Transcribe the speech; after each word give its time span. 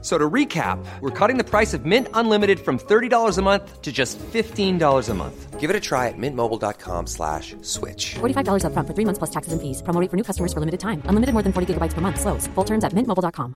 So 0.00 0.16
to 0.16 0.30
recap, 0.30 0.78
we're 1.00 1.10
cutting 1.10 1.38
the 1.38 1.44
price 1.44 1.74
of 1.74 1.84
Mint 1.84 2.06
Unlimited 2.14 2.60
from 2.60 2.78
$30 2.78 3.36
a 3.36 3.42
month 3.42 3.82
to 3.82 3.90
just 3.90 4.16
$15 4.18 5.08
a 5.08 5.14
month. 5.14 5.58
Give 5.58 5.70
it 5.70 5.74
a 5.74 5.80
try 5.80 6.06
at 6.06 6.14
mintmobile.com 6.16 7.08
slash 7.08 7.56
switch. 7.62 8.14
$45 8.20 8.62
upfront 8.62 8.86
for 8.86 8.94
three 8.94 9.04
months 9.04 9.18
plus 9.18 9.30
taxes 9.30 9.52
and 9.52 9.60
fees. 9.60 9.82
Promo 9.82 10.00
rate 10.00 10.08
for 10.08 10.16
new 10.16 10.22
customers 10.22 10.52
for 10.52 10.60
limited 10.60 10.78
time. 10.78 11.02
Unlimited 11.10 11.34
more 11.34 11.42
than 11.42 11.52
40 11.52 11.74
gigabytes 11.74 11.94
per 11.94 12.00
month. 12.00 12.20
Slows. 12.20 12.46
Full 12.54 12.64
terms 12.64 12.84
at 12.84 12.94
mintmobile.com. 12.94 13.54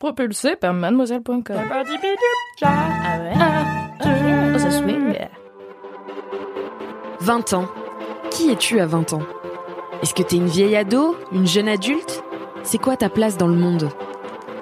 Propulsé 0.00 0.56
par 0.56 0.72
mademoiselle.com. 0.72 1.42
Ah. 1.42 1.84
Oh, 2.62 2.64
ah, 2.64 4.58
ça 4.58 4.64
ah, 4.64 4.66
ah. 4.66 4.70
swing. 4.70 5.14
20 7.20 7.52
ans. 7.52 7.68
Qui 8.30 8.50
es-tu 8.50 8.80
à 8.80 8.86
20 8.86 9.12
ans 9.12 9.22
Est-ce 10.02 10.14
que 10.14 10.22
t'es 10.22 10.36
une 10.36 10.46
vieille 10.46 10.76
ado 10.76 11.16
Une 11.32 11.46
jeune 11.46 11.68
adulte 11.68 12.22
C'est 12.62 12.78
quoi 12.78 12.96
ta 12.96 13.08
place 13.08 13.36
dans 13.36 13.48
le 13.48 13.54
monde? 13.54 13.88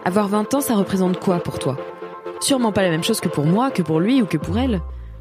Avoir 0.04 0.28
20 0.28 0.54
ans, 0.54 0.60
ça 0.60 0.74
représente 0.74 1.18
quoi 1.18 1.40
pour 1.40 1.58
toi? 1.58 1.76
Sûrement 2.40 2.72
pas 2.72 2.82
la 2.82 2.90
même 2.90 3.02
chose 3.02 3.20
que 3.20 3.28
pour 3.28 3.44
moi, 3.44 3.70
que 3.70 3.82
pour 3.82 4.00
lui 4.00 4.22
ou 4.22 4.26
que 4.26 4.36
pour 4.36 4.56
elle. 4.56 4.80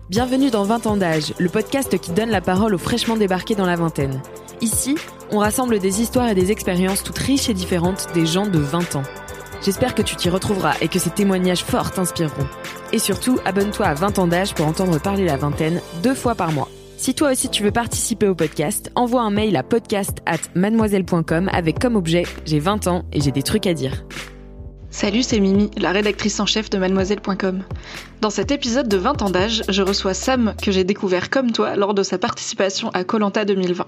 Bienvenue 0.10 0.52
dans 0.52 0.64
20 0.64 0.86
ans 0.86 0.96
d'âge, 0.96 1.34
le 1.40 1.50
podcast 1.50 1.98
qui 1.98 2.12
donne 2.12 2.30
la 2.30 2.40
parole 2.40 2.76
aux 2.76 2.80
fraîchement 2.80 3.18
débarqués 3.18 3.56
dans 3.56 3.66
la 3.66 3.76
vingtaine. 3.76 4.22
Ici, 4.62 4.96
on 5.32 5.40
rassemble 5.40 5.80
des 5.80 6.02
histoires 6.02 6.30
et 6.30 6.36
des 6.36 6.52
expériences 6.52 7.04
toutes 7.04 7.18
riches 7.18 7.50
et 7.50 7.54
différentes 7.54 8.08
des 8.14 8.26
gens 8.26 8.48
de 8.48 8.60
20 8.60 8.96
ans. 8.96 9.04
J'espère 9.64 9.96
que 9.96 10.04
tu 10.04 10.16
t'y 10.16 10.30
retrouveras 10.30 10.76
et 10.80 10.88
que 10.88 11.00
ces 11.00 11.10
témoignages 11.10 11.64
forts 11.64 11.92
t'inspireront. 11.92 12.48
Et 12.94 13.00
surtout, 13.00 13.40
abonne-toi 13.44 13.88
à 13.88 13.94
20 13.96 14.20
ans 14.20 14.28
d'âge 14.28 14.54
pour 14.54 14.68
entendre 14.68 15.00
parler 15.00 15.26
la 15.26 15.36
vingtaine 15.36 15.82
deux 16.04 16.16
fois 16.16 16.36
par 16.36 16.52
mois. 16.52 16.70
Si 16.98 17.14
toi 17.14 17.32
aussi 17.32 17.48
tu 17.50 17.62
veux 17.62 17.72
participer 17.72 18.28
au 18.28 18.34
podcast, 18.34 18.92
envoie 18.96 19.22
un 19.22 19.30
mail 19.30 19.56
à 19.56 19.62
podcast 19.62 20.18
at 20.26 20.40
mademoiselle.com 20.56 21.48
avec 21.54 21.78
comme 21.78 21.96
objet 21.96 22.24
J'ai 22.44 22.60
20 22.60 22.88
ans 22.88 23.06
et 23.14 23.22
j'ai 23.22 23.30
des 23.30 23.44
trucs 23.44 23.68
à 23.68 23.76
dire. 23.76 24.04
Salut, 24.90 25.22
c'est 25.22 25.40
Mimi, 25.40 25.70
la 25.78 25.92
rédactrice 25.92 26.40
en 26.40 26.48
chef 26.48 26.72
de 26.72 26.80
mademoiselle.com. 26.80 27.62
Dans 28.22 28.32
cet 28.32 28.50
épisode 28.50 28.88
de 28.88 28.98
20 28.98 29.22
ans 29.22 29.30
d'âge, 29.30 29.64
je 29.70 29.84
reçois 29.84 30.16
Sam 30.16 30.56
que 30.60 30.72
j'ai 30.72 30.84
découvert 30.84 31.30
comme 31.30 31.52
toi 31.52 31.76
lors 31.76 31.94
de 31.94 32.02
sa 32.02 32.18
participation 32.18 32.90
à 32.90 33.04
Colanta 33.04 33.46
2020. 33.46 33.86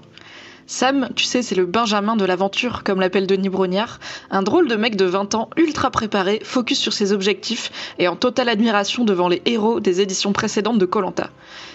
Sam, 0.72 1.08
tu 1.16 1.24
sais, 1.24 1.42
c'est 1.42 1.56
le 1.56 1.66
Benjamin 1.66 2.14
de 2.14 2.24
l'aventure, 2.24 2.84
comme 2.84 3.00
l'appelle 3.00 3.26
Denis 3.26 3.48
Brognard, 3.48 3.98
un 4.30 4.44
drôle 4.44 4.68
de 4.68 4.76
mec 4.76 4.94
de 4.94 5.04
20 5.04 5.34
ans, 5.34 5.50
ultra 5.56 5.90
préparé, 5.90 6.40
focus 6.44 6.78
sur 6.78 6.92
ses 6.92 7.12
objectifs 7.12 7.72
et 7.98 8.06
en 8.06 8.14
totale 8.14 8.48
admiration 8.48 9.04
devant 9.04 9.26
les 9.26 9.42
héros 9.46 9.80
des 9.80 10.00
éditions 10.00 10.32
précédentes 10.32 10.78
de 10.78 10.86
Colanta. 10.86 11.30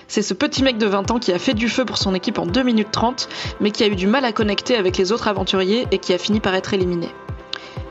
C'est 0.07 0.21
ce 0.21 0.33
petit 0.33 0.63
mec 0.63 0.77
de 0.77 0.85
20 0.85 1.11
ans 1.11 1.19
qui 1.19 1.33
a 1.33 1.39
fait 1.39 1.53
du 1.53 1.67
feu 1.67 1.83
pour 1.83 1.97
son 1.97 2.15
équipe 2.15 2.39
en 2.39 2.45
2 2.45 2.63
minutes 2.63 2.91
30, 2.91 3.27
mais 3.59 3.71
qui 3.71 3.83
a 3.83 3.87
eu 3.87 3.97
du 3.97 4.07
mal 4.07 4.23
à 4.23 4.31
connecter 4.31 4.77
avec 4.77 4.95
les 4.97 5.11
autres 5.11 5.27
aventuriers 5.27 5.87
et 5.91 5.97
qui 5.97 6.13
a 6.13 6.17
fini 6.17 6.39
par 6.39 6.55
être 6.55 6.73
éliminé. 6.73 7.09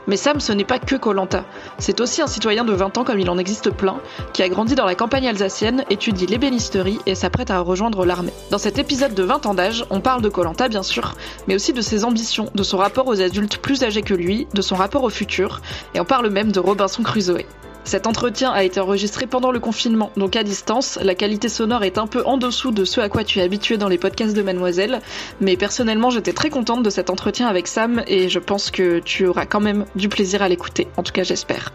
Mais 0.07 0.17
Sam, 0.17 0.39
ce 0.39 0.53
n'est 0.53 0.63
pas 0.65 0.79
que 0.79 0.95
Colanta. 0.95 1.45
C'est 1.77 1.99
aussi 2.01 2.21
un 2.21 2.27
citoyen 2.27 2.63
de 2.63 2.73
20 2.73 2.97
ans 2.97 3.03
comme 3.03 3.19
il 3.19 3.29
en 3.29 3.37
existe 3.37 3.71
plein, 3.71 3.99
qui 4.33 4.43
a 4.43 4.49
grandi 4.49 4.75
dans 4.75 4.85
la 4.85 4.95
campagne 4.95 5.27
alsacienne, 5.27 5.83
étudie 5.89 6.25
l'ébénisterie 6.25 6.99
et 7.05 7.15
s'apprête 7.15 7.51
à 7.51 7.59
rejoindre 7.59 8.05
l'armée. 8.05 8.33
Dans 8.51 8.57
cet 8.57 8.77
épisode 8.77 9.13
de 9.13 9.23
20 9.23 9.45
ans 9.45 9.53
d'âge, 9.53 9.85
on 9.89 10.01
parle 10.01 10.21
de 10.21 10.29
Colanta 10.29 10.67
bien 10.67 10.83
sûr, 10.83 11.15
mais 11.47 11.55
aussi 11.55 11.73
de 11.73 11.81
ses 11.81 12.05
ambitions, 12.05 12.49
de 12.53 12.63
son 12.63 12.77
rapport 12.77 13.07
aux 13.07 13.21
adultes 13.21 13.57
plus 13.57 13.83
âgés 13.83 14.01
que 14.01 14.13
lui, 14.13 14.47
de 14.53 14.61
son 14.61 14.75
rapport 14.75 15.03
au 15.03 15.09
futur, 15.09 15.61
et 15.93 15.99
on 15.99 16.05
parle 16.05 16.29
même 16.29 16.51
de 16.51 16.59
Robinson 16.59 17.03
Crusoe. 17.03 17.45
Cet 17.85 18.07
entretien 18.07 18.51
a 18.51 18.63
été 18.63 18.79
enregistré 18.79 19.27
pendant 19.27 19.51
le 19.51 19.59
confinement, 19.59 20.11
donc 20.17 20.35
à 20.35 20.41
distance. 20.41 20.97
La 21.03 21.13
qualité 21.13 21.49
sonore 21.49 21.83
est 21.83 21.99
un 21.99 22.07
peu 22.07 22.23
en 22.25 22.37
dessous 22.37 22.71
de 22.71 22.83
ce 22.83 22.99
à 22.99 23.09
quoi 23.09 23.23
tu 23.23 23.37
es 23.37 23.43
habitué 23.43 23.77
dans 23.77 23.87
les 23.87 23.99
podcasts 23.99 24.35
de 24.35 24.41
Mademoiselle, 24.41 25.01
mais 25.39 25.55
personnellement 25.55 26.09
j'étais 26.09 26.33
très 26.33 26.49
contente 26.49 26.81
de 26.81 26.89
cet 26.89 27.11
entretien 27.11 27.47
avec 27.47 27.67
Sam 27.67 28.01
et 28.07 28.27
je 28.27 28.39
pense 28.39 28.71
que 28.71 28.97
tu 28.99 29.27
auras 29.27 29.45
quand 29.45 29.59
même 29.59 29.85
du 29.95 30.09
plaisir 30.09 30.41
à 30.41 30.49
l'écouter. 30.49 30.87
En 30.97 31.03
tout 31.03 31.13
cas, 31.13 31.21
j'espère. 31.21 31.71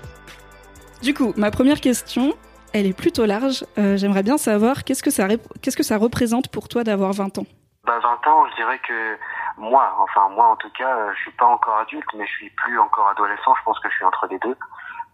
Du 1.01 1.15
coup, 1.15 1.33
ma 1.37 1.53
première 1.53 1.81
question, 1.81 2.35
elle 2.73 2.87
est 2.87 2.97
plutôt 2.97 3.25
large. 3.25 3.65
Euh, 3.79 3.97
J'aimerais 3.97 4.25
bien 4.25 4.37
savoir 4.37 4.83
qu'est-ce 4.83 5.05
que 5.05 5.11
ça 5.11 5.29
qu'est-ce 5.63 5.77
que 5.77 5.85
ça 5.85 5.97
représente 5.97 6.49
pour 6.49 6.67
toi 6.67 6.83
d'avoir 6.83 7.13
20 7.13 7.39
ans? 7.39 7.47
Bah 7.85 8.01
20 8.03 8.31
ans, 8.31 8.47
je 8.51 8.57
dirais 8.57 8.81
que 8.87 9.17
moi, 9.59 9.97
enfin 10.03 10.29
moi 10.35 10.49
en 10.49 10.57
tout 10.57 10.71
cas, 10.77 10.91
euh, 10.91 11.13
je 11.15 11.21
suis 11.23 11.33
pas 11.39 11.47
encore 11.47 11.79
adulte, 11.79 12.09
mais 12.19 12.27
je 12.27 12.33
suis 12.33 12.51
plus 12.51 12.79
encore 12.81 13.09
adolescent. 13.09 13.55
Je 13.61 13.65
pense 13.65 13.79
que 13.79 13.89
je 13.89 13.95
suis 13.95 14.05
entre 14.05 14.27
les 14.29 14.39
deux. 14.41 14.57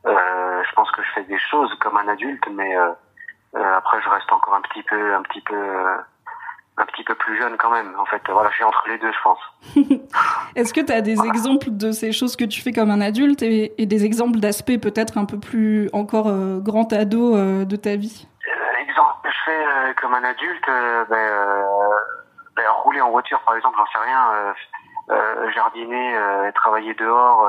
Euh, 0.07 0.63
je 0.69 0.75
pense 0.75 0.91
que 0.93 1.03
je 1.03 1.09
fais 1.15 1.25
des 1.25 1.39
choses 1.39 1.73
comme 1.81 1.97
un 1.97 2.09
adulte, 2.09 2.45
mais 2.53 2.77
euh, 2.77 2.91
euh, 3.57 3.77
après 3.77 4.01
je 4.03 4.09
reste 4.09 4.31
encore 4.33 4.55
un 4.55 4.61
petit 4.63 4.83
peu, 4.85 5.15
un 5.15 5.23
petit 5.23 5.41
peu, 5.41 5.57
un 6.77 6.85
petit 6.87 7.03
peu 7.05 7.15
plus 7.15 7.37
jeune 7.39 7.57
quand 7.57 7.71
même. 7.71 7.93
En 7.99 8.05
fait, 8.07 8.23
voilà, 8.31 8.51
je 8.51 8.55
suis 8.57 8.65
entre 8.65 8.85
les 8.89 8.99
deux, 8.99 9.11
je 9.11 9.23
pense. 9.23 9.39
Est-ce 10.57 10.73
que 10.73 10.81
tu 10.81 10.93
as 10.93 11.01
des 11.01 11.15
Voilà. 11.15 11.31
exemples 11.31 11.67
de 11.71 11.91
ces 11.91 12.13
choses 12.13 12.37
que 12.37 12.45
tu 12.45 12.61
fais 12.63 12.73
comme 12.73 12.91
un 12.91 13.01
adulte 13.01 13.43
et, 13.43 13.81
et 13.83 13.87
des 13.87 14.05
exemples 14.05 14.39
d'aspects 14.39 14.81
peut-être 14.81 15.19
un 15.19 15.25
peu 15.25 15.41
plus 15.41 15.89
encore 15.93 16.29
euh, 16.29 16.61
grand 16.61 16.93
ado 16.93 17.35
euh, 17.35 17.65
de 17.65 17.77
ta 17.77 17.97
vie? 17.97 18.29
Euh, 18.47 18.83
exemple 18.83 19.17
que 19.25 19.31
je 19.31 19.39
fais 19.45 19.95
comme 20.01 20.15
un 20.15 20.25
adulte, 20.25 20.67
ben, 21.11 21.65
ben, 22.55 22.65
rouler 22.83 23.01
en 23.01 23.11
voiture 23.11 23.41
par 23.45 23.57
exemple, 23.57 23.77
j'en 23.79 23.87
sais 23.87 24.07
rien, 24.07 25.51
jardiner, 25.55 26.17
travailler 26.55 26.95
dehors, 26.95 27.49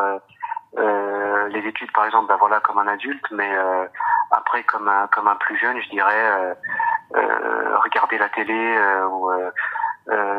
euh, 1.37 1.47
les 1.49 1.67
études 1.67 1.91
par 1.93 2.05
exemple, 2.05 2.27
ben 2.27 2.37
voilà 2.37 2.59
comme 2.59 2.77
un 2.79 2.87
adulte, 2.87 3.25
mais 3.31 3.49
euh, 3.55 3.85
après 4.31 4.63
comme 4.63 4.87
un 4.87 5.07
comme 5.07 5.27
un 5.27 5.35
plus 5.35 5.57
jeune, 5.57 5.79
je 5.81 5.89
dirais 5.89 6.55
euh, 7.15 7.77
regarder 7.83 8.17
la 8.17 8.29
télé 8.29 8.77
ou 9.11 9.29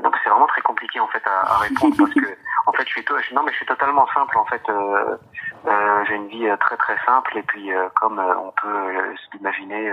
donc 0.03 0.15
c'est 0.23 0.31
vraiment 0.31 0.47
très 0.47 0.63
compliqué 0.63 0.99
en 1.01 1.09
fait 1.09 1.23
à, 1.27 1.53
à 1.55 1.59
répondre 1.59 1.95
parce 1.99 2.13
que 2.15 2.21
en 2.67 2.73
fait 2.73 2.85
je 2.87 2.89
suis 2.93 3.05
je- 3.29 3.35
non 3.35 3.43
mais 3.43 3.53
je 3.53 3.57
suis 3.59 3.67
totalement 3.67 4.07
simple 4.15 4.37
en 4.39 4.45
fait 4.47 4.63
j'ai 6.09 6.15
une 6.15 6.29
vie 6.29 6.49
très 6.61 6.77
très 6.77 6.97
simple 7.05 7.37
et 7.37 7.43
puis 7.43 7.71
comme 8.01 8.19
on 8.19 8.51
peut 8.63 9.15
s'imaginer 9.33 9.93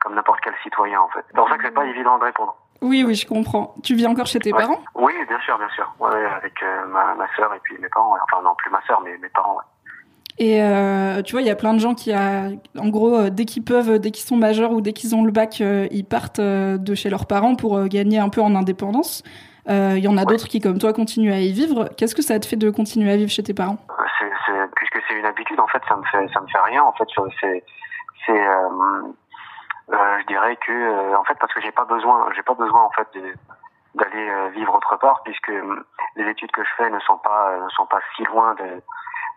comme 0.00 0.14
n'importe 0.14 0.40
quel 0.42 0.54
citoyen 0.62 1.00
en 1.00 1.08
fait. 1.08 1.24
C'est 1.28 1.36
pour 1.36 1.48
ça 1.48 1.56
que 1.58 1.64
c'est 1.64 1.70
pas 1.74 1.84
évident 1.86 2.18
de 2.18 2.24
répondre. 2.24 2.54
Oui, 2.82 3.02
oui, 3.06 3.14
je 3.14 3.26
comprends. 3.26 3.74
Tu 3.82 3.94
vis 3.94 4.06
encore 4.06 4.26
chez 4.26 4.38
tes 4.38 4.52
Ouais. 4.52 4.60
parents? 4.60 4.80
Oui, 4.94 5.14
bien 5.26 5.40
sûr, 5.40 5.56
bien 5.58 5.68
sûr. 5.70 5.90
Ouais, 5.98 6.26
avec 6.26 6.62
euh, 6.62 6.84
ma, 6.86 7.14
ma 7.14 7.26
sœur 7.34 7.52
et 7.54 7.60
puis 7.60 7.78
mes 7.78 7.88
parents. 7.88 8.12
ouais. 8.12 8.20
Enfin 8.30 8.42
non, 8.42 8.54
plus 8.56 8.70
ma 8.70 8.82
sœur, 8.82 9.00
mais 9.02 9.16
mes 9.16 9.30
parents. 9.30 9.56
Ouais. 9.56 9.62
Et 10.38 10.62
euh, 10.62 11.22
tu 11.22 11.32
vois, 11.32 11.40
il 11.40 11.46
y 11.46 11.50
a 11.50 11.56
plein 11.56 11.72
de 11.72 11.78
gens 11.78 11.94
qui, 11.94 12.12
a, 12.12 12.48
en 12.78 12.88
gros, 12.88 13.14
euh, 13.16 13.30
dès 13.30 13.46
qu'ils 13.46 13.64
peuvent, 13.64 13.98
dès 13.98 14.10
qu'ils 14.10 14.26
sont 14.26 14.36
majeurs 14.36 14.72
ou 14.72 14.80
dès 14.82 14.92
qu'ils 14.92 15.14
ont 15.14 15.24
le 15.24 15.30
bac, 15.32 15.60
euh, 15.60 15.86
ils 15.90 16.04
partent 16.04 16.40
euh, 16.40 16.76
de 16.76 16.94
chez 16.94 17.08
leurs 17.08 17.26
parents 17.26 17.54
pour 17.56 17.82
gagner 17.88 18.18
un 18.18 18.28
peu 18.28 18.42
en 18.42 18.54
indépendance. 18.54 19.22
Euh, 19.68 19.94
Il 19.96 20.04
y 20.04 20.08
en 20.08 20.16
a 20.18 20.24
d'autres 20.24 20.46
qui, 20.46 20.60
comme 20.60 20.78
toi, 20.78 20.92
continuent 20.92 21.32
à 21.32 21.40
y 21.40 21.52
vivre. 21.52 21.88
Qu'est-ce 21.96 22.14
que 22.14 22.22
ça 22.22 22.38
te 22.38 22.46
fait 22.46 22.56
de 22.56 22.70
continuer 22.70 23.10
à 23.10 23.16
vivre 23.16 23.30
chez 23.30 23.42
tes 23.42 23.54
parents? 23.54 23.78
Euh, 23.90 24.04
C'est, 24.18 24.30
c'est, 24.46 24.70
puisque 24.76 24.98
c'est 25.08 25.18
une 25.18 25.24
habitude, 25.26 25.58
en 25.58 25.66
fait, 25.68 25.82
ça 25.88 25.96
me 25.96 26.02
fait, 26.04 26.32
ça 26.32 26.40
me 26.40 26.46
fait 26.46 26.60
rien. 26.66 26.82
En 26.84 26.92
fait, 26.92 27.08
c'est, 27.40 27.64
c'est, 28.26 28.46
euh, 28.46 29.02
je 30.20 30.26
dirais 30.26 30.56
que, 30.56 30.72
euh, 30.72 31.16
en 31.18 31.24
fait, 31.24 31.34
parce 31.40 31.52
que 31.54 31.60
j'ai 31.62 31.72
pas 31.72 31.84
besoin, 31.86 32.26
j'ai 32.36 32.42
pas 32.42 32.54
besoin, 32.54 32.82
en 32.84 32.90
fait, 32.90 33.08
de- 33.18 33.34
d'aller 33.94 34.28
euh, 34.28 34.48
vivre 34.54 34.74
autre 34.74 34.98
part, 34.98 35.22
puisque 35.24 35.50
les 36.16 36.28
études 36.30 36.50
que 36.52 36.62
je 36.62 36.68
fais 36.76 36.90
ne 36.90 37.00
sont 37.00 37.16
pas, 37.18 37.56
ne 37.64 37.68
sont 37.70 37.86
pas 37.86 38.00
si 38.14 38.24
loin 38.24 38.54
de, 38.54 38.82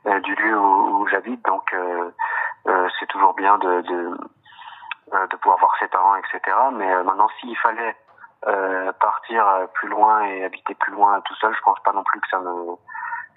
du 0.05 0.35
lieu 0.35 0.57
où, 0.57 1.01
où 1.01 1.07
j'habite, 1.07 1.43
donc 1.45 1.73
euh, 1.73 2.09
euh, 2.67 2.87
c'est 2.99 3.07
toujours 3.07 3.33
bien 3.33 3.57
de, 3.57 3.81
de, 3.81 4.17
euh, 5.13 5.27
de 5.27 5.35
pouvoir 5.37 5.59
voir 5.59 5.75
ses 5.79 5.87
parents, 5.87 6.15
etc. 6.15 6.55
Mais 6.73 6.91
euh, 6.91 7.03
maintenant, 7.03 7.27
s'il 7.39 7.55
fallait 7.57 7.95
euh, 8.47 8.91
partir 8.93 9.45
euh, 9.47 9.65
plus 9.73 9.89
loin 9.89 10.23
et 10.23 10.43
habiter 10.45 10.75
plus 10.75 10.93
loin 10.93 11.19
tout 11.21 11.35
seul, 11.35 11.53
je 11.55 11.61
pense 11.61 11.79
pas 11.83 11.93
non 11.93 12.03
plus 12.03 12.19
que 12.21 12.27
ça 12.29 12.39
me, 12.39 12.75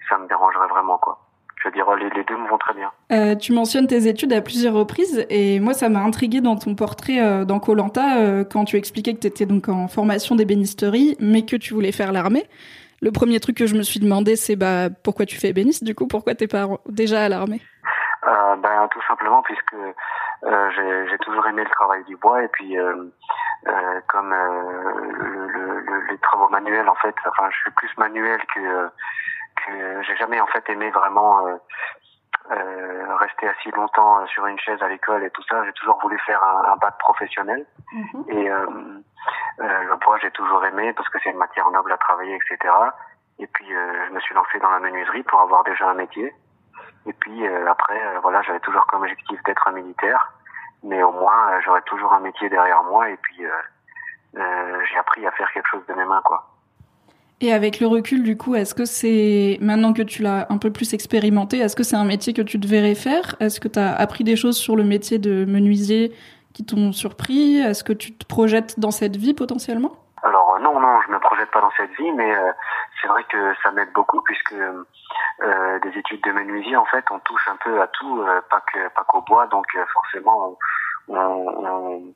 ça 0.09 0.17
me 0.17 0.27
dérangerait 0.27 0.67
vraiment, 0.67 0.97
quoi. 0.97 1.19
Je 1.57 1.69
veux 1.69 1.73
dire, 1.73 1.95
les, 1.95 2.09
les 2.09 2.23
deux 2.25 2.35
me 2.35 2.47
vont 2.49 2.57
très 2.57 2.73
bien. 2.73 2.91
Euh, 3.11 3.35
tu 3.35 3.53
mentionnes 3.53 3.87
tes 3.87 4.07
études 4.07 4.33
à 4.33 4.41
plusieurs 4.41 4.73
reprises 4.73 5.25
et 5.29 5.61
moi 5.61 5.73
ça 5.73 5.87
m'a 5.87 6.01
intrigué 6.01 6.41
dans 6.41 6.57
ton 6.57 6.75
portrait 6.75 7.21
euh, 7.21 7.45
dans 7.45 7.61
Colanta 7.61 8.17
euh, 8.17 8.43
quand 8.43 8.65
tu 8.65 8.75
expliquais 8.75 9.13
que 9.13 9.19
tu 9.19 9.27
étais 9.27 9.45
donc 9.45 9.69
en 9.69 9.87
formation 9.87 10.35
d'ébénisterie 10.35 11.15
mais 11.21 11.45
que 11.45 11.55
tu 11.55 11.73
voulais 11.73 11.93
faire 11.93 12.11
l'armée. 12.11 12.45
Le 13.03 13.11
premier 13.11 13.39
truc 13.41 13.57
que 13.57 13.65
je 13.67 13.75
me 13.75 13.83
suis 13.83 13.99
demandé 13.99 14.37
c'est 14.37 14.55
bah 14.55 14.87
pourquoi 15.03 15.25
tu 15.25 15.35
fais 15.35 15.49
ébéniste 15.49 15.83
du 15.83 15.93
coup? 15.93 16.07
Pourquoi 16.07 16.35
t'es 16.35 16.47
pas 16.47 16.67
déjà 16.87 17.25
à 17.25 17.27
l'armée? 17.29 17.61
Euh, 18.25 18.55
ben, 18.55 18.87
tout 18.91 19.01
simplement 19.09 19.41
puisque 19.43 19.73
euh, 19.73 21.05
j'ai 21.09 21.17
toujours 21.17 21.45
aimé 21.47 21.63
le 21.65 21.69
travail 21.69 22.01
du 22.05 22.15
bois 22.15 22.41
et 22.43 22.47
puis 22.47 22.79
euh, 22.79 22.95
comme 24.07 24.29
le, 24.29 25.47
le- 25.51 25.79
le- 25.81 26.07
les 26.11 26.17
travaux 26.19 26.47
manuels 26.47 26.87
en 26.87 26.95
fait, 26.95 27.13
enfin 27.27 27.49
je 27.51 27.57
suis 27.57 27.71
plus 27.71 27.89
manuel 27.97 28.39
que 28.55 28.87
que 29.65 30.01
j'ai 30.03 30.15
jamais 30.15 30.39
en 30.39 30.47
fait 30.47 30.63
aimé 30.69 30.89
vraiment 30.91 31.45
euh, 32.51 32.93
euh, 33.13 33.15
rester 33.17 33.47
assis 33.47 33.71
longtemps 33.71 34.19
euh, 34.19 34.25
sur 34.27 34.45
une 34.45 34.59
chaise 34.59 34.81
à 34.81 34.87
l'école 34.87 35.23
et 35.23 35.29
tout 35.31 35.43
ça. 35.43 35.63
J'ai 35.65 35.73
toujours 35.73 35.99
voulu 36.01 36.17
faire 36.19 36.43
un, 36.43 36.73
un 36.73 36.75
bac 36.77 36.97
professionnel 36.97 37.65
et 38.27 38.49
euh, 38.49 38.65
euh, 39.59 39.83
le 39.83 39.95
bois 39.97 40.17
j'ai 40.21 40.31
toujours 40.31 40.63
aimé 40.65 40.93
parce 40.93 41.07
que 41.09 41.19
c'est 41.23 41.29
une 41.29 41.37
matière 41.37 41.69
noble 41.71 41.91
à 41.91 41.97
travailler 41.97 42.35
etc. 42.35 42.73
Et 43.39 43.47
puis 43.47 43.67
je 43.67 44.13
me 44.13 44.19
suis 44.19 44.35
lancé 44.35 44.59
dans 44.59 44.69
la 44.69 44.79
menuiserie 44.79 45.23
pour 45.23 45.41
avoir 45.41 45.63
déjà 45.63 45.89
un 45.89 45.95
métier. 45.95 46.33
Et 47.05 47.13
puis 47.13 47.47
après, 47.47 47.99
voilà, 48.21 48.41
j'avais 48.43 48.59
toujours 48.59 48.85
comme 48.85 49.01
objectif 49.01 49.41
d'être 49.43 49.67
un 49.67 49.71
militaire, 49.71 50.31
mais 50.83 51.01
au 51.01 51.11
moins 51.11 51.59
j'aurais 51.61 51.81
toujours 51.81 52.13
un 52.13 52.19
métier 52.19 52.47
derrière 52.49 52.83
moi. 52.83 53.09
Et 53.09 53.17
puis 53.17 53.43
j'ai 54.35 54.97
appris 54.97 55.25
à 55.25 55.31
faire 55.31 55.51
quelque 55.51 55.67
chose 55.67 55.85
de 55.87 55.93
mes 55.95 56.05
mains, 56.05 56.21
quoi. 56.23 56.45
Et 57.43 57.51
avec 57.51 57.81
le 57.81 57.87
recul, 57.87 58.23
du 58.23 58.37
coup, 58.37 58.55
est-ce 58.55 58.73
que 58.73 58.85
c'est, 58.85 59.57
maintenant 59.59 59.91
que 59.91 60.01
tu 60.01 60.21
l'as 60.21 60.47
un 60.49 60.57
peu 60.57 60.71
plus 60.71 60.93
expérimenté, 60.93 61.57
est-ce 61.57 61.75
que 61.75 61.83
c'est 61.83 61.97
un 61.97 62.05
métier 62.05 62.31
que 62.31 62.41
tu 62.41 62.57
devrais 62.57 62.95
faire? 62.95 63.35
Est-ce 63.41 63.59
que 63.59 63.67
tu 63.67 63.79
as 63.79 63.93
appris 63.93 64.23
des 64.23 64.37
choses 64.37 64.55
sur 64.55 64.77
le 64.77 64.85
métier 64.85 65.19
de 65.19 65.43
menuisier 65.43 66.13
qui 66.53 66.65
t'ont 66.65 66.93
surpris? 66.93 67.57
Est-ce 67.57 67.83
que 67.83 67.91
tu 67.91 68.13
te 68.13 68.25
projettes 68.25 68.79
dans 68.79 68.91
cette 68.91 69.17
vie 69.17 69.33
potentiellement? 69.33 69.91
Alors 70.23 70.57
non, 70.61 70.79
non, 70.79 71.01
je 71.05 71.11
me 71.11 71.19
projette 71.19 71.51
pas 71.51 71.59
dans 71.59 71.71
cette 71.75 71.91
vie, 71.97 72.13
mais 72.13 72.33
euh, 72.33 72.53
c'est 73.01 73.09
vrai 73.09 73.25
que 73.25 73.53
ça 73.61 73.71
m'aide 73.71 73.91
beaucoup 73.93 74.21
puisque 74.21 74.53
euh, 74.53 75.79
des 75.79 75.99
études 75.99 76.23
de 76.23 76.31
menuisier, 76.31 76.77
en 76.77 76.85
fait, 76.85 77.03
on 77.11 77.19
touche 77.19 77.45
un 77.49 77.57
peu 77.57 77.81
à 77.81 77.87
tout, 77.87 78.21
euh, 78.21 78.39
pas 78.49 78.63
qu'au 79.05 79.19
bois, 79.19 79.47
donc 79.47 79.65
forcément, 79.91 80.57
on, 81.09 82.13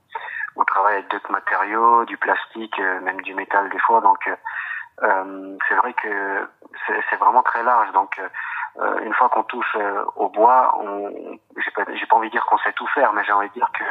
on, 0.56 0.64
travaille 0.64 0.96
avec 0.96 1.12
d'autres 1.12 1.32
matériaux, 1.32 2.06
du 2.06 2.18
plastique, 2.18 2.80
même 3.02 3.20
du 3.22 3.34
métal 3.34 3.70
des 3.70 3.80
fois, 3.80 4.00
donc 4.00 4.20
euh, 4.28 4.36
c'est 5.02 5.76
vrai 5.76 5.94
que 5.94 6.48
c'est 7.10 7.18
vraiment 7.18 7.44
très 7.44 7.64
large. 7.64 7.92
Donc, 7.94 8.20
euh, 8.80 9.00
une 9.04 9.14
fois 9.14 9.30
qu'on 9.30 9.44
touche 9.44 9.76
euh, 9.76 10.04
au 10.16 10.30
bois, 10.30 10.78
on, 10.80 11.12
j'ai 11.58 11.72
pas, 11.72 11.86
pas 11.86 12.16
envie 12.16 12.28
de 12.28 12.32
dire 12.32 12.46
qu'on 12.46 12.58
sait 12.60 12.74
tout 12.74 12.88
faire, 12.88 13.12
mais 13.14 13.24
j'ai 13.24 13.32
envie 13.32 13.50
de 13.50 13.54
dire 13.54 13.72
que 13.74 13.84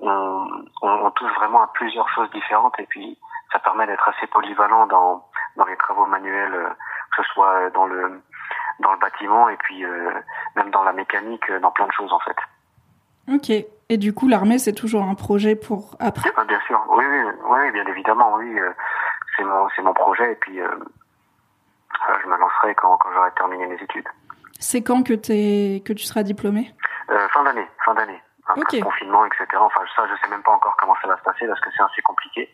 on, 0.00 0.64
on, 0.82 1.10
touche 1.10 1.32
vraiment 1.34 1.62
à 1.62 1.66
plusieurs 1.68 2.08
choses 2.08 2.30
différentes 2.30 2.78
et 2.80 2.86
puis 2.86 3.18
ça 3.52 3.58
permet 3.58 3.86
d'être 3.86 4.08
assez 4.08 4.26
polyvalent 4.26 4.86
dans, 4.86 5.24
dans 5.56 5.64
les 5.66 5.76
travaux 5.76 6.06
manuels, 6.06 6.74
que 7.14 7.22
ce 7.22 7.32
soit 7.32 7.70
dans 7.70 7.86
le 7.86 8.20
dans 8.80 8.92
le 8.92 8.98
bâtiment 8.98 9.48
et 9.50 9.56
puis 9.58 9.84
même 10.56 10.70
dans 10.70 10.82
la 10.82 10.92
mécanique, 10.92 11.50
dans 11.60 11.70
plein 11.70 11.86
de 11.86 11.92
choses 11.92 12.12
en 12.12 12.18
fait. 12.20 12.36
Ok. 13.32 13.50
Et 13.88 13.96
du 13.98 14.12
coup, 14.12 14.26
l'armée, 14.26 14.58
c'est 14.58 14.72
toujours 14.72 15.04
un 15.04 15.14
projet 15.14 15.54
pour 15.54 15.94
après? 16.00 16.30
Ah, 16.36 16.44
Bien 16.44 16.60
sûr, 16.66 16.82
oui, 16.88 17.04
oui, 17.06 17.32
oui, 17.44 17.70
bien 17.70 17.86
évidemment, 17.86 18.34
oui 18.36 18.58
c'est 19.36 19.44
mon, 19.44 19.68
c'est 19.74 19.82
mon 19.82 19.94
projet 19.94 20.32
et 20.32 20.36
puis 20.36 20.60
euh, 20.60 20.68
je 22.22 22.28
me 22.28 22.36
lancerai 22.36 22.74
quand, 22.74 22.96
quand 22.98 23.10
j'aurai 23.14 23.30
terminé 23.32 23.66
mes 23.66 23.80
études. 23.82 24.08
C'est 24.58 24.82
quand 24.82 25.02
que, 25.02 25.14
es, 25.30 25.80
que 25.80 25.92
tu 25.92 26.04
seras 26.04 26.22
diplômé? 26.22 26.72
Euh, 27.10 27.28
Fin 27.28 27.44
d'année, 27.44 27.66
fin 27.84 27.94
d'année. 27.94 28.20
Après 28.46 28.80
confinement, 28.80 29.24
etc. 29.24 29.46
Enfin, 29.58 29.80
ça, 29.96 30.02
je 30.06 30.20
sais 30.22 30.30
même 30.30 30.42
pas 30.42 30.52
encore 30.52 30.76
comment 30.78 30.94
ça 31.00 31.08
va 31.08 31.16
se 31.16 31.22
passer 31.22 31.46
parce 31.46 31.60
que 31.60 31.70
c'est 31.74 31.82
assez 31.82 32.02
compliqué. 32.02 32.50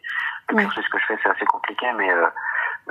Le 0.49 0.56
ouais. 0.56 0.67
ce 0.75 0.88
que 0.88 0.99
je 0.99 1.06
fais, 1.06 1.19
c'est 1.23 1.29
assez 1.29 1.44
compliqué, 1.47 1.87
mais 1.97 2.12
euh, 2.12 2.27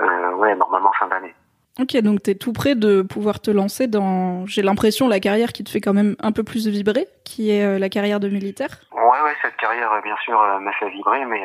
euh, 0.00 0.34
ouais, 0.34 0.54
normalement 0.54 0.92
fin 0.98 1.06
d'année. 1.08 1.34
Ok, 1.80 1.96
donc 2.02 2.22
tu 2.22 2.30
es 2.30 2.34
tout 2.34 2.52
près 2.52 2.74
de 2.74 3.00
pouvoir 3.00 3.40
te 3.40 3.50
lancer 3.50 3.86
dans, 3.86 4.44
j'ai 4.46 4.60
l'impression, 4.60 5.08
la 5.08 5.18
carrière 5.18 5.52
qui 5.52 5.64
te 5.64 5.70
fait 5.70 5.80
quand 5.80 5.94
même 5.94 6.14
un 6.20 6.32
peu 6.32 6.42
plus 6.42 6.68
vibrer, 6.68 7.06
qui 7.24 7.50
est 7.50 7.78
la 7.78 7.88
carrière 7.88 8.20
de 8.20 8.28
militaire? 8.28 8.80
Ouais, 8.92 9.22
ouais, 9.24 9.34
cette 9.40 9.56
carrière, 9.56 9.90
bien 10.02 10.16
sûr, 10.22 10.38
m'a 10.60 10.72
fait 10.72 10.90
vibrer, 10.90 11.24
mais 11.24 11.42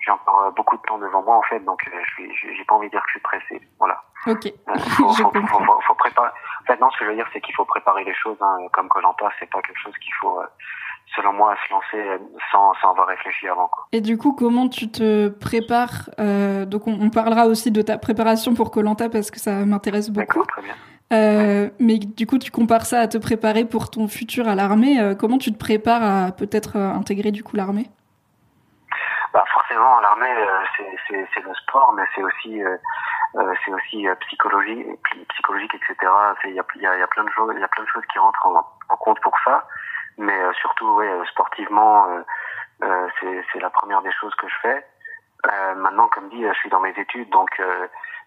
j'ai 0.00 0.10
encore 0.10 0.44
euh, 0.44 0.50
beaucoup 0.50 0.76
de 0.76 0.82
temps 0.82 0.98
devant 0.98 1.22
moi 1.22 1.36
en 1.36 1.42
fait, 1.42 1.60
donc 1.60 1.82
euh, 1.86 2.00
je 2.18 2.22
j'ai 2.56 2.64
pas 2.64 2.74
envie 2.74 2.86
de 2.86 2.92
dire 2.92 3.02
que 3.02 3.08
je 3.08 3.12
suis 3.12 3.20
pressé. 3.20 3.68
Voilà. 3.78 4.02
Ok. 4.26 4.46
Euh, 4.46 4.78
faut, 4.78 5.08
faut, 5.14 5.30
faut, 5.30 5.80
faut, 5.86 5.94
préparer. 5.94 6.30
En 6.62 6.64
fait, 6.66 6.80
non, 6.80 6.90
ce 6.90 6.98
que 6.98 7.04
je 7.04 7.10
veux 7.10 7.16
dire, 7.16 7.28
c'est 7.32 7.40
qu'il 7.40 7.54
faut 7.54 7.64
préparer 7.64 8.04
les 8.04 8.14
choses. 8.14 8.36
Hein. 8.40 8.56
Comme 8.72 8.88
Colanta, 8.88 9.28
c'est 9.38 9.50
pas 9.50 9.60
quelque 9.62 9.78
chose 9.78 9.94
qu'il 9.98 10.12
faut, 10.20 10.40
selon 11.16 11.32
moi, 11.32 11.54
se 11.66 11.72
lancer 11.72 12.20
sans, 12.50 12.72
sans 12.80 12.90
avoir 12.90 13.08
réfléchi 13.08 13.48
avant. 13.48 13.68
Quoi. 13.68 13.86
Et 13.92 14.00
du 14.00 14.18
coup, 14.18 14.32
comment 14.32 14.68
tu 14.68 14.90
te 14.90 15.28
prépares 15.28 16.10
euh, 16.18 16.64
Donc, 16.66 16.86
on, 16.86 16.98
on, 17.00 17.10
parlera 17.10 17.46
aussi 17.46 17.70
de 17.70 17.82
ta 17.82 17.98
préparation 17.98 18.54
pour 18.54 18.70
Colanta 18.70 19.08
parce 19.08 19.30
que 19.30 19.38
ça 19.38 19.64
m'intéresse 19.64 20.10
beaucoup. 20.10 20.44
Très 20.44 20.62
bien. 20.62 20.74
Euh, 21.12 21.70
mais 21.80 21.98
du 21.98 22.26
coup, 22.26 22.38
tu 22.38 22.50
compares 22.50 22.86
ça 22.86 23.00
à 23.00 23.08
te 23.08 23.18
préparer 23.18 23.64
pour 23.64 23.90
ton 23.90 24.06
futur 24.06 24.48
à 24.48 24.54
l'armée. 24.54 25.14
comment 25.18 25.38
tu 25.38 25.52
te 25.52 25.58
prépares 25.58 26.02
à 26.02 26.32
peut-être 26.32 26.76
intégrer 26.76 27.32
du 27.32 27.42
coup 27.42 27.56
l'armée? 27.56 27.90
Bah 29.32 29.44
forcément 29.52 30.00
l'armée 30.00 30.32
euh, 30.36 30.64
c'est 31.08 31.28
c'est 31.32 31.40
le 31.40 31.54
sport 31.54 31.92
mais 31.94 32.02
c'est 32.14 32.22
aussi 32.22 32.62
euh, 32.62 32.76
euh 33.36 33.54
c'est 33.64 33.72
aussi 33.72 34.06
psychologique 34.20 34.86
psychologique 35.28 35.74
etc 35.74 35.96
il 36.44 36.54
y 36.54 36.60
a, 36.60 36.64
y, 36.74 36.98
y 36.98 37.02
a 37.02 37.06
plein 37.06 37.24
de 37.24 37.30
choses 37.30 37.52
il 37.54 37.60
y 37.60 37.64
a 37.64 37.68
plein 37.68 37.84
de 37.84 37.88
choses 37.88 38.04
qui 38.12 38.18
rentrent 38.18 38.46
en, 38.46 38.96
compte 38.96 39.20
pour 39.20 39.36
ça. 39.44 39.66
Mais 40.18 40.38
surtout 40.54 40.96
ouais 40.96 41.10
sportivement 41.30 42.06
c'est 42.80 43.44
c'est 43.52 43.60
la 43.60 43.70
première 43.70 44.02
des 44.02 44.12
choses 44.12 44.34
que 44.34 44.48
je 44.48 44.56
fais. 44.62 44.86
Maintenant 45.76 46.08
comme 46.08 46.28
dit 46.28 46.44
je 46.44 46.58
suis 46.58 46.70
dans 46.70 46.80
mes 46.80 46.94
études 46.98 47.30
donc 47.30 47.50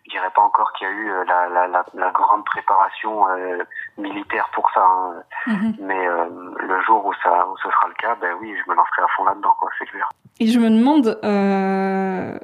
je 0.05 0.11
dirais 0.11 0.29
pas 0.35 0.41
encore 0.41 0.73
qu'il 0.73 0.88
y 0.88 0.89
a 0.89 0.94
eu 0.94 1.11
la, 1.25 1.47
la, 1.50 1.67
la, 1.67 1.85
la 1.94 2.11
grande 2.11 2.45
préparation 2.45 3.25
militaire 3.97 4.50
pour 4.53 4.69
ça 4.71 4.81
hein. 4.81 5.23
mm-hmm. 5.47 5.75
mais 5.79 6.07
le 6.59 6.81
jour 6.81 7.05
où 7.05 7.13
ça 7.23 7.47
où 7.47 7.57
ce 7.57 7.69
sera 7.69 7.88
le 7.88 7.94
cas 7.95 8.15
ben 8.19 8.35
oui 8.41 8.55
je 8.55 8.69
me 8.69 8.75
lancerai 8.75 9.01
à 9.01 9.07
fond 9.15 9.23
là-dedans 9.25 9.55
quoi 9.59 9.69
c'est 9.79 9.85
clair 9.85 10.09
et 10.39 10.47
je 10.47 10.59
me 10.59 10.69
demande 10.69 11.19
euh, 11.23 12.38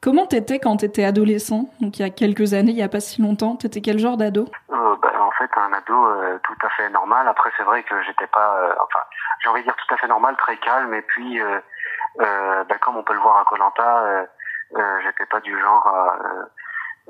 comment 0.00 0.26
t'étais 0.26 0.58
quand 0.58 0.78
t'étais 0.78 1.04
adolescent, 1.04 1.70
donc 1.80 1.98
il 1.98 2.02
y 2.02 2.04
a 2.04 2.10
quelques 2.10 2.54
années, 2.54 2.72
il 2.72 2.78
y 2.78 2.82
a 2.82 2.88
pas 2.88 3.00
si 3.00 3.22
longtemps. 3.22 3.56
T'étais 3.56 3.80
quel 3.80 3.98
genre 3.98 4.16
d'ado? 4.16 4.46
Euh, 4.70 4.96
bah, 5.02 5.12
En 5.20 5.30
fait, 5.32 5.50
un 5.56 5.72
ado 5.72 6.06
euh, 6.06 6.38
tout 6.42 6.56
à 6.62 6.68
fait 6.70 6.88
normal. 6.90 7.28
Après, 7.28 7.50
c'est 7.56 7.62
vrai 7.62 7.82
que 7.82 8.02
j'étais 8.02 8.26
pas, 8.26 8.56
euh, 8.56 8.74
enfin, 8.82 9.04
j'ai 9.42 9.48
envie 9.48 9.60
de 9.60 9.66
dire 9.66 9.76
tout 9.76 9.94
à 9.94 9.96
fait 9.98 10.08
normal, 10.08 10.36
très 10.36 10.56
calme. 10.56 10.92
Et 10.94 11.02
puis, 11.02 11.40
euh, 11.40 11.60
bah, 12.18 12.78
comme 12.80 12.96
on 12.96 13.02
peut 13.02 13.14
le 13.14 13.20
voir 13.20 13.38
à 13.38 13.44
Colanta, 13.44 14.26
j'étais 15.02 15.26
pas 15.26 15.40
du 15.40 15.58
genre 15.60 15.86
à, 15.86 16.16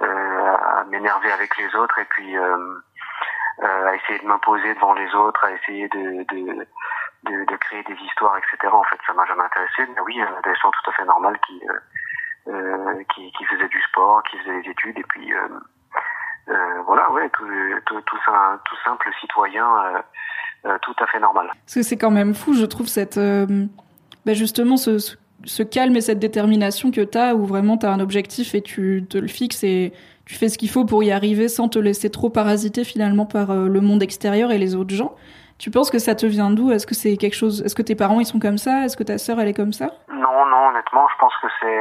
à 0.00 0.84
m'énerver 0.88 1.32
avec 1.32 1.56
les 1.58 1.74
autres 1.76 1.98
et 1.98 2.04
puis 2.06 2.36
à 2.36 3.94
essayer 3.94 4.18
de 4.18 4.26
m'imposer 4.26 4.74
devant 4.74 4.94
les 4.94 5.14
autres, 5.14 5.44
à 5.44 5.52
essayer 5.52 5.88
de, 5.88 6.24
de 6.34 6.66
de, 7.24 7.56
créer 7.56 7.82
des 7.84 7.96
histoires, 8.04 8.36
etc. 8.38 8.72
En 8.72 8.84
fait, 8.84 8.98
ça 9.06 9.12
m'a 9.12 9.24
jamais 9.26 9.42
intéressé. 9.42 9.90
Mais 9.94 10.00
oui, 10.02 10.20
un 10.20 10.34
adolescent 10.38 10.70
tout 10.70 10.90
à 10.90 10.92
fait 10.92 11.04
normal 11.04 11.38
qui, 11.46 11.60
euh, 11.68 12.52
euh, 12.52 13.02
qui, 13.14 13.44
faisait 13.44 13.68
du 13.68 13.80
sport, 13.82 14.22
qui 14.24 14.38
faisait 14.38 14.62
des 14.62 14.70
études, 14.70 14.98
et 14.98 15.04
puis 15.08 15.32
euh, 15.32 15.48
euh 16.48 16.82
voilà, 16.86 17.10
ouais, 17.12 17.28
tout, 17.30 17.46
tout, 17.86 18.00
tout, 18.00 18.18
simple 18.84 19.10
citoyen, 19.20 19.66
euh, 19.66 20.02
euh, 20.66 20.78
tout 20.82 20.94
à 20.98 21.06
fait 21.06 21.20
normal. 21.20 21.48
Parce 21.48 21.74
que 21.74 21.82
c'est 21.82 21.98
quand 21.98 22.10
même 22.10 22.34
fou, 22.34 22.54
je 22.54 22.64
trouve, 22.64 22.86
cette, 22.86 23.18
bah 23.18 24.34
justement, 24.34 24.76
ce, 24.76 25.16
calme 25.62 25.96
et 25.96 26.00
cette 26.00 26.18
détermination 26.18 26.90
que 26.90 27.00
tu 27.00 27.18
as, 27.18 27.34
où 27.34 27.46
vraiment 27.46 27.76
tu 27.76 27.86
as 27.86 27.92
un 27.92 28.00
objectif 28.00 28.54
et 28.54 28.62
tu 28.62 29.06
te 29.08 29.18
le 29.18 29.28
fixes 29.28 29.64
et 29.64 29.92
tu 30.26 30.34
fais 30.34 30.48
ce 30.48 30.58
qu'il 30.58 30.70
faut 30.70 30.84
pour 30.84 31.02
y 31.02 31.12
arriver 31.12 31.48
sans 31.48 31.68
te 31.68 31.78
laisser 31.78 32.10
trop 32.10 32.30
parasiter 32.30 32.84
finalement 32.84 33.26
par 33.26 33.52
le 33.54 33.80
monde 33.80 34.02
extérieur 34.02 34.52
et 34.52 34.58
les 34.58 34.76
autres 34.76 34.94
gens. 34.94 35.14
Tu 35.60 35.70
penses 35.70 35.90
que 35.90 35.98
ça 35.98 36.14
te 36.14 36.24
vient 36.24 36.50
d'où? 36.50 36.72
Est-ce 36.72 36.86
que 36.86 36.94
c'est 36.94 37.18
quelque 37.18 37.36
chose 37.36 37.60
Est-ce 37.62 37.74
que 37.74 37.82
tes 37.82 37.94
parents 37.94 38.18
ils 38.18 38.24
sont 38.24 38.40
comme 38.40 38.56
ça? 38.56 38.86
Est-ce 38.86 38.96
que 38.96 39.04
ta 39.04 39.18
sœur 39.18 39.38
elle 39.40 39.48
est 39.48 39.54
comme 39.54 39.74
ça? 39.74 39.90
Non, 40.08 40.46
non, 40.46 40.68
honnêtement, 40.68 41.06
je 41.12 41.18
pense 41.18 41.36
que 41.42 41.48
c'est 41.60 41.80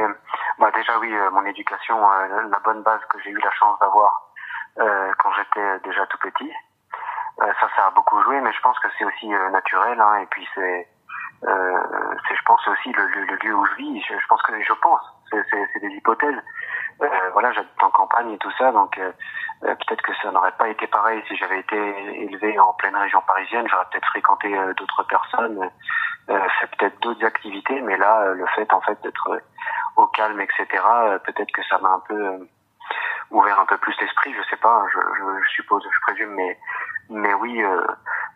bah 0.58 0.70
déjà 0.74 0.98
oui, 0.98 1.10
euh, 1.10 1.30
mon 1.30 1.46
éducation, 1.46 1.96
euh, 1.96 2.42
la 2.50 2.58
bonne 2.58 2.82
base 2.82 3.00
que 3.08 3.18
j'ai 3.24 3.30
eu 3.30 3.40
la 3.42 3.50
chance 3.52 3.78
d'avoir 3.80 4.30
euh, 4.78 5.10
quand 5.18 5.30
j'étais 5.32 5.88
déjà 5.88 6.04
tout 6.08 6.18
petit. 6.18 6.52
Euh, 7.40 7.52
ça, 7.58 7.68
ça 7.74 7.86
a 7.86 7.90
beaucoup 7.92 8.20
joué, 8.24 8.38
mais 8.42 8.52
je 8.52 8.60
pense 8.60 8.78
que 8.80 8.88
c'est 8.98 9.04
aussi 9.06 9.28
naturel. 9.28 9.98
Hein, 9.98 10.16
et 10.22 10.26
puis 10.26 10.46
c'est, 10.54 10.86
c'est, 11.42 12.36
je 12.36 12.42
pense 12.44 12.66
aussi 12.68 12.92
le, 12.92 13.06
le, 13.06 13.36
lieu 13.36 13.54
où 13.54 13.64
je 13.64 13.74
vis. 13.76 14.02
Je, 14.02 14.14
je 14.18 14.26
pense 14.28 14.42
que 14.42 14.52
je 14.62 14.72
pense. 14.74 15.00
C'est 15.30 15.80
des 15.80 15.94
hypothèses. 15.94 16.42
voilà, 17.32 17.52
j'habite 17.52 17.82
en 17.82 17.90
campagne 17.90 18.32
et 18.32 18.38
tout 18.38 18.50
ça, 18.58 18.72
donc 18.72 18.98
euh, 19.62 19.74
peut-être 19.74 20.02
que 20.02 20.12
ça 20.22 20.30
n'aurait 20.30 20.56
pas 20.58 20.68
été 20.68 20.86
pareil 20.86 21.22
si 21.28 21.36
j'avais 21.36 21.60
été 21.60 21.76
élevé 22.22 22.58
en 22.58 22.72
pleine 22.74 22.96
région 22.96 23.20
parisienne. 23.26 23.66
J'aurais 23.68 23.84
peut-être 23.90 24.06
fréquenté 24.06 24.56
euh, 24.56 24.72
d'autres 24.74 25.02
personnes, 25.02 25.70
euh, 26.30 26.48
fait 26.60 26.70
peut-être 26.78 27.00
d'autres 27.00 27.24
activités, 27.24 27.80
mais 27.82 27.98
là, 27.98 28.32
le 28.32 28.46
fait 28.54 28.72
en 28.72 28.80
fait 28.80 28.98
d'être 29.02 29.42
au 29.96 30.06
calme, 30.08 30.40
etc. 30.40 30.66
peut-être 31.24 31.52
que 31.52 31.62
ça 31.64 31.78
m'a 31.78 31.90
un 31.90 32.02
peu 32.08 32.48
ouvert 33.30 33.60
un 33.60 33.66
peu 33.66 33.76
plus 33.76 33.94
l'esprit. 34.00 34.32
Je 34.34 34.48
sais 34.48 34.56
pas, 34.56 34.82
je, 34.92 34.98
je, 34.98 35.44
je, 35.44 35.48
suppose, 35.50 35.84
je 35.84 36.00
présume, 36.00 36.34
mais 36.34 36.58
mais 37.10 37.34
oui. 37.34 37.62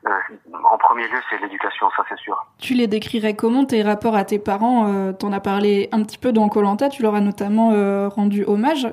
En 0.07 0.79
premier 0.79 1.09
lieu, 1.09 1.19
c'est 1.31 1.39
l'éducation, 1.41 1.89
ça 1.97 2.05
c'est 2.09 2.19
sûr. 2.19 2.47
Tu 2.59 2.75
les 2.75 2.87
décrirais 2.87 3.35
comment 3.35 3.65
tes 3.65 3.83
rapports 3.83 4.17
à 4.17 4.25
tes 4.25 4.39
parents 4.39 5.13
T'en 5.15 5.33
as 5.33 5.41
parlé 5.41 5.89
un 5.93 6.03
petit 6.03 6.19
peu 6.19 6.33
dans 6.33 6.49
Colanta, 6.49 6.89
tu 6.89 7.03
leur 7.03 7.15
as 7.15 7.21
notamment 7.21 7.71
rendu 8.11 8.45
hommage. 8.45 8.89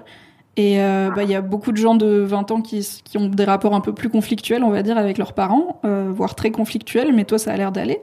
Et 0.57 0.81
euh, 0.81 1.09
bah, 1.15 1.23
il 1.23 1.31
y 1.31 1.35
a 1.35 1.41
beaucoup 1.41 1.71
de 1.71 1.77
gens 1.77 1.95
de 1.95 2.23
20 2.25 2.51
ans 2.51 2.61
qui, 2.61 2.81
qui, 3.05 3.17
ont 3.17 3.27
des 3.27 3.45
rapports 3.45 3.73
un 3.73 3.79
peu 3.79 3.93
plus 3.93 4.09
conflictuels, 4.09 4.63
on 4.63 4.69
va 4.69 4.81
dire, 4.81 4.97
avec 4.97 5.17
leurs 5.17 5.33
parents, 5.33 5.79
euh, 5.85 6.11
voire 6.11 6.35
très 6.35 6.51
conflictuels, 6.51 7.13
mais 7.13 7.23
toi, 7.23 7.37
ça 7.37 7.51
a 7.51 7.55
l'air 7.55 7.71
d'aller. 7.71 8.01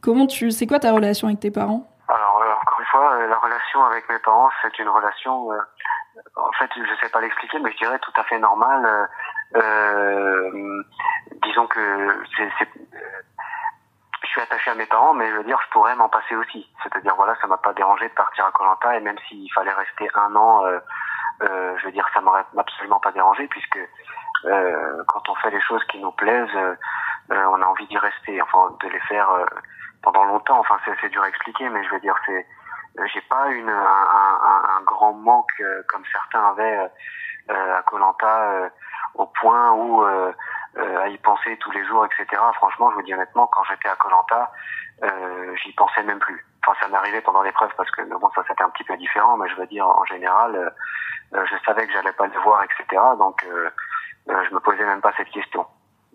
Comment 0.00 0.26
tu, 0.26 0.50
c'est 0.50 0.66
quoi 0.66 0.78
ta 0.78 0.90
relation 0.92 1.28
avec 1.28 1.40
tes 1.40 1.50
parents? 1.50 1.86
Alors, 2.08 2.42
euh, 2.42 2.52
encore 2.62 2.80
une 2.80 2.86
fois, 2.86 3.12
euh, 3.12 3.26
la 3.28 3.36
relation 3.36 3.84
avec 3.84 4.08
mes 4.08 4.18
parents, 4.20 4.48
c'est 4.62 4.78
une 4.78 4.88
relation, 4.88 5.50
en 6.36 6.52
fait, 6.58 6.70
je 6.74 6.94
sais 7.02 7.10
pas 7.10 7.20
l'expliquer, 7.20 7.58
mais 7.58 7.70
je 7.72 7.76
dirais 7.76 7.98
tout 7.98 8.12
à 8.18 8.24
fait 8.24 8.38
normale. 8.38 9.08
Disons 11.42 11.66
que 11.66 12.24
c'est, 12.36 12.48
je 14.22 14.28
suis 14.28 14.40
attaché 14.40 14.70
à 14.70 14.74
mes 14.74 14.86
parents, 14.86 15.14
mais 15.14 15.28
je 15.30 15.36
veux 15.36 15.44
dire, 15.44 15.58
je 15.66 15.70
pourrais 15.72 15.94
m'en 15.96 16.08
passer 16.08 16.34
aussi. 16.36 16.66
C'est-à-dire, 16.82 17.14
voilà, 17.16 17.36
ça 17.40 17.46
m'a 17.46 17.58
pas 17.58 17.72
dérangé 17.74 18.08
de 18.08 18.14
partir 18.14 18.46
à 18.46 18.52
Colanta, 18.52 18.96
et 18.96 19.00
même 19.00 19.18
s'il 19.28 19.52
fallait 19.52 19.72
rester 19.72 20.08
un 20.14 20.34
an 20.36 20.64
euh, 21.42 21.76
je 21.78 21.86
veux 21.86 21.92
dire, 21.92 22.06
ça 22.14 22.20
m'aurait 22.20 22.44
absolument 22.56 23.00
pas 23.00 23.12
dérangé 23.12 23.46
puisque 23.48 23.78
euh, 24.44 25.04
quand 25.08 25.28
on 25.28 25.34
fait 25.36 25.50
les 25.50 25.60
choses 25.60 25.82
qui 25.84 25.98
nous 25.98 26.12
plaisent, 26.12 26.54
euh, 26.54 26.74
euh, 27.32 27.44
on 27.50 27.60
a 27.60 27.66
envie 27.66 27.86
d'y 27.86 27.98
rester, 27.98 28.40
enfin 28.42 28.76
de 28.80 28.88
les 28.88 29.00
faire 29.00 29.30
euh, 29.30 29.44
pendant 30.02 30.24
longtemps. 30.24 30.58
Enfin, 30.60 30.78
c'est 31.00 31.08
dur 31.08 31.22
à 31.22 31.28
expliquer, 31.28 31.68
mais 31.68 31.82
je 31.84 31.90
veux 31.90 32.00
dire, 32.00 32.16
c'est 32.26 32.46
euh, 32.98 33.06
j'ai 33.12 33.22
pas 33.22 33.48
une 33.48 33.68
un, 33.68 33.72
un, 33.72 34.78
un 34.78 34.82
grand 34.82 35.14
manque 35.14 35.60
euh, 35.60 35.82
comme 35.88 36.02
certains 36.12 36.44
avaient 36.50 36.78
euh, 36.78 36.88
euh, 37.50 37.78
à 37.78 37.82
Colanta 37.82 38.70
au 39.14 39.26
point 39.26 39.72
où 39.72 40.02
euh, 40.02 40.32
euh, 40.78 41.02
à 41.02 41.08
y 41.08 41.18
penser 41.18 41.56
tous 41.58 41.70
les 41.72 41.84
jours, 41.84 42.06
etc. 42.06 42.40
Franchement, 42.54 42.90
je 42.90 42.96
vous 42.96 43.02
dis 43.02 43.14
honnêtement, 43.14 43.46
quand 43.46 43.64
j'étais 43.64 43.88
à 43.88 43.96
Colanta, 43.96 44.50
euh, 45.02 45.54
j'y 45.62 45.72
pensais 45.72 46.02
même 46.02 46.18
plus. 46.18 46.44
Enfin, 46.64 46.78
ça 46.80 46.88
m'arrivait 46.88 47.20
pendant 47.20 47.42
l'épreuve 47.42 47.70
parce 47.76 47.90
que 47.90 48.02
bon, 48.02 48.30
ça 48.34 48.42
c'était 48.48 48.62
un 48.62 48.70
petit 48.70 48.84
peu 48.84 48.96
différent, 48.96 49.36
mais 49.36 49.48
je 49.48 49.56
veux 49.56 49.66
dire 49.66 49.86
en 49.86 50.04
général, 50.06 50.54
euh, 50.54 50.70
euh, 51.34 51.44
je 51.50 51.56
savais 51.64 51.86
que 51.86 51.92
j'allais 51.92 52.12
pas 52.12 52.26
le 52.26 52.40
voir, 52.40 52.62
etc. 52.64 53.02
Donc, 53.18 53.44
euh, 53.44 53.70
euh, 54.30 54.44
je 54.48 54.54
me 54.54 54.60
posais 54.60 54.84
même 54.84 55.00
pas 55.00 55.12
cette 55.16 55.30
question. 55.30 55.66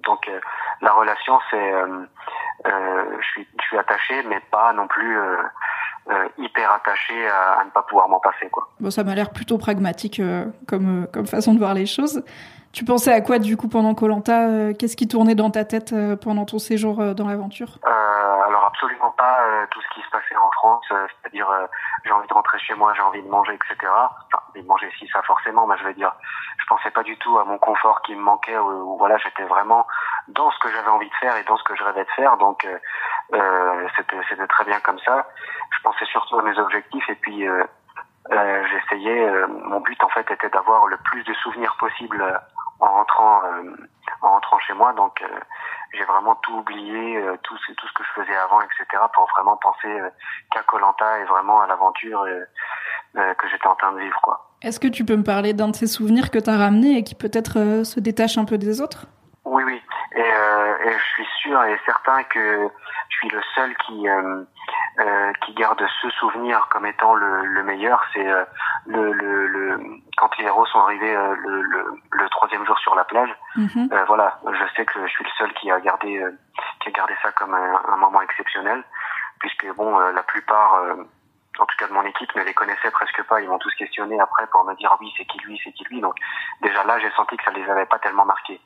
Donc, 0.03 0.27
euh, 0.29 0.39
la 0.81 0.93
relation, 0.93 1.39
c'est, 1.49 1.73
je 2.65 3.27
suis, 3.33 3.47
je 3.59 3.65
suis 3.65 3.77
attaché, 3.77 4.23
mais 4.23 4.39
pas 4.51 4.71
non 4.71 4.87
plus 4.87 5.19
euh, 6.09 6.29
hyper 6.37 6.71
attaché 6.71 7.27
à, 7.27 7.59
à 7.59 7.65
ne 7.65 7.69
pas 7.69 7.81
pouvoir 7.83 8.07
m'en 8.07 8.19
passer, 8.19 8.49
quoi. 8.49 8.69
Bon, 8.79 8.89
ça 8.89 9.03
m'a 9.03 9.13
l'air 9.13 9.31
plutôt 9.31 9.57
pragmatique 9.57 10.19
euh, 10.19 10.45
comme, 10.67 11.07
comme 11.11 11.27
façon 11.27 11.53
de 11.53 11.59
voir 11.59 11.73
les 11.73 11.85
choses. 11.85 12.23
Tu 12.77 12.85
pensais 12.85 13.11
à 13.11 13.21
quoi 13.21 13.39
du 13.39 13.57
coup 13.57 13.67
pendant 13.67 13.95
Colanta 13.95 14.71
Qu'est-ce 14.77 14.95
qui 14.95 15.07
tournait 15.07 15.33
dans 15.33 15.49
ta 15.49 15.65
tête 15.65 15.93
euh, 15.93 16.15
pendant 16.15 16.45
ton 16.45 16.59
séjour 16.59 17.01
euh, 17.01 17.15
dans 17.15 17.27
l'aventure? 17.27 17.79
Euh, 17.83 17.89
alors 17.89 18.65
absolument 18.65 19.09
pas 19.17 19.39
euh, 19.47 19.65
tout 19.71 19.81
ce 19.81 19.95
qui 19.95 20.05
se 20.05 20.09
passait 20.11 20.35
en 20.35 20.51
France, 20.51 20.85
euh, 20.91 21.07
c'est-à-dire 21.09 21.49
euh, 21.49 21.65
j'ai 22.05 22.11
envie 22.11 22.27
de 22.27 22.33
rentrer 22.35 22.59
chez 22.59 22.75
moi, 22.75 22.93
j'ai 22.95 23.01
envie 23.01 23.23
de 23.23 23.29
manger, 23.29 23.55
etc. 23.55 23.91
Enfin, 23.91 24.43
de 24.53 24.61
manger 24.61 24.91
si 24.99 25.07
ça 25.07 25.23
forcément, 25.23 25.65
mais 25.65 25.75
je 25.79 25.85
veux 25.85 25.95
dire, 25.95 26.13
je 26.59 26.65
pensais 26.67 26.91
pas 26.91 27.01
du 27.01 27.17
tout 27.17 27.39
à 27.39 27.45
mon 27.45 27.57
confort 27.57 28.03
qui 28.03 28.13
me 28.13 28.21
manquait, 28.21 28.59
ou, 28.59 28.93
ou 28.93 28.97
voilà, 28.99 29.17
j'étais 29.17 29.45
vraiment 29.45 29.87
dans 30.27 30.51
ce 30.51 30.59
que 30.59 30.69
j'avais 30.69 30.89
envie 30.89 31.09
de 31.09 31.15
faire 31.15 31.35
et 31.35 31.43
dans 31.45 31.57
ce 31.57 31.63
que 31.63 31.75
je 31.75 31.83
rêvais 31.83 32.03
de 32.03 32.11
faire, 32.11 32.37
donc 32.37 32.63
euh, 32.63 32.77
euh, 33.33 33.87
c'était 33.97 34.45
très 34.45 34.65
bien 34.65 34.79
comme 34.81 34.99
ça. 34.99 35.25
Je 35.75 35.81
pensais 35.81 36.05
surtout 36.05 36.37
à 36.37 36.43
mes 36.43 36.55
objectifs 36.59 37.09
et 37.09 37.15
puis 37.15 37.47
euh, 37.47 37.63
euh, 38.31 38.63
j'essayais, 38.69 39.25
euh, 39.25 39.47
mon 39.47 39.79
but 39.79 40.03
en 40.03 40.09
fait 40.09 40.29
était 40.29 40.49
d'avoir 40.49 40.85
le 40.85 40.97
plus 40.97 41.23
de 41.23 41.33
souvenirs 41.33 41.75
possible 41.79 42.21
euh, 42.21 42.37
en 42.79 42.87
rentrant 42.87 43.43
euh, 43.45 43.75
en 44.21 44.29
rentrant 44.31 44.59
chez 44.59 44.73
moi, 44.73 44.93
donc 44.93 45.21
euh, 45.21 45.27
j'ai 45.93 46.03
vraiment 46.05 46.35
tout 46.35 46.53
oublié, 46.53 47.17
euh, 47.17 47.37
tout, 47.43 47.57
ce, 47.57 47.71
tout 47.73 47.87
ce 47.87 47.93
que 47.93 48.03
je 48.03 48.21
faisais 48.21 48.37
avant, 48.37 48.61
etc., 48.61 48.85
pour 49.13 49.27
vraiment 49.37 49.57
penser 49.57 50.01
qu'à 50.51 50.63
Colanta 50.63 51.19
et 51.19 51.25
vraiment 51.25 51.61
à 51.61 51.67
l'aventure 51.67 52.25
que 53.13 53.49
j'étais 53.49 53.67
en 53.67 53.75
train 53.75 53.91
de 53.93 53.99
vivre, 53.99 54.19
quoi. 54.21 54.49
Est-ce 54.61 54.79
que 54.79 54.87
tu 54.87 55.05
peux 55.05 55.15
me 55.15 55.23
parler 55.23 55.53
d'un 55.53 55.69
de 55.69 55.75
ces 55.75 55.87
souvenirs 55.87 56.31
que 56.31 56.39
tu 56.39 56.49
as 56.49 56.57
ramené 56.57 56.97
et 56.97 57.03
qui 57.03 57.15
peut-être 57.15 57.83
se 57.83 57.99
détache 57.99 58.37
un 58.37 58.45
peu 58.45 58.57
des 58.57 58.81
autres? 58.81 59.05
Oui, 59.49 59.63
oui, 59.63 59.81
et, 60.13 60.21
euh, 60.21 60.77
et 60.83 60.91
je 60.91 61.03
suis 61.13 61.27
sûr 61.41 61.63
et 61.63 61.79
certain 61.85 62.21
que 62.23 62.69
je 63.09 63.15
suis 63.15 63.29
le 63.29 63.41
seul 63.55 63.73
qui 63.85 64.09
euh, 64.09 64.43
euh, 64.99 65.31
qui 65.45 65.53
garde 65.53 65.83
ce 66.01 66.09
souvenir 66.11 66.67
comme 66.69 66.85
étant 66.85 67.13
le, 67.13 67.45
le 67.45 67.63
meilleur. 67.63 68.03
C'est 68.13 68.27
euh, 68.27 68.45
le, 68.85 69.11
le, 69.13 69.47
le 69.47 69.79
quand 70.17 70.35
les 70.37 70.45
héros 70.45 70.65
sont 70.65 70.79
arrivés 70.79 71.15
euh, 71.15 71.35
le, 71.35 71.61
le, 71.61 72.01
le 72.11 72.29
troisième 72.29 72.65
jour 72.65 72.77
sur 72.79 72.95
la 72.95 73.03
plage. 73.03 73.33
Mhm. 73.55 73.89
Euh, 73.91 74.03
voilà, 74.05 74.39
je 74.51 74.75
sais 74.75 74.85
que 74.85 75.05
je 75.05 75.11
suis 75.11 75.23
le 75.23 75.29
seul 75.37 75.53
qui 75.53 75.69
a 75.71 75.79
gardé 75.79 76.17
euh, 76.17 76.31
qui 76.81 76.89
a 76.89 76.91
gardé 76.91 77.13
ça 77.23 77.31
comme 77.33 77.53
un, 77.53 77.81
un 77.93 77.97
moment 77.97 78.21
exceptionnel, 78.21 78.83
puisque 79.39 79.67
bon, 79.75 79.99
euh, 79.99 80.11
la 80.11 80.23
plupart, 80.23 80.75
euh, 80.75 80.95
en 81.59 81.65
tout 81.65 81.75
cas 81.77 81.87
de 81.87 81.93
mon 81.93 82.03
équipe, 82.03 82.35
ne 82.35 82.43
les 82.43 82.53
connaissaient 82.53 82.91
presque 82.91 83.23
pas. 83.23 83.41
Ils 83.41 83.49
m'ont 83.49 83.59
tous 83.59 83.73
questionné 83.75 84.19
après 84.19 84.47
pour 84.47 84.63
me 84.65 84.73
dire 84.75 84.95
oui, 84.99 85.13
c'est 85.17 85.25
qui 85.25 85.39
lui, 85.39 85.59
c'est 85.63 85.71
qui 85.73 85.83
lui. 85.85 86.01
Donc 86.01 86.15
déjà 86.61 86.83
là, 86.83 86.97
j'ai 86.99 87.11
senti 87.11 87.37
que 87.37 87.43
ça 87.43 87.51
les 87.51 87.69
avait 87.69 87.85
pas 87.85 87.99
tellement 87.99 88.25
marqués. 88.25 88.59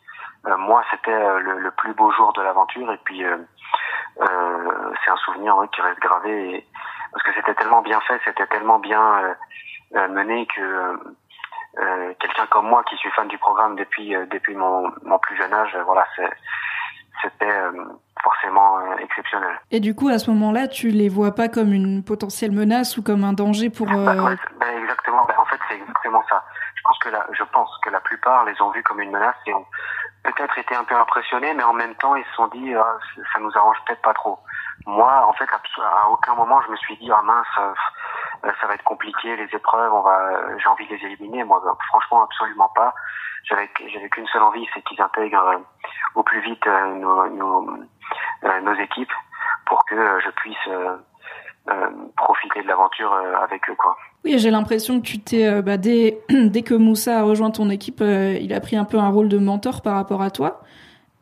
Euh, 0.48 0.58
moi, 0.58 0.84
c'était 0.90 1.40
le, 1.40 1.60
le 1.60 1.72
plus 1.72 1.94
beau 1.94 2.12
jour 2.12 2.34
de 2.34 2.42
l'aventure, 2.42 2.92
et 2.92 2.98
puis 3.04 3.24
euh, 4.20 4.94
c'est 5.04 5.12
un 5.12 5.18
souvenir 5.18 5.56
ouais, 5.58 5.68
qui 5.74 5.82
reste 5.82 6.00
gravé, 6.00 6.56
et- 6.56 6.68
parce 7.12 7.24
que 7.24 7.34
c'était 7.36 7.56
tellement 7.56 7.82
bien 7.82 8.00
fait, 8.02 8.20
c'était 8.26 8.48
tellement 8.48 8.80
bien 8.80 9.02
euh, 9.20 9.34
euh, 9.96 10.08
mené 10.10 10.46
que 10.48 10.62
euh, 10.62 10.98
euh, 11.80 12.14
quelqu'un 12.20 12.46
comme 12.48 12.68
moi 12.68 12.84
qui 12.90 12.96
suis 12.98 13.12
fan 13.12 13.28
du 13.28 13.38
programme 13.38 13.76
depuis 13.76 14.16
euh, 14.16 14.26
depuis 14.28 14.56
mon, 14.56 14.92
mon 15.04 15.20
plus 15.20 15.36
jeune 15.38 15.54
âge, 15.54 15.78
voilà, 15.86 16.06
c'était 17.22 17.52
euh, 17.52 17.72
forcément 18.24 18.96
exceptionnel. 18.98 19.60
Et 19.72 19.80
du 19.80 19.94
coup, 19.96 20.08
à 20.10 20.18
ce 20.20 20.30
moment-là, 20.32 20.68
tu 20.68 20.90
les 20.90 21.10
vois 21.10 21.36
pas 21.36 21.50
comme 21.50 21.72
une 21.74 22.04
potentielle 22.04 22.52
menace 22.52 22.98
ou 22.98 23.04
comme 23.04 23.24
un 23.24 23.34
danger 23.34 23.70
pour. 23.70 23.88
Bah, 23.88 23.94
euh, 23.94 24.24
ouais, 24.26 24.36
ben, 24.60 24.78
exactement. 24.82 25.26
Ben, 25.28 25.36
en 25.38 25.46
fait, 25.46 25.60
c'est 25.70 25.76
exactement 25.76 26.24
ça. 26.30 26.44
Je 26.76 26.82
pense 26.84 26.98
que 27.00 27.10
la, 27.10 27.28
je 27.32 27.44
pense 27.44 27.70
que 27.84 27.90
la 27.90 28.00
plupart 28.00 28.46
les 28.46 28.60
ont 28.62 28.72
vus 28.72 28.84
comme 28.84 29.02
une 29.02 29.12
menace 29.12 29.36
et 29.46 29.54
ont 29.54 29.66
peut-être 30.24 30.58
été 30.58 30.76
un 30.76 30.84
peu 30.84 30.96
impressionnés, 30.96 31.54
mais 31.54 31.64
en 31.64 31.74
même 31.74 31.96
temps, 31.96 32.16
ils 32.16 32.26
se 32.26 32.34
sont 32.34 32.48
dit, 32.48 32.74
c- 32.74 33.22
ça 33.34 33.40
nous 33.40 33.52
arrange 33.58 33.78
peut-être 33.86 34.02
pas 34.02 34.14
trop. 34.14 34.40
Moi, 34.86 35.12
en 35.28 35.34
fait, 35.34 35.48
à 35.52 36.10
aucun 36.10 36.36
moment, 36.36 36.62
je 36.66 36.72
me 36.72 36.76
suis 36.78 36.98
dit, 36.98 37.12
ah 37.12 37.22
mince, 37.24 37.48
euh, 37.60 37.74
euh, 38.46 38.52
ça 38.60 38.68
va 38.68 38.74
être 38.74 38.84
compliqué, 38.84 39.36
les 39.36 39.50
épreuves, 39.56 39.94
on 39.94 40.02
va, 40.02 40.18
euh, 40.20 40.58
j'ai 40.58 40.68
envie 40.68 40.88
de 40.88 40.96
les 40.96 41.06
éliminer. 41.06 41.44
Moi, 41.44 41.62
ben, 41.64 41.76
franchement, 41.88 42.24
absolument 42.24 42.70
pas. 42.76 42.94
J'avais, 43.44 43.70
j'avais 43.88 44.10
qu'une 44.10 44.28
seule 44.28 44.44
envie, 44.44 44.68
c'est 44.74 44.82
qu'ils 44.84 45.02
intègrent 45.02 45.48
euh, 45.48 45.58
au 46.16 46.24
plus 46.24 46.42
vite 46.42 46.66
euh, 46.68 46.86
nos, 46.96 47.28
nos, 47.28 47.70
euh, 48.44 48.62
nos 48.62 48.74
équipes 48.76 49.14
pour 49.66 49.84
que 49.86 49.96
euh, 49.96 50.20
je 50.24 50.30
puisse 50.32 50.68
euh, 50.68 50.90
euh, 50.90 50.98
profiter 52.18 52.62
de 52.64 52.68
l'aventure 52.68 53.14
euh, 53.14 53.34
avec 53.44 53.62
eux, 53.70 53.76
quoi. 53.78 53.96
Oui, 54.24 54.38
j'ai 54.38 54.52
l'impression 54.52 55.00
que 55.00 55.06
tu 55.06 55.20
t'es, 55.20 55.48
euh, 55.48 55.62
bah, 55.62 55.78
dès, 55.78 56.20
dès 56.30 56.62
que 56.62 56.74
Moussa 56.74 57.20
a 57.20 57.24
rejoint 57.24 57.52
ton 57.52 57.70
équipe, 57.70 58.02
euh, 58.02 58.38
il 58.40 58.54
a 58.54 58.60
pris 58.60 58.76
un 58.76 58.86
peu 58.86 58.98
un 58.98 59.10
rôle 59.10 59.30
de 59.30 59.38
mentor 59.38 59.82
par 59.82 59.96
rapport 59.96 60.22
à 60.22 60.32
toi. 60.32 60.62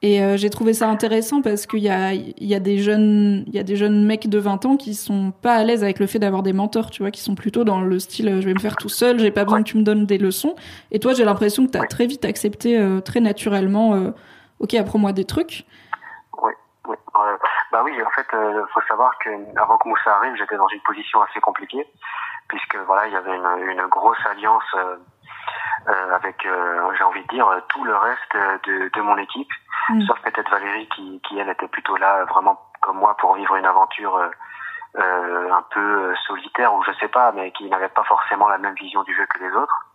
Et 0.02 0.24
euh, 0.24 0.38
j'ai 0.38 0.50
trouvé 0.50 0.74
ça 0.74 0.88
intéressant 0.88 1.42
parce 1.42 1.66
qu'il 1.66 1.80
y 1.80 1.90
a, 1.90 2.14
y, 2.14 2.56
a 2.56 2.60
des 2.62 2.78
jeunes, 2.78 3.44
y 3.52 3.60
a 3.60 3.64
des 3.64 3.76
jeunes 3.76 4.06
mecs 4.06 4.30
de 4.30 4.40
20 4.40 4.66
ans 4.66 4.78
qui 4.78 4.94
sont 4.94 5.34
pas 5.42 5.56
à 5.56 5.64
l'aise 5.66 5.84
avec 5.84 6.00
le 6.00 6.08
fait 6.08 6.20
d'avoir 6.20 6.42
des 6.42 6.54
mentors, 6.54 6.90
tu 6.90 7.04
vois, 7.04 7.12
qui 7.12 7.20
sont 7.20 7.36
plutôt 7.36 7.66
dans 7.66 7.82
le 7.82 8.00
style 8.00 8.30
euh, 8.30 8.42
je 8.42 8.46
vais 8.46 8.54
me 8.54 8.60
faire 8.60 8.78
tout 8.78 8.88
seul, 8.88 9.20
j'ai 9.20 9.32
pas 9.32 9.44
besoin 9.44 9.62
que 9.62 9.70
tu 9.70 9.78
me 9.78 9.84
donnes 9.84 10.06
des 10.06 10.18
leçons. 10.18 10.56
Et 10.92 11.00
toi, 11.00 11.14
j'ai 11.14 11.26
l'impression 11.26 11.66
que 11.66 11.72
tu 11.72 11.78
as 11.78 11.86
très 11.86 12.08
vite 12.08 12.24
accepté, 12.24 12.78
euh, 12.78 13.02
très 13.02 13.20
naturellement, 13.20 13.94
euh, 13.94 14.12
ok, 14.60 14.74
apprends-moi 14.76 15.12
des 15.12 15.26
trucs. 15.26 15.66
Euh, 17.22 17.38
bah 17.72 17.82
oui, 17.84 18.02
en 18.04 18.10
fait, 18.12 18.28
euh, 18.34 18.66
faut 18.74 18.82
savoir 18.82 19.18
que 19.20 19.30
avant 19.60 19.78
que 19.78 19.88
Moussa 19.88 20.16
arrive, 20.16 20.36
j'étais 20.36 20.58
dans 20.58 20.68
une 20.68 20.82
position 20.82 21.22
assez 21.22 21.40
compliquée, 21.40 21.86
puisque 22.48 22.76
voilà, 22.88 23.08
il 23.08 23.14
y 23.14 23.16
avait 23.16 23.36
une, 23.36 23.70
une 23.70 23.86
grosse 23.88 24.24
alliance 24.26 24.64
euh, 24.76 24.96
euh, 25.88 26.16
avec, 26.16 26.46
euh, 26.46 26.92
j'ai 26.98 27.04
envie 27.04 27.24
de 27.24 27.28
dire, 27.28 27.48
tout 27.70 27.84
le 27.84 27.96
reste 27.96 28.36
de, 28.66 28.90
de 28.90 29.02
mon 29.02 29.18
équipe, 29.18 29.52
Mm. 29.90 30.02
sauf 30.06 30.22
peut-être 30.22 30.52
Valérie 30.52 30.88
qui, 30.90 31.20
qui 31.22 31.40
elle 31.40 31.50
était 31.50 31.68
plutôt 31.68 31.96
là, 31.96 32.24
vraiment 32.26 32.60
comme 32.82 32.98
moi, 32.98 33.18
pour 33.18 33.36
vivre 33.36 33.56
une 33.56 33.66
aventure 33.66 34.22
un 34.96 35.64
peu 35.72 36.16
solitaire 36.28 36.74
ou 36.74 36.84
je 36.84 36.92
sais 37.00 37.08
pas, 37.08 37.32
mais 37.32 37.52
qui 37.52 37.68
n'avait 37.70 37.90
pas 37.90 38.04
forcément 38.04 38.48
la 38.48 38.58
même 38.58 38.76
vision 38.76 39.02
du 39.04 39.16
jeu 39.16 39.26
que 39.26 39.40
les 39.40 39.52
autres. 39.52 39.88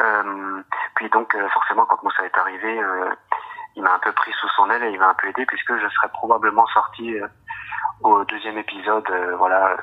Euh, 0.00 0.62
puis 0.96 1.08
donc, 1.10 1.34
euh, 1.34 1.48
forcément, 1.50 1.86
quand 1.86 2.02
Moussa 2.02 2.24
est 2.24 2.36
arrivé, 2.38 2.80
euh, 2.80 3.10
il 3.76 3.82
m'a 3.82 3.94
un 3.94 3.98
peu 3.98 4.12
pris 4.12 4.32
sous 4.40 4.48
son 4.50 4.70
aile 4.70 4.82
et 4.84 4.90
il 4.90 4.98
m'a 4.98 5.08
un 5.08 5.14
peu 5.14 5.28
aidé 5.28 5.44
puisque 5.46 5.76
je 5.76 5.88
serais 5.88 6.08
probablement 6.08 6.66
sorti 6.68 7.18
euh, 7.18 7.26
au 8.02 8.24
deuxième 8.24 8.58
épisode. 8.58 9.08
euh, 9.10 9.36
voilà. 9.36 9.76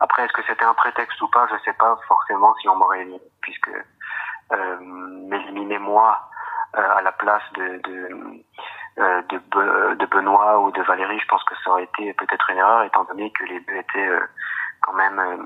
Après, 0.00 0.24
est-ce 0.24 0.32
que 0.32 0.42
c'était 0.46 0.64
un 0.64 0.74
prétexte 0.74 1.20
ou 1.22 1.28
pas 1.28 1.46
Je 1.52 1.56
sais 1.64 1.72
pas 1.74 1.96
forcément 2.08 2.54
si 2.56 2.68
on 2.68 2.76
m'aurait 2.76 3.00
éliminé, 3.02 3.20
puisque 3.42 3.70
euh, 4.52 4.76
m'éliminer 4.80 5.78
moi 5.78 6.28
euh, 6.76 6.96
à 6.96 7.02
la 7.02 7.12
place 7.12 7.42
de 7.54 7.80
de, 7.84 8.08
euh, 8.98 9.22
de 9.28 9.38
Be- 9.38 9.96
de 9.96 10.06
Benoît 10.06 10.60
ou 10.60 10.70
de 10.72 10.82
Valérie, 10.82 11.18
je 11.20 11.26
pense 11.28 11.42
que 11.44 11.54
ça 11.64 11.70
aurait 11.70 11.84
été 11.84 12.12
peut-être 12.14 12.48
une 12.50 12.58
erreur 12.58 12.82
étant 12.84 13.04
donné 13.04 13.30
que 13.32 13.44
les 13.44 13.60
deux 13.60 13.74
étaient 13.76 14.06
euh, 14.08 14.20
quand 14.82 14.92
même, 14.94 15.18
euh, 15.18 15.36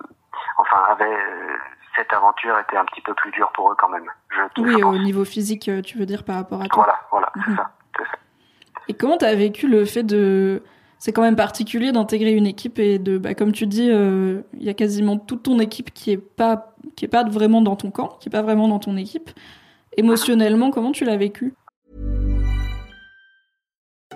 enfin, 0.59 0.85
avaient 0.91 1.05
euh, 1.17 1.57
cette 1.97 2.13
aventure 2.13 2.59
était 2.61 2.77
un 2.77 2.85
petit 2.85 3.01
peu 3.01 3.15
plus 3.15 3.31
dure 3.33 3.51
pour 3.53 3.73
eux 3.73 3.77
quand 3.79 3.89
même. 3.89 4.11
Je, 4.31 4.43
Oui, 4.63 4.83
au 4.83 4.99
niveau 4.99 5.25
physique, 5.25 5.71
tu 5.85 5.99
veux 5.99 6.07
dire 6.07 6.25
par 6.25 6.37
rapport 6.37 6.61
à 6.63 6.67
toi. 6.69 6.85
Voilà, 6.85 7.01
voilà, 7.11 7.33
Mhm. 7.37 7.43
ça. 7.45 7.51
c'est 7.51 7.57
ça. 7.63 7.71
Comment 8.99 9.17
t'as 9.17 9.35
vécu 9.35 9.69
le 9.69 9.85
fait 9.85 10.03
de... 10.03 10.63
C'est 10.99 11.13
quand 11.13 11.23
même 11.23 11.37
particulier 11.37 11.93
d'intégrer 11.93 12.33
une 12.33 12.47
équipe 12.47 12.81
et 12.81 12.99
de, 12.99 13.19
bah, 13.19 13.35
comme 13.35 13.53
tu 13.53 13.69
dis, 13.69 13.89
euh, 13.89 14.41
il 14.59 14.65
y 14.65 14.69
a 14.69 14.75
quasiment 14.75 15.17
toute 15.17 15.45
ton 15.45 15.61
équipe 15.61 15.95
qui 15.95 16.11
est 16.11 16.17
pas, 16.17 16.75
qui 16.97 17.05
est 17.05 17.09
pas 17.09 17.23
vraiment 17.23 17.63
dans 17.63 17.77
ton 17.77 17.93
camp, 17.93 18.19
qui 18.19 18.29
est 18.29 18.33
pas 18.33 18.43
vraiment 18.43 18.67
dans 18.67 18.81
ton 18.81 18.97
équipe. 18.97 19.31
Émotionnellement, 19.97 20.73
comment 20.73 20.91
tu 20.91 21.05
l'as 21.05 21.17
vécu? 21.17 21.55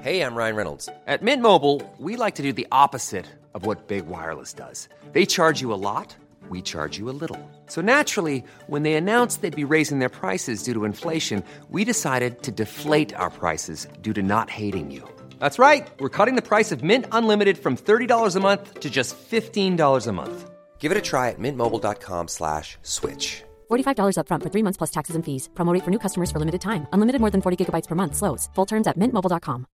Hey, 0.04 0.20
I'm 0.20 0.34
Ryan 0.34 0.56
Reynolds. 0.56 0.88
At 1.06 1.22
Mint 1.22 1.40
Mobile, 1.40 1.80
we 2.00 2.16
like 2.16 2.34
to 2.34 2.42
do 2.42 2.52
the 2.52 2.66
opposite 2.72 3.26
of 3.54 3.64
what 3.64 3.86
Big 3.86 4.02
Wireless 4.08 4.52
does. 4.52 4.88
They 5.12 5.24
charge 5.24 5.60
you 5.60 5.72
a 5.72 5.78
lot, 5.78 6.16
we 6.52 6.62
charge 6.62 6.98
you 6.98 7.06
a 7.08 7.16
little. 7.22 7.40
So 7.66 7.80
naturally, 7.80 8.44
when 8.72 8.82
they 8.84 8.94
announced 8.94 9.34
they'd 9.40 9.64
be 9.64 9.72
raising 9.76 9.98
their 9.98 10.14
prices 10.20 10.62
due 10.62 10.74
to 10.74 10.84
inflation, 10.84 11.42
we 11.70 11.84
decided 11.84 12.42
to 12.42 12.50
deflate 12.62 13.14
our 13.14 13.30
prices 13.30 13.88
due 14.00 14.12
to 14.18 14.22
not 14.22 14.50
hating 14.50 14.90
you. 14.90 15.02
That's 15.40 15.58
right. 15.58 15.88
We're 15.98 16.16
cutting 16.18 16.36
the 16.36 16.48
price 16.52 16.70
of 16.74 16.84
Mint 16.84 17.06
Unlimited 17.10 17.58
from 17.58 17.76
$30 17.76 18.36
a 18.36 18.40
month 18.40 18.80
to 18.80 18.88
just 18.90 19.16
$15 19.30 20.06
a 20.06 20.12
month. 20.12 20.50
Give 20.78 20.92
it 20.92 21.04
a 21.04 21.06
try 21.12 21.30
at 21.30 21.38
mintmobile.com 21.38 22.28
slash 22.28 22.76
switch. 22.82 23.42
$45 23.70 24.16
upfront 24.18 24.42
for 24.42 24.50
three 24.50 24.64
months 24.66 24.78
plus 24.78 24.90
taxes 24.90 25.16
and 25.16 25.24
fees. 25.24 25.48
Promo 25.54 25.72
rate 25.74 25.84
for 25.84 25.90
new 25.90 26.02
customers 26.06 26.30
for 26.30 26.38
limited 26.38 26.60
time. 26.60 26.86
Unlimited 26.92 27.20
more 27.20 27.30
than 27.30 27.42
40 27.42 27.56
gigabytes 27.58 27.88
per 27.88 27.96
month. 27.96 28.14
Slows. 28.14 28.50
Full 28.54 28.66
terms 28.66 28.86
at 28.86 28.96
mintmobile.com. 28.98 29.66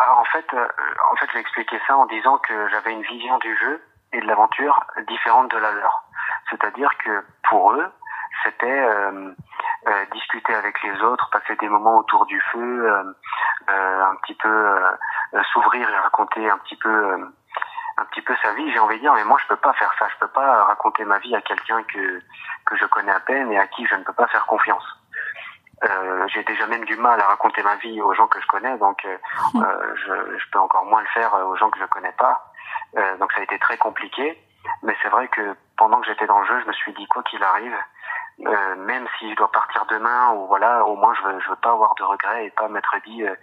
Alors 0.00 0.18
ah, 0.18 0.20
en 0.20 0.24
fait, 0.30 0.46
euh, 0.54 0.68
en 1.12 1.16
fait, 1.16 1.26
j'ai 1.32 1.40
expliqué 1.40 1.76
ça 1.88 1.96
en 1.96 2.06
disant 2.06 2.38
que 2.38 2.68
j'avais 2.70 2.92
une 2.92 3.02
vision 3.02 3.36
du 3.38 3.56
jeu 3.56 3.80
et 4.12 4.20
de 4.20 4.26
l'aventure 4.26 4.84
différente 5.06 5.50
de 5.50 5.58
la 5.58 5.72
leur. 5.72 6.04
C'est-à-dire 6.50 6.90
que 6.98 7.24
pour 7.48 7.72
eux, 7.72 7.90
c'était 8.44 8.66
euh, 8.66 9.32
euh, 9.86 10.04
discuter 10.12 10.54
avec 10.54 10.82
les 10.82 11.00
autres, 11.02 11.28
passer 11.30 11.56
des 11.56 11.68
moments 11.68 11.98
autour 11.98 12.26
du 12.26 12.40
feu, 12.52 12.90
euh, 12.90 13.04
euh, 13.70 14.04
un 14.04 14.16
petit 14.16 14.34
peu 14.34 14.48
euh, 14.48 15.42
s'ouvrir 15.52 15.88
et 15.88 15.98
raconter 15.98 16.48
un 16.48 16.58
petit 16.58 16.76
peu 16.76 16.88
euh, 16.88 17.26
un 17.98 18.04
petit 18.04 18.22
peu 18.22 18.34
sa 18.42 18.52
vie, 18.54 18.70
j'ai 18.72 18.78
envie 18.78 18.94
de 18.96 19.00
dire, 19.00 19.12
mais 19.12 19.24
moi 19.24 19.38
je 19.42 19.48
peux 19.48 19.56
pas 19.56 19.72
faire 19.72 19.92
ça, 19.98 20.06
je 20.08 20.18
peux 20.20 20.28
pas 20.28 20.64
raconter 20.64 21.04
ma 21.04 21.18
vie 21.18 21.34
à 21.34 21.40
quelqu'un 21.40 21.82
que 21.82 22.20
que 22.66 22.76
je 22.76 22.86
connais 22.86 23.12
à 23.12 23.20
peine 23.20 23.50
et 23.50 23.58
à 23.58 23.66
qui 23.66 23.86
je 23.86 23.94
ne 23.96 24.04
peux 24.04 24.12
pas 24.12 24.28
faire 24.28 24.46
confiance. 24.46 24.84
Euh, 25.84 26.26
j'ai 26.28 26.42
déjà 26.44 26.66
même 26.66 26.84
du 26.84 26.96
mal 26.96 27.20
à 27.20 27.26
raconter 27.26 27.62
ma 27.62 27.76
vie 27.76 28.00
aux 28.00 28.12
gens 28.14 28.26
que 28.26 28.40
je 28.40 28.46
connais, 28.46 28.76
donc 28.78 29.04
euh, 29.04 29.16
je, 29.94 30.38
je 30.38 30.50
peux 30.50 30.58
encore 30.58 30.84
moins 30.84 31.00
le 31.00 31.06
faire 31.08 31.32
aux 31.34 31.56
gens 31.56 31.70
que 31.70 31.78
je 31.78 31.86
connais 31.86 32.12
pas. 32.12 32.47
Euh, 32.96 33.16
donc 33.18 33.32
ça 33.32 33.40
a 33.40 33.42
été 33.42 33.58
très 33.58 33.76
compliqué, 33.76 34.38
mais 34.82 34.96
c'est 35.02 35.08
vrai 35.08 35.28
que 35.28 35.56
pendant 35.76 36.00
que 36.00 36.06
j'étais 36.06 36.26
dans 36.26 36.40
le 36.40 36.46
jeu, 36.46 36.60
je 36.60 36.66
me 36.66 36.72
suis 36.72 36.92
dit 36.92 37.06
quoi 37.06 37.22
qu'il 37.22 37.42
arrive, 37.42 37.76
euh, 38.46 38.76
même 38.76 39.06
si 39.18 39.30
je 39.30 39.36
dois 39.36 39.50
partir 39.50 39.84
demain 39.86 40.32
ou 40.32 40.46
voilà, 40.46 40.84
au 40.84 40.96
moins 40.96 41.14
je 41.14 41.22
veux, 41.22 41.40
je 41.40 41.48
veux 41.48 41.56
pas 41.56 41.72
avoir 41.72 41.94
de 41.96 42.04
regrets 42.04 42.46
et 42.46 42.50
pas 42.50 42.68
m'être 42.68 42.94
dit, 43.04 43.24
euh, 43.24 43.34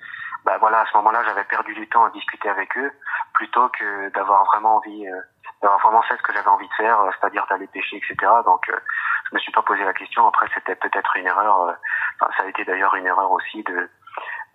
bah 0.46 0.58
voilà, 0.60 0.82
à 0.82 0.86
ce 0.86 0.96
moment-là 0.98 1.24
j'avais 1.26 1.44
perdu 1.44 1.74
du 1.74 1.88
temps 1.90 2.06
à 2.06 2.10
discuter 2.12 2.50
avec 2.50 2.78
eux 2.78 2.92
plutôt 3.34 3.68
que 3.70 4.10
d'avoir 4.10 4.46
vraiment 4.46 4.78
envie, 4.78 5.08
euh, 5.08 5.22
d'avoir 5.62 5.80
vraiment 5.82 6.02
fait 6.04 6.18
ce 6.18 6.24
que 6.24 6.34
j'avais 6.34 6.48
envie 6.48 6.68
de 6.68 6.74
faire, 6.74 7.00
euh, 7.02 7.12
c'est-à-dire 7.20 7.46
d'aller 7.50 7.68
pêcher, 7.68 7.98
etc. 7.98 8.32
Donc 8.46 8.66
je 8.68 9.36
me 9.36 9.40
suis 9.40 9.52
pas 9.52 9.62
posé 9.62 9.84
la 9.84 9.94
question. 9.94 10.28
Après 10.28 10.48
c'était 10.54 10.76
peut-être 10.76 11.16
une 11.18 11.28
erreur, 11.28 11.76
enfin, 12.20 12.32
ça 12.38 12.44
a 12.44 12.48
été 12.48 12.64
d'ailleurs 12.64 12.96
une 12.96 13.08
erreur 13.08 13.32
aussi 13.32 13.64
de 13.64 13.90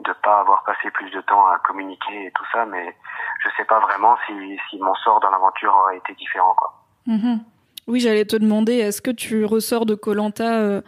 de 0.01 0.13
pas 0.15 0.41
avoir 0.41 0.65
passé 0.65 0.91
plus 0.91 1.11
de 1.11 1.21
temps 1.21 1.47
à 1.49 1.59
communiquer 1.59 2.27
et 2.27 2.33
tout 2.33 2.47
ça, 2.53 2.65
mais 2.65 2.97
je 3.43 3.49
sais 3.57 3.65
pas 3.65 3.81
vraiment 3.81 4.17
si, 4.27 4.79
mon 4.79 4.95
sort 4.95 5.21
dans 5.21 5.31
l'aventure 5.31 5.75
aurait 5.83 5.99
été 5.99 6.15
différent 6.15 6.55
quoi. 6.57 6.73
Mhm. 7.07 7.41
Oui, 7.87 8.01
j'allais 8.01 8.25
te 8.25 8.37
demander, 8.37 8.75
est-ce 8.75 9.03
que 9.03 9.11
tu 9.11 9.45
ressors 9.45 9.85
de 9.87 9.95
Colanta 9.95 10.83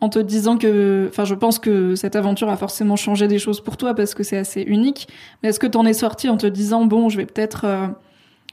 en 0.00 0.08
te 0.08 0.18
disant 0.18 0.58
que, 0.58 1.08
enfin, 1.08 1.24
je 1.24 1.34
pense 1.34 1.58
que 1.58 1.94
cette 1.96 2.14
aventure 2.14 2.48
a 2.48 2.56
forcément 2.56 2.96
changé 2.96 3.26
des 3.26 3.38
choses 3.38 3.60
pour 3.60 3.76
toi 3.76 3.94
parce 3.94 4.14
que 4.14 4.22
c'est 4.22 4.36
assez 4.36 4.62
unique. 4.62 5.08
Mais 5.42 5.48
est-ce 5.48 5.58
que 5.58 5.66
t'en 5.66 5.84
es 5.86 5.92
sorti 5.92 6.28
en 6.28 6.36
te 6.36 6.46
disant 6.46 6.84
bon, 6.84 7.08
je 7.08 7.16
vais 7.16 7.26
peut-être 7.26 7.64
euh, 7.64 7.88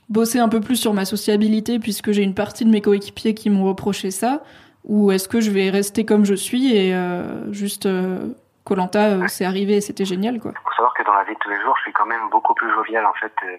bosser 0.10 0.40
un 0.40 0.50
peu 0.50 0.60
plus 0.60 0.76
sur 0.76 0.94
ma 0.94 1.06
sociabilité 1.06 1.78
puisque 1.78 2.12
j'ai 2.12 2.24
une 2.24 2.34
partie 2.34 2.66
de 2.66 2.72
mes 2.72 2.82
coéquipiers 2.82 3.36
qui 3.36 3.50
m'ont 3.50 3.66
reproché 3.66 4.10
ça, 4.10 4.44
ou 4.86 5.12
est-ce 5.12 5.28
que 5.28 5.40
je 5.40 5.52
vais 5.52 5.70
rester 5.70 6.04
comme 6.04 6.26
je 6.26 6.36
suis 6.36 6.76
et 6.76 6.96
euh, 6.96 7.52
juste 7.52 7.88
Colanta, 8.66 9.00
euh, 9.00 9.28
c'est 9.28 9.46
arrivé, 9.46 9.80
c'était 9.80 10.06
génial 10.06 10.40
quoi. 10.40 10.52
faut 10.64 10.72
savoir 10.74 10.94
que 10.96 11.04
dans 11.04 11.14
la 11.14 11.24
vie 11.24 11.34
de 11.34 11.40
tous 11.40 11.50
les 11.50 11.62
jours, 11.62 11.76
je 11.78 11.84
suis 11.84 11.94
quand 11.94 12.06
même 12.08 12.30
beaucoup 12.30 12.54
plus 12.56 12.72
jovial 12.74 13.06
en 13.06 13.14
fait. 13.14 13.34
euh, 13.44 13.58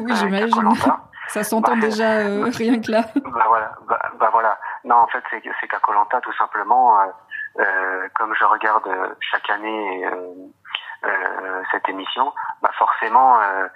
Oui, 0.00 0.12
euh, 0.12 0.14
j'imagine. 0.14 0.68
Ça 1.28 1.42
s'entend 1.42 1.74
Bah, 1.76 1.80
déjà 1.86 2.10
euh, 2.18 2.50
rien 2.56 2.80
que 2.80 2.90
là. 2.92 3.02
bah 3.16 3.44
voilà, 3.48 3.72
bah, 3.88 3.98
bah 4.20 4.28
voilà. 4.30 4.58
Non, 4.84 4.96
en 4.96 5.06
fait, 5.08 5.24
c'est 5.30 5.68
qu'à 5.68 5.78
Colanta, 5.80 6.20
tout 6.20 6.32
simplement, 6.34 7.00
euh, 7.00 7.04
euh, 7.60 8.08
comme 8.14 8.34
je 8.38 8.44
regarde 8.44 8.86
chaque 9.20 9.48
année 9.50 10.06
euh, 10.06 10.34
euh, 11.06 11.62
cette 11.72 11.88
émission, 11.88 12.30
bah 12.62 12.70
forcément, 12.78 13.40
euh, 13.40 13.66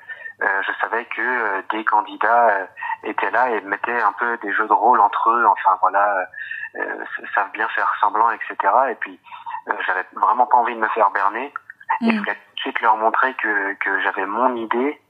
euh, 0.42 0.62
je 0.62 0.72
savais 0.80 1.06
que 1.06 1.20
euh, 1.22 1.62
des 1.72 1.84
candidats 1.86 2.48
euh, 2.50 2.66
étaient 3.04 3.30
là 3.30 3.48
et 3.50 3.60
mettaient 3.62 4.00
un 4.00 4.12
peu 4.12 4.36
des 4.38 4.52
jeux 4.52 4.68
de 4.68 4.72
rôle 4.74 5.00
entre 5.00 5.30
eux. 5.30 5.46
Enfin 5.46 5.76
voilà, 5.80 6.26
euh, 6.76 7.04
savent 7.34 7.50
bien 7.52 7.66
faire 7.68 7.90
semblant, 8.00 8.30
etc. 8.30 8.54
Et 8.90 8.94
puis, 8.96 9.18
j'avais 9.86 10.06
vraiment 10.14 10.46
pas 10.46 10.56
envie 10.56 10.74
de 10.74 10.80
me 10.80 10.88
faire 10.88 11.10
berner. 11.10 11.52
Et 12.02 12.06
Mm. 12.06 12.12
je 12.12 12.18
voulais 12.18 12.34
tout 12.34 12.54
de 12.56 12.60
suite 12.60 12.80
leur 12.80 12.96
montrer 12.96 13.34
que, 13.34 13.72
que 13.74 14.00
j'avais 14.00 14.26
mon 14.26 14.54
idée 14.56 15.00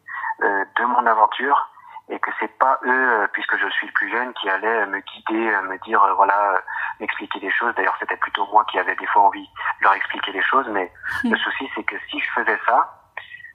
euh, 0.43 0.65
de 0.77 0.85
mon 0.85 1.05
aventure 1.07 1.69
et 2.09 2.19
que 2.21 2.31
c'est 2.41 2.57
pas 2.59 2.79
eux, 2.85 3.23
euh, 3.23 3.27
puisque 3.33 3.57
je 3.59 3.69
suis 3.69 3.87
le 3.87 3.93
plus 3.93 4.11
jeune, 4.11 4.33
qui 4.35 4.49
allaient 4.49 4.87
me 4.87 5.01
guider, 5.01 5.49
euh, 5.53 5.63
me 5.63 5.77
dire 5.85 6.03
euh, 6.03 6.15
voilà, 6.15 6.63
m'expliquer 7.01 7.41
des 7.41 7.51
choses. 7.51 7.75
D'ailleurs, 7.75 7.97
c'était 7.99 8.17
plutôt 8.17 8.47
moi 8.53 8.65
qui 8.71 8.79
avais 8.79 8.95
des 8.95 9.07
fois 9.07 9.23
envie 9.23 9.45
de 9.81 9.85
leur 9.85 9.93
expliquer 9.95 10.33
les 10.33 10.43
choses, 10.43 10.67
mais 10.69 10.91
le 11.25 11.37
souci 11.37 11.69
c'est 11.75 11.83
que 11.85 11.97
si 12.09 12.19
je 12.21 12.31
faisais 12.31 12.59
ça, 12.67 12.95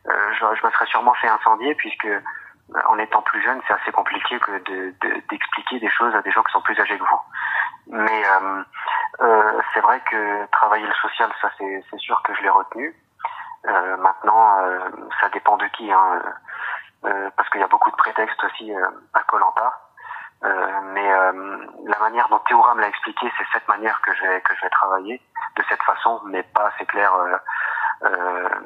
euh, 0.10 0.34
je, 0.34 0.60
je 0.60 0.66
me 0.68 0.72
serais 0.72 0.86
sûrement 0.86 1.14
fait 1.16 1.30
incendier, 1.30 1.74
puisque 1.76 2.08
en 2.88 2.98
étant 2.98 3.22
plus 3.22 3.42
jeune, 3.44 3.62
c'est 3.68 3.74
assez 3.74 3.92
compliqué 3.92 4.40
que 4.40 4.52
de- 4.60 4.96
de- 5.02 5.22
d'expliquer 5.30 5.80
des 5.80 5.90
choses 5.90 6.16
à 6.16 6.22
des 6.22 6.32
gens 6.32 6.44
qui 6.44 6.52
sont 6.52 6.62
plus 6.62 6.80
âgés 6.80 6.98
que 6.98 7.04
vous. 7.04 7.22
Mais 7.88 8.24
euh, 8.26 8.64
euh, 9.22 9.62
c'est 9.74 9.82
vrai 9.82 10.00
que 10.02 10.46
travailler 10.48 10.88
le 10.88 10.94
social, 10.94 11.30
ça 11.42 11.50
c'est 11.58 12.00
sûr 12.00 12.22
que 12.24 12.34
je 12.34 12.42
l'ai 12.42 12.50
retenu. 12.50 12.96
Euh, 13.68 13.98
maintenant, 13.98 14.60
euh, 14.60 14.80
ça 15.22 15.30
dépend 15.30 15.58
de 15.58 15.66
qui, 15.68 15.92
hein, 15.92 16.22
euh, 17.06 17.30
parce 17.38 17.50
qu'il 17.50 17.62
y 17.62 17.64
a 17.64 17.68
beaucoup 17.68 17.92
de 17.92 17.96
prétextes 17.96 18.44
aussi 18.44 18.74
euh, 18.74 18.88
à 19.14 19.22
Colanta. 19.24 19.72
mais 20.96 21.10
la 21.86 22.00
manière 22.00 22.28
dont 22.30 22.40
Théora 22.40 22.76
me 22.76 22.82
l'a 22.82 22.88
expliqué, 22.88 23.32
c'est 23.38 23.46
cette 23.54 23.68
manière 23.68 24.02
que 24.02 24.14
je 24.16 24.22
vais 24.24 24.42
que 24.42 24.54
je 24.56 24.62
vais 24.62 24.70
travailler 24.70 25.22
de 25.56 25.64
cette 25.70 25.82
façon, 25.84 26.22
mais 26.26 26.44
pas 26.44 26.72
c'est 26.78 26.86
clair 26.86 27.14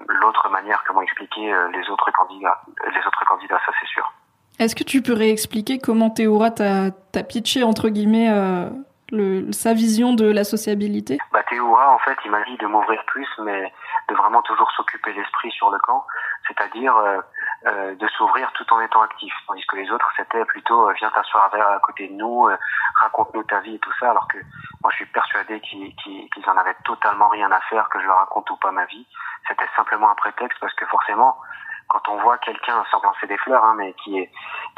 l'autre 0.07 0.49
manière 0.49 0.83
que 0.83 0.93
m'ont 0.93 1.01
expliqué 1.01 1.53
euh, 1.53 1.69
les 1.71 1.89
autres 1.89 2.11
candidats. 2.11 2.61
Les 2.83 2.99
autres 2.99 3.25
candidats, 3.27 3.59
ça 3.65 3.71
c'est 3.79 3.87
sûr. 3.87 4.11
Est-ce 4.59 4.75
que 4.75 4.83
tu 4.83 5.01
peux 5.01 5.13
réexpliquer 5.13 5.79
comment 5.79 6.09
Théora 6.09 6.51
t'a 6.51 6.91
t'a 7.11 7.23
pitché, 7.23 7.63
entre 7.63 7.89
guillemets, 7.89 8.29
euh, 8.31 8.69
le, 9.11 9.51
sa 9.51 9.73
vision 9.73 10.13
de 10.13 10.25
la 10.25 10.43
sociabilité? 10.43 11.19
Bah, 11.31 11.43
Théoura, 11.49 11.93
en 11.93 11.99
fait, 11.99 12.17
il 12.25 12.31
m'a 12.31 12.43
dit 12.45 12.57
de 12.57 12.65
m'ouvrir 12.65 13.03
plus, 13.05 13.27
mais 13.43 13.71
de 14.07 14.15
vraiment 14.15 14.41
toujours 14.41 14.71
s'occuper 14.71 15.13
l'esprit 15.13 15.51
sur 15.51 15.69
le 15.69 15.79
camp, 15.79 16.05
c'est-à-dire 16.47 16.95
euh, 16.95 17.19
euh, 17.65 17.95
de 17.95 18.07
s'ouvrir 18.09 18.51
tout 18.53 18.65
en 18.73 18.79
étant 18.81 19.01
actif. 19.01 19.33
Tandis 19.47 19.65
que 19.67 19.75
les 19.75 19.91
autres, 19.91 20.09
c'était 20.15 20.45
plutôt 20.45 20.89
euh, 20.89 20.93
viens 20.93 21.11
t'asseoir 21.11 21.53
à 21.53 21.79
côté 21.79 22.07
de 22.07 22.13
nous, 22.13 22.47
euh, 22.47 22.57
raconte-nous 23.01 23.43
ta 23.43 23.59
vie 23.59 23.75
et 23.75 23.79
tout 23.79 23.93
ça, 23.99 24.11
alors 24.11 24.27
que 24.27 24.37
moi, 24.81 24.91
je 24.91 24.97
suis 24.97 25.05
persuadé 25.07 25.59
qu'ils 25.61 25.93
qu'ils 25.95 26.49
en 26.49 26.57
avaient 26.57 26.77
totalement 26.85 27.27
rien 27.27 27.51
à 27.51 27.59
faire, 27.61 27.89
que 27.89 27.99
je 27.99 28.05
leur 28.05 28.17
raconte 28.17 28.49
ou 28.49 28.57
pas 28.57 28.71
ma 28.71 28.85
vie. 28.85 29.05
C'était 29.47 29.69
simplement 29.75 30.09
un 30.09 30.15
prétexte, 30.15 30.59
parce 30.59 30.73
que 30.75 30.85
forcément, 30.85 31.37
quand 31.89 32.07
on 32.09 32.17
voit 32.17 32.37
quelqu'un 32.37 32.83
sans 32.91 33.01
lancer 33.01 33.27
des 33.27 33.37
fleurs, 33.37 33.63
hein, 33.63 33.75
mais 33.77 33.93
qui 34.03 34.19
est 34.19 34.31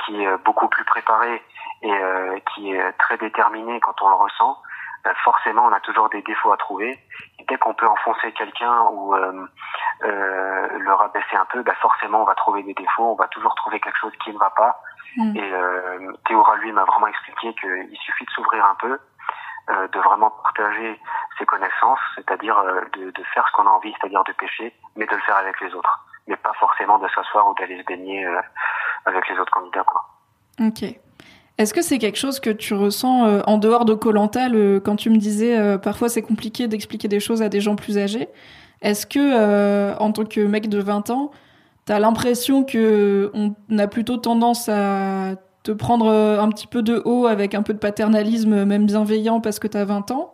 qui 0.05 0.23
est 0.23 0.37
beaucoup 0.37 0.67
plus 0.69 0.85
préparé 0.85 1.43
et 1.81 1.91
euh, 1.91 2.39
qui 2.53 2.71
est 2.71 2.91
très 2.93 3.17
déterminé 3.17 3.79
quand 3.79 4.01
on 4.01 4.09
le 4.09 4.15
ressent, 4.15 4.61
euh, 5.05 5.13
forcément 5.23 5.65
on 5.65 5.71
a 5.71 5.79
toujours 5.79 6.09
des 6.09 6.21
défauts 6.21 6.51
à 6.51 6.57
trouver. 6.57 6.99
Et 7.39 7.45
dès 7.47 7.57
qu'on 7.57 7.73
peut 7.73 7.87
enfoncer 7.87 8.31
quelqu'un 8.33 8.81
ou 8.91 9.15
euh, 9.15 9.47
euh, 10.03 10.67
le 10.77 10.93
rabaisser 10.93 11.35
un 11.35 11.45
peu, 11.45 11.63
bah 11.63 11.75
forcément 11.81 12.21
on 12.21 12.25
va 12.25 12.35
trouver 12.35 12.63
des 12.63 12.73
défauts, 12.73 13.11
on 13.11 13.15
va 13.15 13.27
toujours 13.27 13.55
trouver 13.55 13.79
quelque 13.79 13.97
chose 13.97 14.13
qui 14.23 14.33
ne 14.33 14.37
va 14.37 14.49
pas. 14.51 14.81
Mm. 15.17 15.35
Et 15.35 15.53
euh, 15.53 16.13
Théora 16.25 16.55
lui 16.57 16.71
m'a 16.71 16.83
vraiment 16.83 17.07
expliqué 17.07 17.53
qu'il 17.55 17.97
suffit 17.97 18.25
de 18.25 18.31
s'ouvrir 18.31 18.65
un 18.65 18.75
peu, 18.75 18.99
euh, 19.69 19.87
de 19.87 19.99
vraiment 19.99 20.31
partager 20.31 20.99
ses 21.37 21.45
connaissances, 21.45 21.99
c'est-à-dire 22.15 22.57
euh, 22.57 22.81
de, 22.93 23.11
de 23.11 23.23
faire 23.33 23.47
ce 23.47 23.53
qu'on 23.53 23.67
a 23.67 23.71
envie, 23.71 23.93
c'est-à-dire 23.99 24.23
de 24.23 24.33
pêcher, 24.33 24.73
mais 24.95 25.05
de 25.05 25.15
le 25.15 25.21
faire 25.21 25.37
avec 25.37 25.59
les 25.61 25.73
autres, 25.73 26.05
mais 26.27 26.35
pas 26.35 26.53
forcément 26.53 26.99
de 26.99 27.07
s'asseoir 27.09 27.47
ou 27.49 27.53
d'aller 27.55 27.79
se 27.79 27.85
baigner 27.85 28.25
euh, 28.25 28.41
avec 29.05 29.27
les 29.29 29.37
autres 29.39 29.51
candidats 29.51 29.83
quoi. 29.83 30.05
Ok. 30.59 30.83
Est-ce 31.59 31.73
que 31.73 31.81
c'est 31.81 31.97
quelque 31.97 32.17
chose 32.17 32.39
que 32.39 32.49
tu 32.49 32.73
ressens 32.73 33.25
euh, 33.25 33.41
en 33.45 33.57
dehors 33.57 33.83
de 33.83 33.93
Colanta 33.93 34.47
quand 34.83 34.95
tu 34.95 35.09
me 35.09 35.17
disais 35.17 35.59
euh, 35.59 35.77
parfois 35.77 36.07
c'est 36.07 36.21
compliqué 36.21 36.69
d'expliquer 36.69 37.09
des 37.09 37.19
choses 37.19 37.41
à 37.41 37.49
des 37.49 37.59
gens 37.59 37.75
plus 37.75 37.97
âgés 37.97 38.29
Est-ce 38.81 39.05
que 39.05 39.19
euh, 39.19 39.93
en 39.97 40.13
tant 40.13 40.23
que 40.23 40.39
mec 40.39 40.69
de 40.69 40.79
20 40.79 41.09
ans, 41.09 41.31
t'as 41.83 41.99
l'impression 41.99 42.63
que 42.63 43.29
on 43.33 43.53
a 43.77 43.87
plutôt 43.87 44.15
tendance 44.15 44.69
à 44.69 45.35
te 45.63 45.71
prendre 45.73 46.07
euh, 46.07 46.39
un 46.39 46.47
petit 46.47 46.65
peu 46.65 46.81
de 46.81 47.01
haut 47.03 47.27
avec 47.27 47.53
un 47.53 47.61
peu 47.61 47.73
de 47.73 47.79
paternalisme, 47.79 48.63
même 48.63 48.85
bienveillant 48.85 49.41
parce 49.41 49.59
que 49.59 49.67
t'as 49.67 49.83
20 49.83 50.11
ans? 50.11 50.33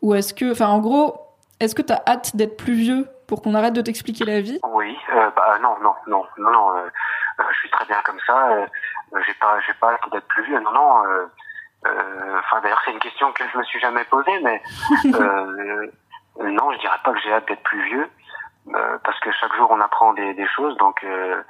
Ou 0.00 0.14
est-ce 0.14 0.32
que, 0.32 0.52
enfin 0.52 0.68
en 0.68 0.80
gros, 0.80 1.14
est-ce 1.60 1.74
que 1.74 1.82
t'as 1.82 2.00
hâte 2.06 2.34
d'être 2.34 2.56
plus 2.56 2.74
vieux 2.74 3.06
pour 3.26 3.40
qu'on 3.40 3.54
arrête 3.54 3.72
de 3.72 3.80
t'expliquer 3.80 4.24
la 4.24 4.40
vie? 4.40 4.58
Oui, 4.72 4.96
euh, 5.14 5.30
bah 5.36 5.58
non, 5.62 5.74
non, 5.82 5.94
non, 6.08 6.24
non, 6.38 6.50
non. 6.50 6.76
euh, 6.76 6.80
euh, 7.40 7.44
je 7.50 7.58
suis 7.60 7.70
très 7.70 7.84
bien 7.86 7.98
comme 8.04 8.18
ça. 8.26 8.66
J'ai 9.26 9.34
pas, 9.34 9.60
j'ai 9.66 9.74
pas 9.74 9.92
hâte 9.92 10.10
d'être 10.12 10.26
plus 10.28 10.44
vieux. 10.44 10.60
Non, 10.60 10.72
non. 10.72 11.04
euh, 11.06 11.26
euh, 11.86 12.38
Enfin, 12.38 12.60
d'ailleurs, 12.60 12.80
c'est 12.84 12.92
une 12.92 12.98
question 13.00 13.32
que 13.32 13.44
je 13.52 13.58
me 13.58 13.64
suis 13.64 13.80
jamais 13.80 14.04
posée, 14.04 14.38
mais 14.40 14.62
euh, 15.14 15.86
non, 16.40 16.72
je 16.72 16.78
dirais 16.78 16.98
pas 17.04 17.12
que 17.12 17.20
j'ai 17.20 17.32
hâte 17.32 17.46
d'être 17.48 17.62
plus 17.62 17.82
vieux, 17.84 18.10
euh, 18.74 18.98
parce 19.04 19.18
que 19.20 19.30
chaque 19.32 19.54
jour 19.56 19.70
on 19.70 19.80
apprend 19.80 20.12
des, 20.14 20.34
des 20.34 20.46
choses. 20.48 20.76
Donc, 20.76 21.02
euh, 21.04 21.42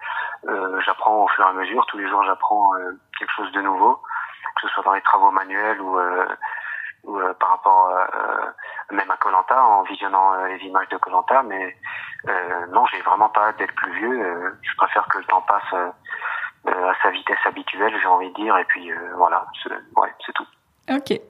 euh, 0.49 0.81
j'apprends 0.81 1.25
au 1.25 1.29
fur 1.29 1.45
et 1.45 1.49
à 1.49 1.53
mesure. 1.53 1.85
Tous 1.87 1.99
les 1.99 2.09
jours, 2.09 2.23
j'apprends 2.25 2.75
euh, 2.75 2.93
quelque 3.19 3.33
chose 3.33 3.53
de 3.53 3.61
nouveau, 3.61 4.01
que 4.57 4.63
ce 4.63 4.69
soit 4.69 4.83
dans 4.85 4.95
les 4.95 5.03
travaux 5.03 5.31
manuels 5.31 5.81
ou 5.81 5.99
euh, 5.99 6.27
ou 7.05 7.19
euh, 7.19 7.35
par 7.35 7.51
rapport 7.51 7.89
euh, 7.91 8.47
même 8.93 9.11
à 9.11 9.17
Colanta 9.17 9.61
en 9.61 9.83
visionnant 9.83 10.37
les 10.45 10.59
images 10.59 10.89
de 10.89 10.97
Colanta 10.99 11.43
mais 11.43 11.77
euh, 12.29 12.67
non 12.69 12.87
j'ai 12.87 13.01
vraiment 13.01 13.29
pas 13.29 13.49
hâte 13.49 13.57
d'être 13.59 13.75
plus 13.75 13.93
vieux 13.95 14.23
euh, 14.25 14.51
je 14.63 14.77
préfère 14.77 15.05
que 15.09 15.19
le 15.19 15.25
temps 15.25 15.41
passe 15.41 15.93
à 16.67 16.93
sa 17.03 17.11
vitesse 17.11 17.39
habituelle 17.47 17.93
j'ai 18.01 18.09
envie 18.09 18.29
de 18.31 18.35
dire 18.35 18.57
et 18.57 18.65
puis 18.65 18.91
euh, 18.91 18.95
voilà 19.17 19.47
c'est 19.63 19.71
ouais, 19.71 20.09
c'est 20.27 20.33
tout 20.33 20.47
Ok. 20.93 21.21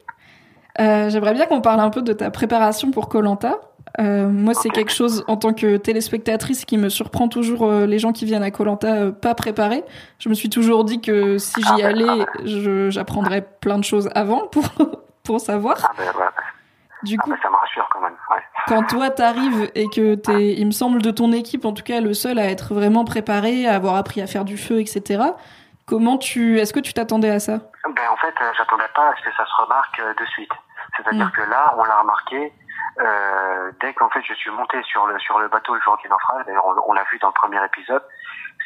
Euh, 0.80 1.10
J'aimerais 1.10 1.34
bien 1.34 1.44
qu'on 1.46 1.60
parle 1.60 1.80
un 1.80 1.90
peu 1.90 2.00
de 2.00 2.12
ta 2.14 2.30
préparation 2.30 2.90
pour 2.90 3.10
Colanta. 3.10 3.56
Euh, 4.00 4.26
moi, 4.26 4.54
c'est 4.54 4.70
quelque 4.70 4.90
chose 4.92 5.22
en 5.28 5.36
tant 5.36 5.52
que 5.52 5.76
téléspectatrice 5.76 6.64
qui 6.64 6.78
me 6.78 6.88
surprend 6.88 7.28
toujours 7.28 7.64
euh, 7.66 7.84
les 7.84 7.98
gens 7.98 8.12
qui 8.12 8.24
viennent 8.24 8.42
à 8.42 8.50
Colanta 8.50 8.86
euh, 8.94 9.12
pas 9.12 9.34
préparés. 9.34 9.84
Je 10.18 10.30
me 10.30 10.34
suis 10.34 10.48
toujours 10.48 10.84
dit 10.84 11.02
que 11.02 11.36
si 11.36 11.62
j'y 11.62 11.82
allais, 11.82 12.24
je- 12.44 12.88
j'apprendrais 12.88 13.42
plein 13.60 13.76
de 13.78 13.84
choses 13.84 14.08
avant 14.14 14.46
pour 14.48 14.64
pour 15.24 15.40
savoir. 15.40 15.76
Ah 15.84 15.92
ben, 15.98 16.04
ouais. 16.06 16.24
Du 17.02 17.16
Ah 17.20 17.22
coup, 17.22 17.30
ben, 17.30 17.36
ça 17.42 17.50
me 17.50 17.56
rassure 17.56 17.86
quand 17.92 18.00
même. 18.00 18.16
Ouais. 18.30 18.42
Quand 18.66 18.84
toi 18.86 19.10
t'arrives 19.10 19.70
et 19.74 19.88
que 19.88 20.14
t'es, 20.14 20.54
il 20.54 20.66
me 20.66 20.70
semble 20.72 21.02
de 21.02 21.10
ton 21.10 21.32
équipe 21.32 21.64
en 21.64 21.72
tout 21.72 21.82
cas 21.82 22.00
le 22.00 22.14
seul 22.14 22.38
à 22.38 22.44
être 22.50 22.74
vraiment 22.74 23.04
préparé, 23.04 23.66
à 23.66 23.74
avoir 23.74 23.96
appris 23.96 24.20
à 24.22 24.26
faire 24.26 24.44
du 24.44 24.56
feu, 24.56 24.80
etc. 24.80 25.22
Comment 25.86 26.16
tu, 26.18 26.58
est-ce 26.60 26.72
que 26.72 26.80
tu 26.80 26.92
t'attendais 26.92 27.30
à 27.30 27.40
ça? 27.40 27.58
Ben, 27.84 28.08
en 28.10 28.16
fait, 28.16 28.34
euh, 28.40 28.52
j'attendais 28.56 28.88
pas 28.94 29.08
à 29.08 29.14
ce 29.16 29.22
que 29.28 29.34
ça 29.36 29.44
se 29.44 29.62
remarque 29.62 29.98
euh, 30.00 30.14
de 30.14 30.24
suite. 30.26 30.52
C'est-à-dire 30.96 31.26
Mm. 31.26 31.32
que 31.32 31.42
là, 31.50 31.74
on 31.76 31.84
l'a 31.84 31.96
remarqué 32.00 32.52
euh, 33.00 33.72
dès 33.80 33.92
qu'en 33.94 34.10
fait 34.10 34.20
je 34.28 34.34
suis 34.34 34.50
monté 34.50 34.80
sur 34.82 35.06
le 35.06 35.18
sur 35.18 35.38
le 35.38 35.48
bateau 35.48 35.74
le 35.74 35.80
jour 35.80 35.96
du 36.02 36.08
naufrage. 36.08 36.44
D'ailleurs, 36.46 36.66
on, 36.66 36.74
on 36.90 36.92
l'a 36.92 37.04
vu 37.10 37.18
dans 37.18 37.28
le 37.28 37.32
premier 37.34 37.64
épisode. 37.64 38.02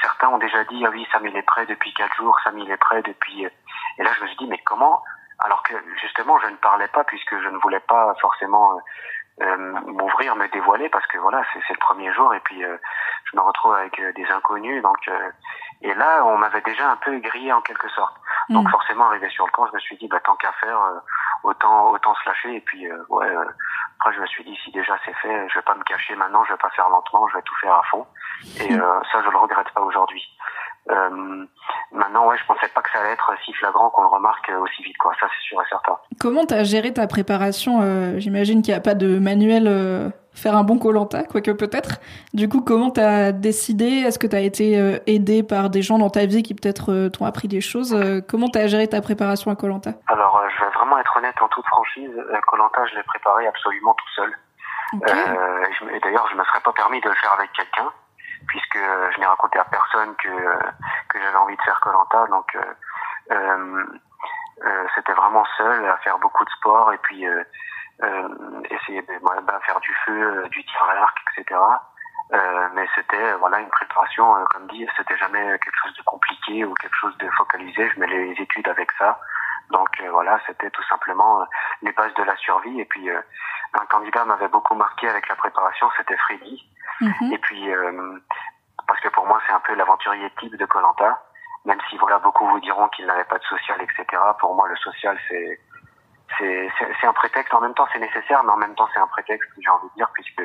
Certains 0.02 0.28
ont 0.28 0.38
déjà 0.38 0.64
dit 0.64 0.84
ah 0.86 0.90
oui, 0.90 1.06
Sam 1.12 1.26
il 1.26 1.36
est 1.36 1.42
prêt 1.42 1.64
depuis 1.66 1.92
quatre 1.94 2.14
jours, 2.16 2.36
Sam 2.44 2.58
il 2.58 2.70
est 2.70 2.76
prêt 2.76 3.02
depuis. 3.02 3.46
euh, 3.46 3.50
Et 3.98 4.02
là, 4.02 4.10
je 4.18 4.22
me 4.22 4.28
suis 4.28 4.36
dit 4.36 4.46
mais 4.48 4.58
comment? 4.64 5.02
Alors 5.38 5.62
que 5.62 5.74
justement, 6.00 6.38
je 6.40 6.48
ne 6.48 6.56
parlais 6.56 6.88
pas 6.88 7.04
puisque 7.04 7.38
je 7.40 7.48
ne 7.48 7.58
voulais 7.58 7.80
pas 7.80 8.14
forcément 8.20 8.78
m'ouvrir, 9.38 10.34
me 10.36 10.48
dévoiler 10.48 10.88
parce 10.88 11.06
que 11.06 11.18
voilà, 11.18 11.42
c'est 11.52 11.60
c'est 11.66 11.74
le 11.74 11.78
premier 11.78 12.12
jour 12.14 12.32
et 12.34 12.40
puis 12.40 12.64
euh, 12.64 12.76
je 13.24 13.36
me 13.36 13.42
retrouve 13.42 13.74
avec 13.74 13.98
euh, 14.00 14.12
des 14.14 14.26
inconnus. 14.30 14.82
Donc 14.82 15.08
euh, 15.08 15.30
et 15.82 15.94
là, 15.94 16.24
on 16.24 16.38
m'avait 16.38 16.62
déjà 16.62 16.90
un 16.90 16.96
peu 16.96 17.18
grillé 17.18 17.52
en 17.52 17.60
quelque 17.60 17.88
sorte. 17.90 18.16
Donc 18.48 18.66
Mm. 18.66 18.70
forcément, 18.70 19.06
arrivé 19.06 19.28
sur 19.30 19.44
le 19.44 19.50
camp, 19.52 19.66
je 19.66 19.74
me 19.74 19.80
suis 19.80 19.96
dit, 19.96 20.08
bah, 20.08 20.20
tant 20.20 20.36
qu'à 20.36 20.52
faire, 20.52 20.80
euh, 20.80 20.98
autant 21.42 21.90
autant 21.90 22.14
se 22.14 22.28
lâcher. 22.28 22.54
Et 22.56 22.60
puis, 22.60 22.90
euh, 22.90 22.96
ouais, 23.08 23.26
euh, 23.28 23.44
après, 23.98 24.14
je 24.14 24.20
me 24.20 24.26
suis 24.26 24.44
dit, 24.44 24.56
si 24.64 24.70
déjà 24.70 24.96
c'est 25.04 25.14
fait, 25.14 25.48
je 25.48 25.54
vais 25.54 25.62
pas 25.62 25.74
me 25.74 25.82
cacher 25.84 26.14
maintenant, 26.16 26.44
je 26.44 26.52
vais 26.52 26.58
pas 26.58 26.70
faire 26.70 26.88
lentement, 26.88 27.28
je 27.28 27.36
vais 27.36 27.42
tout 27.42 27.54
faire 27.60 27.74
à 27.74 27.82
fond. 27.90 28.06
Et 28.60 28.72
euh, 28.72 29.00
ça, 29.12 29.22
je 29.22 29.28
le 29.28 29.36
regrette 29.36 29.70
pas 29.70 29.80
aujourd'hui. 29.82 30.24
Euh, 30.90 31.44
maintenant, 31.92 32.28
ouais, 32.28 32.36
je 32.38 32.44
pensais 32.46 32.68
pas 32.74 32.80
que 32.80 32.90
ça 32.92 33.00
allait 33.00 33.12
être 33.12 33.32
si 33.44 33.52
flagrant 33.54 33.90
qu'on 33.90 34.02
le 34.02 34.08
remarque 34.08 34.48
euh, 34.50 34.58
aussi 34.60 34.82
vite, 34.82 34.96
quoi. 34.98 35.12
Ça, 35.20 35.26
c'est 35.34 35.42
sûr 35.48 35.60
et 35.60 35.64
certain. 35.68 35.96
Comment 36.20 36.44
t'as 36.46 36.62
géré 36.64 36.92
ta 36.92 37.06
préparation 37.06 37.80
euh, 37.82 38.18
J'imagine 38.18 38.62
qu'il 38.62 38.72
n'y 38.72 38.78
a 38.78 38.82
pas 38.82 38.94
de 38.94 39.18
manuel 39.18 39.64
euh, 39.66 40.08
faire 40.32 40.56
un 40.56 40.62
bon 40.62 40.78
Colanta, 40.78 41.24
quoique 41.24 41.50
peut-être. 41.50 41.96
Du 42.34 42.48
coup, 42.48 42.60
comment 42.60 42.90
t'as 42.90 43.32
décidé? 43.32 43.86
Est-ce 44.06 44.18
que 44.18 44.26
t'as 44.28 44.40
été 44.42 44.78
euh, 44.78 44.98
aidé 45.06 45.42
par 45.42 45.70
des 45.70 45.82
gens 45.82 45.98
dans 45.98 46.10
ta 46.10 46.26
vie 46.26 46.42
qui 46.44 46.54
peut-être 46.54 46.92
euh, 46.92 47.08
t'ont 47.08 47.24
appris 47.24 47.48
des 47.48 47.60
choses? 47.60 47.92
Euh, 47.92 48.20
Comment 48.28 48.48
t'as 48.48 48.68
géré 48.68 48.86
ta 48.86 49.00
préparation 49.00 49.50
à 49.50 49.56
Colanta? 49.56 49.90
Alors, 50.06 50.36
euh, 50.38 50.48
je 50.56 50.64
vais 50.64 50.70
vraiment 50.70 50.98
être 50.98 51.16
honnête 51.16 51.34
en 51.40 51.48
toute 51.48 51.66
franchise. 51.66 52.10
Colanta, 52.46 52.86
je 52.86 52.94
l'ai 52.96 53.02
préparé 53.02 53.46
absolument 53.48 53.94
tout 53.94 54.08
seul. 54.14 54.32
Ok. 54.92 55.02
Euh, 55.08 55.64
et 55.68 55.72
je 55.80 55.84
me- 55.84 55.94
et 55.96 56.00
d'ailleurs, 56.00 56.28
je 56.30 56.36
me 56.36 56.44
serais 56.44 56.60
pas 56.60 56.72
permis 56.72 57.00
de 57.00 57.08
le 57.08 57.14
faire 57.16 57.32
avec 57.36 57.50
quelqu'un, 57.54 57.90
puisque 58.56 58.76
euh, 58.76 59.10
je 59.12 59.20
n'ai 59.20 59.26
raconté 59.26 59.58
à 59.58 59.64
personne 59.64 60.14
que 60.16 60.28
euh, 60.28 60.58
que 61.10 61.20
j'avais 61.20 61.36
envie 61.36 61.56
de 61.56 61.62
faire 61.62 61.78
Colanta. 61.80 62.26
Donc, 62.28 62.56
euh, 63.30 63.84
c'était 64.94 65.12
vraiment 65.12 65.44
seul 65.58 65.84
à 65.86 65.98
faire 65.98 66.18
beaucoup 66.18 66.44
de 66.44 66.50
sport 66.50 66.90
et 66.92 66.98
puis 66.98 67.26
essayer 68.70 69.02
de 69.02 69.18
bah, 69.20 69.60
faire 69.66 69.78
du 69.80 69.94
feu, 70.06 70.48
du 70.50 70.64
tir 70.64 70.82
à 70.88 70.94
l'arc, 70.94 71.18
etc. 71.36 71.60
Euh, 72.32 72.68
mais 72.74 72.86
c'était 72.94 73.34
voilà 73.34 73.60
une 73.60 73.68
préparation, 73.68 74.36
euh, 74.36 74.44
comme 74.50 74.66
dit, 74.68 74.86
c'était 74.96 75.16
jamais 75.18 75.58
quelque 75.58 75.78
chose 75.84 75.94
de 75.96 76.02
compliqué 76.02 76.64
ou 76.64 76.74
quelque 76.74 76.96
chose 76.96 77.16
de 77.18 77.28
focalisé. 77.36 77.90
Je 77.90 78.00
mets 78.00 78.06
les 78.06 78.32
études 78.40 78.68
avec 78.68 78.90
ça. 78.98 79.20
Donc 79.70 79.88
euh, 80.00 80.10
voilà, 80.10 80.40
c'était 80.46 80.70
tout 80.70 80.82
simplement 80.84 81.46
les 81.82 81.92
bases 81.92 82.14
de 82.14 82.22
la 82.22 82.36
survie. 82.36 82.80
Et 82.80 82.86
puis 82.86 83.10
un 83.10 83.86
candidat 83.86 84.24
m'avait 84.24 84.48
beaucoup 84.48 84.74
marqué 84.74 85.08
avec 85.08 85.28
la 85.28 85.36
préparation, 85.36 85.88
c'était 85.98 86.16
Freddy. 86.16 86.64
Mhm. 87.00 87.32
Et 87.32 87.38
puis 87.38 87.70
euh, 87.72 88.18
parce 88.86 89.00
que 89.00 89.08
pour 89.08 89.26
moi 89.26 89.38
c'est 89.46 89.52
un 89.52 89.60
peu 89.60 89.74
l'aventurier 89.74 90.30
type 90.40 90.56
de 90.56 90.66
Colanta. 90.66 91.22
Même 91.64 91.78
si 91.90 91.96
voilà 91.98 92.18
beaucoup 92.20 92.46
vous 92.48 92.60
diront 92.60 92.88
qu'il 92.88 93.06
n'avait 93.06 93.24
pas 93.24 93.38
de 93.38 93.44
social, 93.44 93.80
etc. 93.82 94.04
Pour 94.40 94.54
moi 94.54 94.68
le 94.68 94.76
social 94.76 95.18
c'est 95.28 95.60
c'est 96.38 96.68
c'est 97.00 97.06
un 97.06 97.12
prétexte. 97.12 97.52
En 97.54 97.60
même 97.60 97.74
temps 97.74 97.86
c'est 97.92 97.98
nécessaire, 97.98 98.42
mais 98.44 98.52
en 98.52 98.56
même 98.56 98.74
temps 98.74 98.88
c'est 98.94 99.00
un 99.00 99.06
prétexte. 99.08 99.48
J'ai 99.58 99.70
envie 99.70 99.88
de 99.88 99.94
dire 99.96 100.08
puisque 100.14 100.42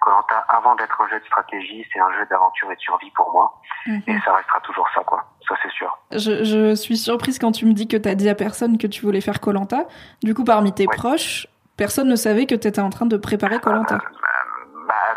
Colanta 0.00 0.44
avant 0.48 0.74
d'être 0.76 1.00
un 1.00 1.08
jeu 1.08 1.18
de 1.18 1.24
stratégie, 1.24 1.86
c'est 1.92 2.00
un 2.00 2.10
jeu 2.12 2.26
d'aventure 2.26 2.70
et 2.72 2.76
de 2.76 2.80
survie 2.80 3.10
pour 3.12 3.32
moi. 3.32 3.58
Mhm. 3.86 4.02
Et 4.06 4.18
ça 4.24 4.34
restera 4.34 4.60
toujours 4.60 4.88
ça 4.94 5.02
quoi. 5.04 5.24
Ça 5.48 5.54
c'est 5.62 5.70
sûr. 5.72 5.98
Je, 6.12 6.44
je 6.44 6.74
suis 6.74 6.96
surprise 6.98 7.38
quand 7.38 7.52
tu 7.52 7.64
me 7.66 7.72
dis 7.72 7.88
que 7.88 7.96
t'as 7.96 8.14
dit 8.14 8.28
à 8.28 8.34
personne 8.34 8.78
que 8.78 8.86
tu 8.86 9.02
voulais 9.04 9.20
faire 9.22 9.40
Colanta. 9.40 9.86
Du 10.22 10.34
coup, 10.34 10.44
parmi 10.44 10.72
tes 10.74 10.86
Ouais. 10.86 10.96
proches, 10.96 11.46
personne 11.76 12.08
ne 12.08 12.16
savait 12.16 12.46
que 12.46 12.54
t'étais 12.54 12.80
en 12.80 12.90
train 12.90 13.06
de 13.06 13.16
préparer 13.16 13.58
Colanta. 13.60 13.96
Bah, 13.96 14.04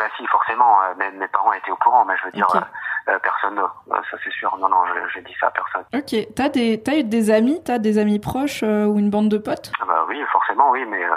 bah 0.04 0.10
si, 0.18 0.28
forcément. 0.28 0.82
euh, 0.84 0.94
mes, 0.98 1.12
mes 1.12 1.28
parents 1.28 1.54
étaient 1.54 1.72
au 1.72 1.76
courant, 1.78 2.04
mais 2.06 2.16
je 2.18 2.26
veux 2.26 2.32
dire, 2.32 2.48
euh, 2.56 3.12
euh, 3.14 3.20
personne, 3.20 3.62
ça 3.90 4.18
c'est 4.24 4.32
sûr. 4.32 4.56
Non, 4.58 4.68
non, 4.70 4.86
je- 4.86 5.08
j'ai 5.14 5.22
dit 5.22 5.36
ça 5.40 5.48
à 5.48 5.52
personne. 5.52 5.84
Ok. 5.94 6.34
T'as 6.36 6.50
des, 6.50 6.82
t'as 6.84 6.96
eu 6.98 7.04
des 7.04 7.32
amis, 7.32 7.62
t'as 7.64 7.78
des 7.80 7.98
amis 8.00 8.20
proches 8.20 8.64
euh, 8.64 8.86
ou 8.86 9.00
une 9.00 9.10
bande 9.10 9.30
de 9.30 9.38
potes? 9.38 9.72
Ah 9.82 9.86
Bah 9.88 10.06
oui, 10.08 10.22
forcément, 10.32 10.72
oui, 10.72 10.86
mais 10.86 11.04
euh, 11.04 11.16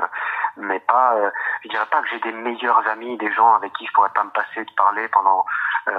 mais 0.59 0.81
pas. 0.81 1.15
je 1.65 1.69
dirais 1.69 1.87
pas 1.91 2.01
que 2.03 2.09
j'ai 2.09 2.21
des 2.21 2.33
meilleurs 2.33 2.87
amis, 2.89 3.17
des 3.19 3.33
gens 3.33 3.55
avec 3.55 3.73
qui 3.75 3.87
je 3.87 3.93
pourrais 3.93 4.11
pas 4.15 4.25
me 4.25 4.31
passer 4.31 4.65
de 4.65 4.71
parler 4.77 5.09
pendant. 5.09 5.45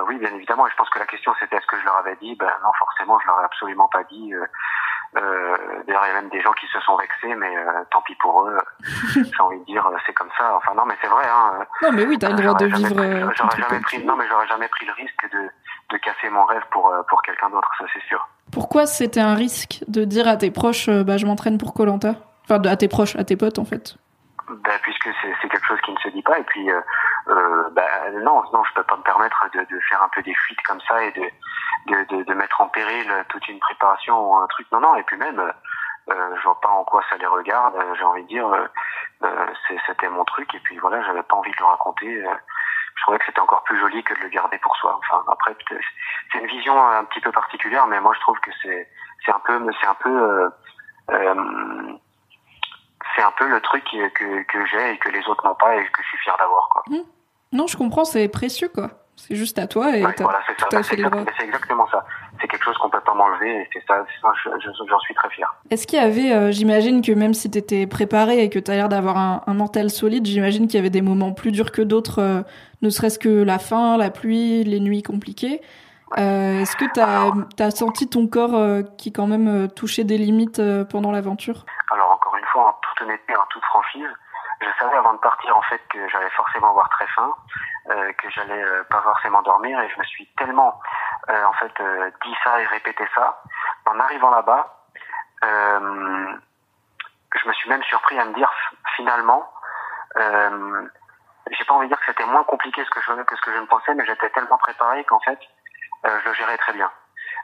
oui, 0.08 0.18
bien 0.18 0.34
évidemment. 0.34 0.68
Et 0.68 0.72
je 0.72 0.76
pense 0.76 0.90
que 0.90 1.00
la 1.00 1.06
question 1.06 1.34
c'était 1.40 1.58
est-ce 1.58 1.68
que 1.68 1.78
je 1.80 1.86
leur 1.86 1.98
avais 1.98 2.16
dit? 2.18 2.36
Ben 2.36 2.52
non, 2.64 2.72
forcément, 2.80 3.20
je 3.20 3.28
leur 3.28 3.42
ai 3.42 3.44
absolument 3.46 3.88
pas 3.90 4.04
dit. 4.06 4.34
Euh, 4.34 5.57
D'ailleurs, 5.88 6.04
il 6.06 6.10
y 6.10 6.12
a 6.12 6.22
même 6.22 6.30
des 6.30 6.42
gens 6.42 6.52
qui 6.52 6.68
se 6.68 6.80
sont 6.82 6.98
vexés, 6.98 7.34
mais 7.36 7.56
euh, 7.56 7.84
tant 7.92 8.02
pis 8.02 8.16
pour 8.16 8.46
eux. 8.46 8.58
j'ai 9.16 9.40
envie 9.42 9.60
de 9.60 9.66
dire, 9.66 9.88
euh, 9.88 9.96
c'est 10.06 10.14
comme 10.14 10.30
ça. 10.38 10.54
Enfin 10.58 10.74
non, 10.76 10.84
mais 10.86 10.96
c'est 11.02 11.08
vrai. 11.08 11.24
Hein, 11.26 11.62
euh, 11.62 11.88
Non, 11.88 11.94
mais 11.94 12.06
oui, 12.06 12.20
t'as 12.20 12.30
le 12.30 12.36
droit 12.36 12.56
de 12.56 12.66
vivre. 12.66 13.34
J'aurais 13.36 13.58
jamais 13.58 13.80
pris. 13.80 14.04
Non, 14.04 14.18
mais 14.18 14.26
j'aurais 14.28 14.48
jamais 14.48 14.68
pris 14.68 14.86
le 14.86 14.94
risque 14.94 15.32
de 15.32 15.50
de 15.90 15.98
casser 16.00 16.30
mon 16.30 16.44
rêve 16.46 16.64
pour 16.72 16.94
pour 17.08 17.22
quelqu'un 17.22 17.50
d'autre. 17.50 17.72
Ça 17.80 17.86
c'est 17.94 18.04
sûr. 18.04 18.28
Pourquoi 18.52 18.86
c'était 18.86 19.22
un 19.22 19.36
risque 19.36 19.80
de 19.88 20.04
dire 20.04 20.28
à 20.28 20.36
tes 20.36 20.52
proches, 20.52 20.90
bah, 20.90 21.16
je 21.16 21.26
m'entraîne 21.26 21.58
pour 21.58 21.74
Colanta? 21.74 22.16
Enfin, 22.44 22.62
à 22.64 22.76
tes 22.76 22.90
proches, 22.90 23.16
à 23.16 23.24
tes 23.24 23.38
potes 23.38 23.60
en 23.60 23.66
fait. 23.66 23.96
Ben, 24.50 24.80
puisque 24.82 25.10
c'est 25.22 25.50
quelque 25.50 25.68
chose 25.68 25.82
qui 25.82 25.92
ne 25.92 25.98
se 25.98 26.08
dit 26.08 26.22
pas 26.22 26.40
et 26.40 26.44
puis 26.44 26.72
euh, 26.72 26.80
euh, 27.28 27.70
ben, 27.72 27.84
non 28.24 28.42
non 28.54 28.64
je 28.64 28.74
peux 28.76 28.84
pas 28.84 28.96
me 28.96 29.04
permettre 29.04 29.46
de, 29.54 29.60
de 29.60 29.80
faire 29.90 30.02
un 30.02 30.08
peu 30.08 30.22
des 30.22 30.34
fuites 30.34 30.62
comme 30.62 30.80
ça 30.88 31.04
et 31.04 31.12
de 31.12 31.22
de, 31.88 32.16
de 32.16 32.24
de 32.24 32.34
mettre 32.34 32.62
en 32.62 32.70
péril 32.70 33.12
toute 33.28 33.46
une 33.50 33.60
préparation 33.60 34.18
ou 34.18 34.38
un 34.38 34.48
truc 34.48 34.66
non 34.72 34.80
non 34.80 34.96
et 34.96 35.04
puis 35.04 35.18
même 35.18 35.52
je 36.10 36.44
vois 36.44 36.60
pas 36.62 36.70
en 36.70 36.84
quoi 36.84 37.04
ça 37.10 37.18
les 37.18 37.26
regarde 37.26 37.76
euh, 37.76 37.96
j'ai 37.98 38.04
envie 38.04 38.24
de 38.24 38.28
dire 38.28 38.48
euh, 38.48 38.68
euh, 39.24 39.46
c'était 39.86 40.10
mon 40.10 40.24
truc 40.26 40.54
et 40.56 40.60
puis 40.60 40.78
voilà 40.78 41.02
j'avais 41.04 41.24
pas 41.24 41.36
envie 41.36 41.52
de 41.52 41.58
le 41.58 41.66
raconter 41.66 42.26
euh, 42.26 42.34
je 42.96 43.02
trouvais 43.04 43.20
que 43.20 43.26
c'était 43.26 43.40
encore 43.40 43.64
plus 43.64 43.80
joli 43.80 44.04
que 44.04 44.14
de 44.14 44.22
le 44.22 44.30
garder 44.30 44.58
pour 44.60 44.76
soi 44.78 44.98
enfin 44.98 45.24
après 45.32 45.56
c'est 46.32 46.40
une 46.40 46.48
vision 46.48 46.82
un 46.82 47.04
petit 47.06 47.20
peu 47.20 47.32
particulière 47.32 47.88
mais 47.88 48.00
moi 48.00 48.14
je 48.16 48.22
trouve 48.22 48.40
que 48.40 48.52
c'est 48.62 48.88
c'est 49.26 49.32
un 49.32 49.40
peu 49.40 49.60
c'est 49.82 49.88
un 49.88 49.96
peu 49.96 50.10
euh, 50.10 50.50
euh, 51.12 51.94
c'est 53.16 53.24
un 53.24 53.32
peu 53.38 53.50
le 53.50 53.60
truc 53.62 53.84
que, 53.86 54.44
que, 54.44 54.66
j'ai 54.66 54.94
et 54.94 54.98
que 54.98 55.10
les 55.10 55.26
autres 55.28 55.46
n'ont 55.46 55.56
pas 55.56 55.76
et 55.76 55.84
que 55.86 56.04
je 56.04 56.08
suis 56.08 56.18
fier 56.20 56.36
d'avoir. 56.38 56.70
Quoi. 56.70 56.84
Non, 57.52 57.68
je 57.68 57.78
comprends, 57.78 58.06
c'est 58.06 58.28
précieux 58.28 58.70
quoi. 58.70 58.90
C'est 59.16 59.36
juste 59.36 59.58
à 59.58 59.68
toi 59.68 59.96
et 59.98 60.06
Ouais, 60.06 60.14
voilà, 60.20 60.40
c'est 60.46 61.44
exactement 61.44 61.88
ça. 61.88 62.06
C'est 62.42 62.48
quelque 62.48 62.64
chose 62.64 62.78
qu'on 62.78 62.90
peut 62.90 63.00
pas 63.06 63.14
m'enlever 63.14 63.62
et 63.62 63.70
c'est 63.74 63.84
ça. 63.88 64.06
ça, 64.22 64.30
je- 64.44 64.50
je- 64.60 64.90
J'en 64.90 65.00
suis 65.00 65.14
très 65.16 65.30
fier. 65.30 65.54
Est-ce 65.70 65.88
qu'il 65.88 66.00
y 66.00 66.02
avait, 66.02 66.32
euh, 66.34 66.52
j'imagine 66.52 67.02
que 67.02 67.12
même 67.12 67.34
si 67.34 67.50
t'étais 67.50 67.88
préparé 67.88 68.44
et 68.44 68.50
que 68.50 68.60
t'as 68.60 68.74
l'air 68.76 68.90
d'avoir 68.90 69.18
un, 69.18 69.42
un 69.48 69.54
mental 69.54 69.90
solide, 69.90 70.26
j'imagine 70.26 70.68
qu'il 70.68 70.76
y 70.76 70.80
avait 70.80 70.90
des 70.90 71.02
moments 71.02 71.34
plus 71.34 71.52
durs 71.52 71.72
que 71.72 71.82
d'autres, 71.82 72.20
euh, 72.22 72.42
ne 72.82 72.90
serait-ce 72.90 73.20
que 73.20 73.30
la 73.44 73.60
faim, 73.60 73.98
la 73.98 74.10
pluie, 74.10 74.64
les 74.64 74.80
nuits 74.80 75.04
compliquées. 75.04 75.62
Euh, 76.18 76.62
Est-ce 76.62 76.76
que 76.78 76.86
t'as 76.94 77.32
as 77.66 77.72
senti 77.72 78.08
ton 78.08 78.28
corps 78.28 78.56
qui 78.98 79.12
quand 79.12 79.28
même 79.28 79.68
touchait 79.76 80.06
des 80.06 80.18
limites 80.18 80.62
pendant 80.90 81.12
l'aventure? 81.12 81.66
Alors 81.92 82.12
encore 82.12 82.34
une 82.40 82.46
fois, 82.46 82.70
en 82.70 82.76
toute 82.82 83.06
honnêteté, 83.06 83.36
en 83.36 83.46
toute 83.50 83.64
franchise, 83.66 84.08
je 84.62 84.68
savais 84.80 84.98
avant 84.98 85.14
de 85.14 85.20
partir 85.20 85.56
en 85.56 85.62
fait 85.64 85.82
que 85.90 86.08
j'allais 86.10 86.30
forcément 86.32 86.70
avoir 86.70 86.90
très 86.90 87.08
faim, 87.08 87.34
euh, 87.90 88.12
que 88.14 88.30
j'allais 88.32 88.64
euh, 88.64 88.84
pas 88.86 89.02
forcément 89.02 89.42
dormir 89.42 89.80
et 89.82 89.90
je 89.90 90.00
me 90.00 90.04
suis 90.06 90.28
tellement 90.38 90.80
euh, 91.30 91.44
en 91.46 91.54
fait 91.54 91.72
euh, 91.80 92.10
dit 92.24 92.36
ça 92.44 92.60
et 92.60 92.66
répété 92.66 93.08
ça. 93.14 93.42
En 93.86 94.00
arrivant 94.00 94.32
là-bas, 94.32 94.86
euh, 95.44 96.34
je 97.36 97.48
me 97.48 97.54
suis 97.54 97.70
même 97.70 97.84
surpris 97.84 98.20
à 98.20 98.26
me 98.26 98.34
dire 98.34 98.52
finalement, 98.96 99.52
euh, 100.18 100.88
j'ai 101.52 101.64
pas 101.66 101.76
envie 101.76 101.88
de 101.88 101.94
dire 101.94 102.00
que 102.00 102.12
c'était 102.12 102.26
moins 102.26 102.44
compliqué 102.44 102.84
ce 102.84 102.90
que 102.90 103.02
je, 103.02 103.22
que 103.24 103.36
ce 103.36 103.42
que 103.42 103.54
je 103.54 103.60
ne 103.60 103.68
pensais, 103.68 103.94
mais 103.94 104.06
j'étais 104.06 104.30
tellement 104.32 104.58
préparé 104.58 105.04
qu'en 105.06 105.20
fait, 105.20 105.40
euh, 106.06 106.20
je 106.24 106.30
le 106.30 106.34
gérais 106.34 106.58
très 106.58 106.74
bien. 106.74 106.92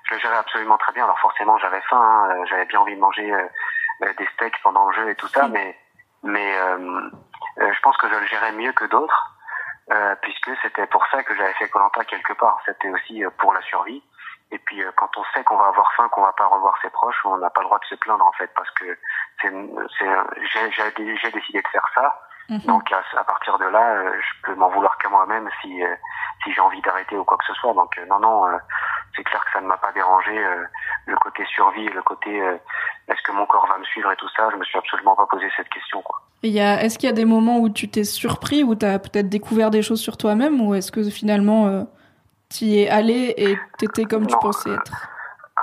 Je 0.06 0.16
le 0.16 0.20
gérais 0.20 0.38
absolument 0.38 0.78
très 0.78 0.92
bien. 0.94 1.04
Alors 1.04 1.20
forcément, 1.20 1.58
j'avais 1.60 1.82
faim, 1.82 2.28
hein, 2.30 2.46
j'avais 2.46 2.66
bien 2.66 2.80
envie 2.80 2.96
de 2.96 3.00
manger 3.00 3.32
des 4.18 4.28
steaks 4.34 4.62
pendant 4.64 4.90
le 4.90 4.96
jeu 4.96 5.10
et 5.10 5.16
tout 5.16 5.28
ça, 5.28 5.48
mais 5.48 5.78
mais 6.24 6.58
euh, 6.58 7.10
euh, 7.60 7.74
je 7.74 7.80
pense 7.82 7.98
que 7.98 8.10
je 8.10 8.16
le 8.16 8.26
gérais 8.28 8.54
mieux 8.54 8.74
que 8.74 8.86
d'autres. 8.86 9.30
euh, 9.92 10.16
puisque 10.22 10.50
c'était 10.62 10.88
pour 10.88 11.06
ça 11.08 11.22
que 11.24 11.36
j'avais 11.36 11.54
fait 11.54 11.68
Colanta 11.68 12.06
quelque 12.06 12.34
part. 12.34 12.58
C'était 12.66 12.90
aussi 12.90 13.22
pour 13.38 13.54
la 13.54 13.62
survie. 13.62 14.02
Et 14.52 14.58
puis 14.60 14.82
quand 14.96 15.10
on 15.18 15.24
sait 15.34 15.44
qu'on 15.44 15.58
va 15.58 15.68
avoir 15.68 15.92
faim, 15.94 16.08
qu'on 16.10 16.22
va 16.22 16.32
pas 16.34 16.46
revoir 16.46 16.74
ses 16.82 16.90
proches, 16.90 17.20
on 17.26 17.38
n'a 17.38 17.50
pas 17.50 17.62
le 17.62 17.66
droit 17.66 17.80
de 17.80 17.86
se 17.86 17.96
plaindre 17.96 18.26
en 18.26 18.32
fait, 18.34 18.50
parce 18.56 18.70
que 18.72 18.98
c'est, 19.42 19.52
j'ai, 19.52 21.32
décidé 21.32 21.62
de 21.62 21.68
faire 21.68 21.88
ça. 21.94 22.22
Mhm. 22.50 22.60
Donc 22.60 22.92
à, 22.92 23.02
à 23.20 23.24
partir 23.24 23.58
de 23.58 23.66
là, 23.66 24.04
je 24.20 24.42
peux 24.44 24.56
m'en 24.56 24.70
vouloir 24.70 24.98
qu'à 25.00 25.10
moi-même 25.10 25.50
si 25.62 25.82
si 26.44 26.54
j'ai 26.54 26.62
envie 26.62 26.82
d'arrêter 26.82 27.18
ou 27.18 27.24
quoi 27.24 27.38
que 27.38 27.46
ce 27.46 27.54
soit. 27.56 27.74
Donc 27.74 28.00
non 28.08 28.20
non, 28.20 28.48
euh, 28.48 28.58
c'est 29.16 29.24
clair 29.24 29.44
que 29.46 29.52
ça 29.52 29.62
ne 29.62 29.68
m'a 29.68 29.78
pas 29.78 29.92
dérangé 29.92 30.38
euh, 30.38 30.64
le 31.06 31.16
côté 31.18 31.46
survie, 31.46 31.88
le 31.90 32.02
côté 32.02 32.42
euh, 32.42 32.58
est-ce 33.08 33.22
que 33.24 33.32
mon 33.32 33.46
corps 33.46 33.68
va 33.68 33.78
me 33.78 33.84
suivre 33.86 34.12
et 34.12 34.16
tout 34.16 34.30
ça. 34.36 34.50
Je 34.52 34.58
me 34.58 34.64
suis 34.64 34.78
absolument 34.78 35.16
pas 35.16 35.28
posé 35.28 35.50
cette 35.56 35.70
question 35.70 36.02
quoi. 36.02 36.22
Et 36.44 36.50
y 36.50 36.60
a, 36.60 36.84
est-ce 36.84 37.00
qu'il 37.00 37.08
y 37.08 37.12
a 37.12 37.16
des 37.16 37.26
moments 37.26 37.60
où 37.60 37.70
tu 37.70 37.90
t'es 37.90 38.04
surpris, 38.04 38.64
où 38.64 38.76
t'as 38.76 39.00
peut-être 39.00 39.30
découvert 39.30 39.72
des 39.72 39.82
choses 39.82 40.02
sur 40.02 40.18
toi-même, 40.18 40.60
ou 40.62 40.76
est-ce 40.76 40.92
que 40.92 41.10
finalement 41.10 41.68
euh, 41.68 41.84
t'y 42.50 42.82
es 42.82 42.90
allé 42.90 43.34
et 43.38 43.58
t'étais 43.78 44.06
comme 44.06 44.28
tu 44.28 44.36
pensais 44.40 44.72
être? 44.72 45.10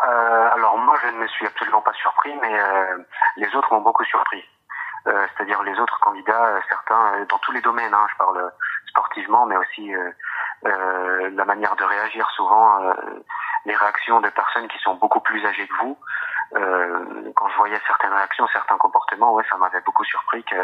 Euh, 0.07 0.49
alors 0.55 0.79
moi, 0.79 0.97
je 1.03 1.09
ne 1.09 1.19
me 1.19 1.29
suis 1.29 1.47
absolument 1.47 1.83
pas 1.83 1.93
surpris, 1.93 2.33
mais 2.41 2.59
euh, 2.59 2.99
les 3.37 3.55
autres 3.55 3.73
m'ont 3.73 3.83
beaucoup 3.83 4.05
surpris. 4.05 4.43
Euh, 5.07 5.27
C'est-à-dire 5.37 5.63
les 5.63 5.79
autres 5.79 5.99
candidats, 6.01 6.61
certains, 6.69 7.15
euh, 7.15 7.27
dans 7.27 7.39
tous 7.39 7.53
les 7.53 7.61
domaines, 7.61 7.93
hein, 7.93 8.07
je 8.11 8.17
parle 8.17 8.53
sportivement, 8.89 9.47
mais 9.47 9.57
aussi 9.57 9.93
euh, 10.67 11.31
la 11.31 11.45
manière 11.45 11.75
de 11.77 11.85
réagir 11.85 12.29
souvent, 12.37 12.83
euh, 12.83 12.93
les 13.67 13.75
réactions 13.75 14.21
de 14.21 14.29
personnes 14.29 14.69
qui 14.69 14.79
sont 14.79 14.95
beaucoup 14.95 15.21
plus 15.21 15.45
âgées 15.47 15.67
que 15.67 15.75
vous. 15.85 15.97
Euh, 16.57 17.31
quand 17.37 17.49
je 17.49 17.57
voyais 17.57 17.79
certaines 17.87 18.13
réactions, 18.13 18.47
certains 18.53 18.77
comportements, 18.79 19.35
ouais, 19.35 19.45
ça 19.51 19.57
m'avait 19.57 19.81
beaucoup 19.87 20.05
surpris 20.05 20.43
que 20.45 20.57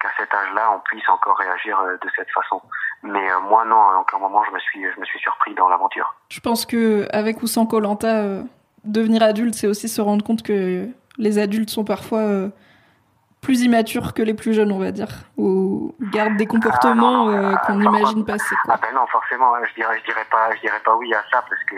qu'à 0.00 0.08
cet 0.18 0.34
âge-là, 0.34 0.72
on 0.74 0.80
puisse 0.80 1.08
encore 1.08 1.36
réagir 1.38 1.78
euh, 1.80 1.96
de 2.02 2.10
cette 2.16 2.30
façon. 2.30 2.60
Mais 3.02 3.30
euh, 3.30 3.40
moi, 3.40 3.64
non, 3.64 3.76
à 3.76 3.98
aucun 4.00 4.18
moment, 4.18 4.42
je 4.44 4.50
me 4.50 4.58
suis, 4.58 4.82
je 4.82 5.00
me 5.00 5.04
suis 5.04 5.18
surpris 5.20 5.54
dans 5.54 5.68
l'aventure. 5.68 6.14
Je 6.28 6.40
pense 6.40 6.66
que 6.66 7.06
avec 7.12 7.42
ou 7.42 7.46
sans 7.46 7.66
Colanta, 7.66 8.24
devenir 8.84 9.22
adulte, 9.22 9.54
c'est 9.54 9.68
aussi 9.68 9.88
se 9.88 10.00
rendre 10.00 10.24
compte 10.24 10.42
que 10.42 10.88
les 11.18 11.38
adultes 11.38 11.70
sont 11.70 11.84
parfois 11.84 12.48
plus 13.42 13.60
immatures 13.62 14.14
que 14.14 14.22
les 14.22 14.34
plus 14.34 14.54
jeunes, 14.54 14.70
on 14.70 14.78
va 14.78 14.92
dire, 14.92 15.08
ou 15.36 15.94
gardent 16.12 16.36
des 16.36 16.46
comportements 16.46 17.26
Ah, 17.28 17.32
euh, 17.32 17.52
ah, 17.56 17.66
qu'on 17.66 17.74
non, 17.74 17.92
imagine 17.92 18.24
passer. 18.24 18.54
Quoi. 18.64 18.74
Ah 18.74 18.78
ben 18.80 18.94
non, 18.94 19.04
forcément, 19.08 19.52
hein, 19.56 19.60
je 19.68 19.74
dirais, 19.74 19.98
je 19.98 20.04
dirais 20.04 20.24
pas, 20.30 20.54
je 20.54 20.60
dirais 20.60 20.80
pas 20.84 20.94
oui 20.96 21.12
à 21.12 21.22
ça 21.30 21.42
parce 21.48 21.62
que 21.64 21.76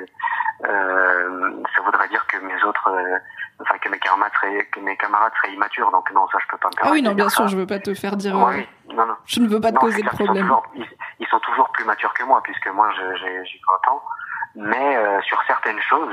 euh, 0.68 1.62
ça 1.74 1.83
voudrait 1.83 2.09
dire 2.09 2.24
que 2.27 2.37
mes 2.44 2.62
autres, 2.64 2.90
euh, 2.90 3.18
enfin 3.62 3.79
que 3.79 3.88
mes 3.88 3.98
camarades 3.98 4.31
seraient, 4.35 4.66
que 4.66 4.81
mes 4.81 4.94
camarades 4.98 5.33
seraient 5.40 5.55
immatures. 5.55 5.90
Donc 5.90 6.11
non, 6.12 6.27
ça 6.31 6.38
je 6.42 6.46
peux 6.50 6.59
pas 6.59 6.68
me 6.68 6.72
Ah 6.77 6.83
permettre. 6.83 6.94
oui, 6.96 7.03
non, 7.03 7.14
bien 7.14 7.29
sûr, 7.31 7.44
ça. 7.44 7.46
je 7.48 7.57
veux 7.57 7.66
pas 7.66 7.79
te 7.79 7.94
faire 7.94 8.16
dire. 8.16 8.37
Ouais, 8.37 8.42
euh, 8.61 8.64
oui, 8.90 8.94
non, 8.94 9.07
non. 9.07 9.16
Je 9.24 9.40
ne 9.40 9.48
veux 9.48 9.61
pas 9.61 9.72
te 9.72 9.77
Non, 9.77 9.90
c'est 9.90 10.03
de 10.03 10.09
sont 10.11 10.16
problème. 10.16 10.42
toujours- 10.44 10.66
ils, 10.74 10.87
ils 11.20 11.27
sont 11.29 11.40
toujours 11.40 11.70
plus 11.70 11.85
matures 11.87 12.12
que 12.12 12.24
moi, 12.24 12.42
puisque 12.44 12.68
moi 12.68 12.90
j'ai 12.94 13.16
j'ai 13.46 13.61
20 13.87 13.92
ans. 13.92 14.03
Mais 14.57 14.96
euh, 14.98 15.20
sur 15.22 15.42
certaines 15.46 15.81
choses, 15.81 16.12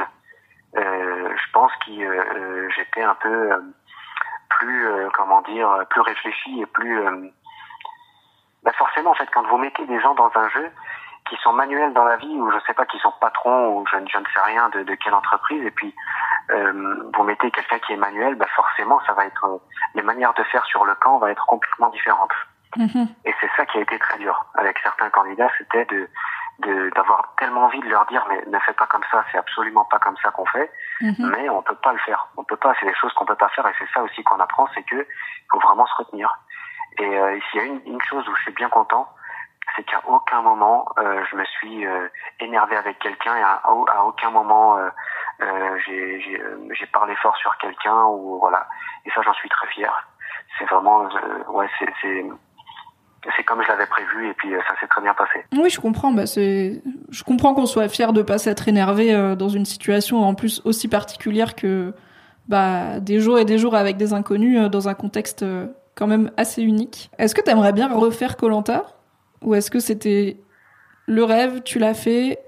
euh, 0.78 1.30
je 1.36 1.52
pense 1.52 1.72
que 1.86 1.92
euh, 1.92 2.70
j'étais 2.74 3.04
un 3.04 3.16
peu 3.16 3.30
euh, 3.52 3.60
plus, 4.60 4.88
euh, 4.88 5.10
comment 5.14 5.42
dire, 5.42 5.70
plus 5.90 6.02
réfléchi 6.02 6.62
et 6.62 6.66
plus. 6.66 7.00
euh, 7.06 7.28
bah 8.64 8.72
forcément, 8.78 9.12
en 9.12 9.16
fait, 9.16 9.28
quand 9.34 9.44
vous 9.48 9.58
mettez 9.58 9.86
des 9.86 10.00
gens 10.00 10.14
dans 10.14 10.32
un 10.36 10.48
jeu 10.50 10.70
qui 11.30 11.36
sont 11.38 11.54
manuels 11.54 11.94
dans 11.94 12.04
la 12.04 12.18
vie, 12.18 12.36
ou 12.40 12.52
je 12.52 12.60
sais 12.66 12.74
pas, 12.74 12.86
qui 12.86 13.00
sont 13.00 13.14
patrons, 13.20 13.70
ou 13.78 13.86
je, 13.88 13.96
ne- 13.98 14.08
je 14.08 14.18
ne 14.18 14.26
sais 14.26 14.42
rien 14.46 14.70
de, 14.70 14.84
de 14.84 14.96
quelle 14.96 15.14
entreprise, 15.14 15.64
et 15.66 15.72
puis 15.72 15.94
euh, 16.52 17.10
vous 17.16 17.24
mettez 17.24 17.50
quelqu'un 17.52 17.80
qui 17.80 17.94
est 17.94 17.98
manuel, 17.98 18.36
bah 18.36 18.48
forcément, 18.56 19.00
ça 19.08 19.14
va 19.14 19.26
être 19.26 19.46
euh, 19.46 19.58
les 19.96 20.02
manières 20.04 20.34
de 20.34 20.44
faire 20.44 20.66
sur 20.66 20.86
le 20.86 20.94
camp 20.96 21.18
vont 21.20 21.28
être 21.28 21.46
complètement 21.46 21.90
différentes. 21.90 22.34
Mhm. 22.78 23.08
Et 23.26 23.34
c'est 23.42 23.50
ça 23.58 23.66
qui 23.66 23.78
a 23.78 23.82
été 23.82 23.98
très 24.00 24.18
dur 24.18 24.46
avec 24.56 24.78
certains 24.80 25.10
candidats, 25.10 25.50
c'était 25.58 25.86
de- 25.86 26.10
d'avoir 26.96 27.34
tellement 27.38 27.66
envie 27.66 27.80
de 27.80 27.90
leur 27.90 28.06
dire 28.06 28.26
mais 28.30 28.44
ne 28.48 28.60
faites 28.60 28.76
pas 28.78 28.88
comme 28.88 29.04
ça, 29.12 29.24
c'est 29.32 29.38
absolument 29.38 29.86
pas 29.86 30.00
comme 30.00 30.18
ça 30.18 30.32
qu'on 30.32 30.46
fait, 30.46 30.72
Mhm. 31.02 31.32
mais 31.36 31.50
on 31.50 31.62
peut 31.62 31.76
pas 31.76 31.94
le 31.94 32.00
faire. 32.00 32.28
On 32.38 32.44
peut 32.44 32.56
pas, 32.58 32.74
c'est 32.80 32.86
des 32.86 32.96
choses 32.96 33.14
qu'on 33.14 33.26
peut 33.26 33.36
pas 33.36 33.50
faire 33.50 33.66
et 33.68 33.74
c'est 33.80 33.90
ça 33.94 34.02
aussi 34.04 34.24
qu'on 34.24 34.40
apprend, 34.40 34.68
c'est 34.74 34.84
que 34.84 35.08
faut 35.52 35.60
vraiment 35.60 35.86
se 35.86 35.96
retenir. 35.96 36.34
Et 37.00 37.06
euh, 37.18 37.40
s'il 37.50 37.60
y 37.62 37.64
a 37.64 37.66
une, 37.68 37.82
une 37.86 38.02
chose 38.02 38.28
où 38.28 38.36
je 38.36 38.42
suis 38.44 38.52
bien 38.54 38.70
content, 38.70 39.08
c'est 39.76 39.84
qu'à 39.84 40.02
aucun 40.08 40.42
moment 40.42 40.86
euh, 40.98 41.24
je 41.30 41.36
me 41.36 41.46
suis 41.46 41.86
euh, 41.86 42.08
énervé 42.40 42.76
avec 42.76 43.00
quelqu'un 43.00 43.36
et 43.38 43.42
à, 43.44 43.62
à 43.64 44.04
aucun 44.04 44.30
moment 44.30 44.78
euh, 44.78 44.90
euh, 45.42 45.78
j'ai 45.86 46.40
euh, 46.42 46.68
j'ai 46.72 46.86
parlé 46.88 47.16
fort 47.16 47.36
sur 47.38 47.56
quelqu'un 47.58 48.04
ou 48.06 48.40
voilà. 48.40 48.68
Et 49.06 49.12
ça 49.12 49.22
j'en 49.22 49.34
suis 49.34 49.50
très 49.50 49.68
fier. 49.68 50.08
C'est 50.58 50.66
vraiment 50.66 51.04
euh, 51.06 51.44
ouais 51.50 51.70
c'est 51.80 52.26
c'est 53.38 53.44
comme 53.44 53.62
je 53.62 53.68
l'avais 53.68 53.86
prévu 53.86 54.30
et 54.30 54.34
puis 54.34 54.54
euh, 54.54 54.60
ça 54.68 54.74
s'est 54.80 54.88
très 54.88 55.02
bien 55.02 55.14
passé. 55.14 55.46
Oui, 55.54 55.70
je 55.70 55.80
comprends. 55.80 56.12
Bah, 56.12 56.26
c'est, 56.26 56.82
je 57.10 57.24
comprends 57.24 57.54
qu'on 57.54 57.66
soit 57.66 57.88
fier 57.88 58.14
de 58.14 58.22
pas 58.22 58.38
s'être 58.38 58.68
énervé 58.68 59.14
euh, 59.14 59.36
dans 59.36 59.50
une 59.50 59.66
situation 59.66 60.24
en 60.24 60.34
plus 60.34 60.62
aussi 60.66 60.88
particulière 60.88 61.56
que 61.56 61.94
bah, 62.48 63.00
des 63.00 63.20
jours 63.20 63.38
et 63.40 63.46
des 63.46 63.58
jours 63.58 63.76
avec 63.76 63.98
des 63.98 64.14
inconnus 64.14 64.60
euh, 64.60 64.70
dans 64.70 64.90
un 64.90 64.94
contexte 64.94 65.44
euh, 65.44 65.68
quand 65.96 66.08
même 66.08 66.32
assez 66.38 66.64
unique. 66.64 67.12
Est-ce 67.18 67.36
que 67.36 67.42
tu 67.42 67.52
aimerais 67.52 67.74
bien 67.74 67.94
refaire 67.94 68.38
Colanta 68.38 68.86
ou 69.42 69.54
est-ce 69.56 69.70
que 69.70 69.80
c'était 69.80 70.38
le 71.06 71.24
rêve, 71.24 71.62
tu 71.64 71.80
l'as 71.80 71.94
fait 71.94 72.40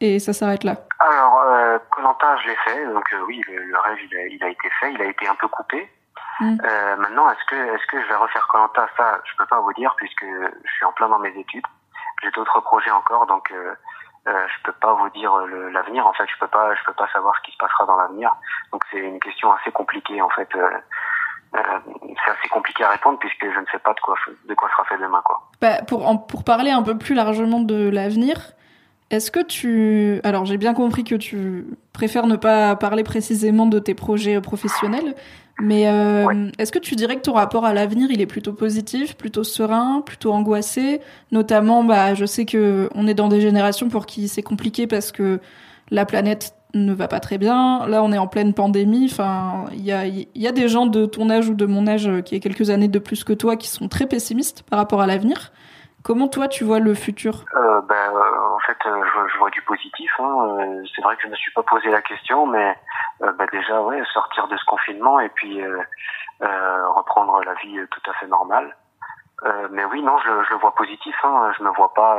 et 0.00 0.18
ça 0.18 0.32
s'arrête 0.32 0.64
là? 0.64 0.76
Alors, 0.98 1.42
euh, 1.46 1.78
Colanta, 1.90 2.36
je 2.42 2.48
l'ai 2.48 2.56
fait, 2.64 2.86
donc 2.92 3.04
euh, 3.12 3.24
oui, 3.26 3.40
le, 3.48 3.64
le 3.64 3.78
rêve, 3.78 3.98
il 4.10 4.16
a, 4.16 4.26
il 4.26 4.44
a 4.44 4.48
été 4.48 4.68
fait, 4.80 4.92
il 4.92 5.02
a 5.02 5.06
été 5.06 5.26
un 5.26 5.34
peu 5.34 5.48
coupé. 5.48 5.88
Euh, 6.40 6.96
maintenant, 6.96 7.30
est-ce 7.30 7.44
que, 7.46 7.54
est-ce 7.56 7.86
que 7.86 8.02
je 8.02 8.08
vais 8.08 8.16
refaire 8.16 8.46
Colanta 8.48 8.86
Ça, 8.96 9.20
je 9.24 9.36
peux 9.36 9.46
pas 9.46 9.60
vous 9.60 9.72
dire 9.74 9.94
puisque 9.96 10.24
je 10.24 10.70
suis 10.72 10.84
en 10.84 10.92
plein 10.92 11.08
dans 11.08 11.18
mes 11.18 11.36
études. 11.38 11.66
J'ai 12.22 12.30
d'autres 12.32 12.60
projets 12.60 12.90
encore, 12.90 13.26
donc 13.26 13.50
euh, 13.52 13.74
euh, 14.28 14.46
je 14.48 14.62
peux 14.64 14.72
pas 14.72 14.94
vous 14.94 15.08
dire 15.10 15.34
le- 15.46 15.68
l'avenir. 15.70 16.06
En 16.06 16.12
fait, 16.12 16.24
je 16.28 16.38
peux 16.40 16.46
pas, 16.48 16.74
je 16.74 16.80
peux 16.84 16.92
pas 16.94 17.08
savoir 17.12 17.34
ce 17.36 17.42
qui 17.42 17.52
se 17.52 17.58
passera 17.58 17.84
dans 17.86 17.96
l'avenir. 17.96 18.30
Donc, 18.72 18.82
c'est 18.90 18.98
une 18.98 19.20
question 19.20 19.52
assez 19.52 19.70
compliquée, 19.72 20.20
en 20.22 20.30
fait. 20.30 20.48
Euh, 20.56 20.68
euh, 21.54 21.60
c'est 22.24 22.30
assez 22.30 22.48
compliqué 22.48 22.82
à 22.82 22.88
répondre 22.90 23.18
puisque 23.18 23.44
je 23.44 23.58
ne 23.60 23.66
sais 23.70 23.78
pas 23.78 23.92
de 23.92 24.00
quoi, 24.00 24.14
de 24.48 24.54
quoi 24.54 24.70
sera 24.70 24.84
fait 24.84 24.98
demain, 24.98 25.20
quoi. 25.24 25.42
Bah, 25.60 25.82
pour, 25.86 26.08
en- 26.08 26.16
pour 26.16 26.44
parler 26.44 26.70
un 26.70 26.82
peu 26.82 26.96
plus 26.96 27.14
largement 27.14 27.60
de 27.60 27.90
l'avenir, 27.90 28.36
est-ce 29.10 29.30
que 29.30 29.40
tu... 29.44 30.20
Alors 30.24 30.46
j'ai 30.46 30.56
bien 30.56 30.72
compris 30.72 31.04
que 31.04 31.14
tu 31.14 31.66
préfères 31.92 32.26
ne 32.26 32.36
pas 32.36 32.74
parler 32.76 33.04
précisément 33.04 33.66
de 33.66 33.78
tes 33.78 33.94
projets 33.94 34.40
professionnels, 34.40 35.14
mais 35.62 35.88
euh, 35.88 36.26
Ouais. 36.26 36.52
est-ce 36.58 36.72
que 36.72 36.78
tu 36.80 36.96
dirais 36.96 37.16
que 37.16 37.22
ton 37.22 37.32
rapport 37.34 37.64
à 37.64 37.72
l'avenir, 37.72 38.10
il 38.10 38.20
est 38.20 38.26
plutôt 38.26 38.52
positif, 38.52 39.16
plutôt 39.16 39.44
serein, 39.44 40.02
plutôt 40.04 40.32
angoissé? 40.32 41.00
Notamment, 41.30 41.84
bah, 41.84 42.14
je 42.14 42.26
sais 42.26 42.44
que 42.44 42.88
on 42.94 43.06
est 43.06 43.14
dans 43.14 43.28
des 43.28 43.40
générations 43.40 43.88
pour 43.88 44.06
qui 44.06 44.28
c'est 44.28 44.42
compliqué 44.42 44.86
parce 44.86 45.12
que 45.12 45.40
la 45.90 46.04
planète 46.04 46.54
ne 46.74 46.92
va 46.92 47.06
pas 47.06 47.20
très 47.20 47.38
bien. 47.38 47.86
Là, 47.86 48.02
on 48.02 48.12
est 48.12 48.18
en 48.18 48.26
pleine 48.26 48.54
pandémie. 48.54 49.06
Enfin, 49.10 49.66
il 49.74 49.84
y 49.84 49.92
a, 49.92 50.06
y 50.06 50.46
a 50.46 50.52
des 50.52 50.68
gens 50.68 50.86
de 50.86 51.06
ton 51.06 51.28
âge 51.30 51.48
ou 51.48 51.54
de 51.54 51.66
mon 51.66 51.86
âge 51.86 52.08
euh, 52.08 52.22
qui 52.22 52.34
est 52.34 52.40
quelques 52.40 52.70
années 52.70 52.88
de 52.88 52.98
plus 52.98 53.24
que 53.24 53.34
toi 53.34 53.56
qui 53.56 53.68
sont 53.68 53.88
très 53.88 54.06
pessimistes 54.06 54.64
par 54.68 54.78
rapport 54.78 55.00
à 55.02 55.06
l'avenir. 55.06 55.52
Comment 56.04 56.26
toi 56.26 56.48
tu 56.48 56.64
vois 56.64 56.80
le 56.80 56.94
futur? 56.94 57.44
Euh, 57.54 57.80
ben, 57.82 57.94
euh, 57.94 58.54
en 58.54 58.58
fait, 58.60 58.76
euh, 58.86 59.04
je, 59.32 59.38
vois- 59.38 59.50
du 59.50 59.62
positif. 59.62 60.10
Hein. 60.18 60.82
C'est 60.94 61.02
vrai 61.02 61.16
que 61.16 61.22
je 61.22 61.28
me 61.28 61.36
suis 61.36 61.52
pas 61.52 61.62
posé 61.62 61.90
la 61.90 62.02
question, 62.02 62.46
mais 62.46 62.76
ben, 63.20 63.46
déjà, 63.52 63.80
ouais, 63.82 64.02
sortir 64.12 64.48
de 64.48 64.56
ce 64.56 64.64
confinement 64.64 65.20
et 65.20 65.28
puis 65.28 65.62
reprendre 66.40 67.40
la 67.44 67.54
vie 67.54 67.78
tout 67.90 68.10
à 68.10 68.14
fait 68.14 68.26
normale. 68.26 68.74
Mais 69.70 69.84
oui, 69.84 70.02
non, 70.02 70.18
je, 70.18 70.52
le 70.52 70.56
vois 70.58 70.74
positif. 70.74 71.14
Hein. 71.22 71.52
Je 71.58 71.62
me 71.62 71.70
vois 71.70 71.92
pas 71.94 72.16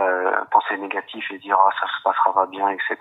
penser 0.52 0.78
négatif 0.78 1.26
et 1.32 1.40
dire 1.40 1.58
ah 1.60 1.70
ça 1.80 1.88
se 1.88 2.04
passera 2.04 2.34
pas 2.34 2.46
bien, 2.46 2.70
etc. 2.70 2.96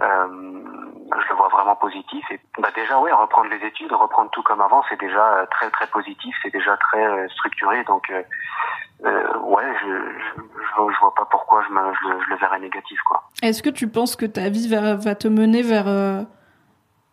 Je 0.00 1.28
le 1.28 1.34
vois 1.34 1.48
vraiment 1.48 1.76
positif. 1.76 2.24
Et 2.30 2.40
bah 2.58 2.70
déjà, 2.74 2.98
ouais, 3.00 3.12
reprendre 3.12 3.48
les 3.48 3.66
études, 3.66 3.92
reprendre 3.92 4.30
tout 4.30 4.42
comme 4.42 4.60
avant, 4.60 4.84
c'est 4.88 5.00
déjà 5.00 5.46
très 5.50 5.70
très 5.70 5.86
positif, 5.86 6.36
c'est 6.42 6.52
déjà 6.52 6.76
très 6.76 7.28
structuré. 7.28 7.82
Donc 7.84 8.12
euh, 9.04 9.33
ouais, 9.46 9.62
je, 9.82 10.76
vois- 10.76 11.14
pas 11.14 11.26
pourquoi 11.30 11.62
je, 11.68 11.72
le- 11.72 12.38
verrais 12.38 12.60
négatif, 12.60 12.98
quoi. 13.06 13.22
Est-ce 13.42 13.62
que 13.62 13.70
tu 13.70 13.88
penses 13.88 14.16
que 14.16 14.26
ta 14.26 14.48
vie 14.48 14.68
va, 14.68 15.14
te 15.14 15.28
mener 15.28 15.62
vers 15.62 15.88
euh, 15.88 16.22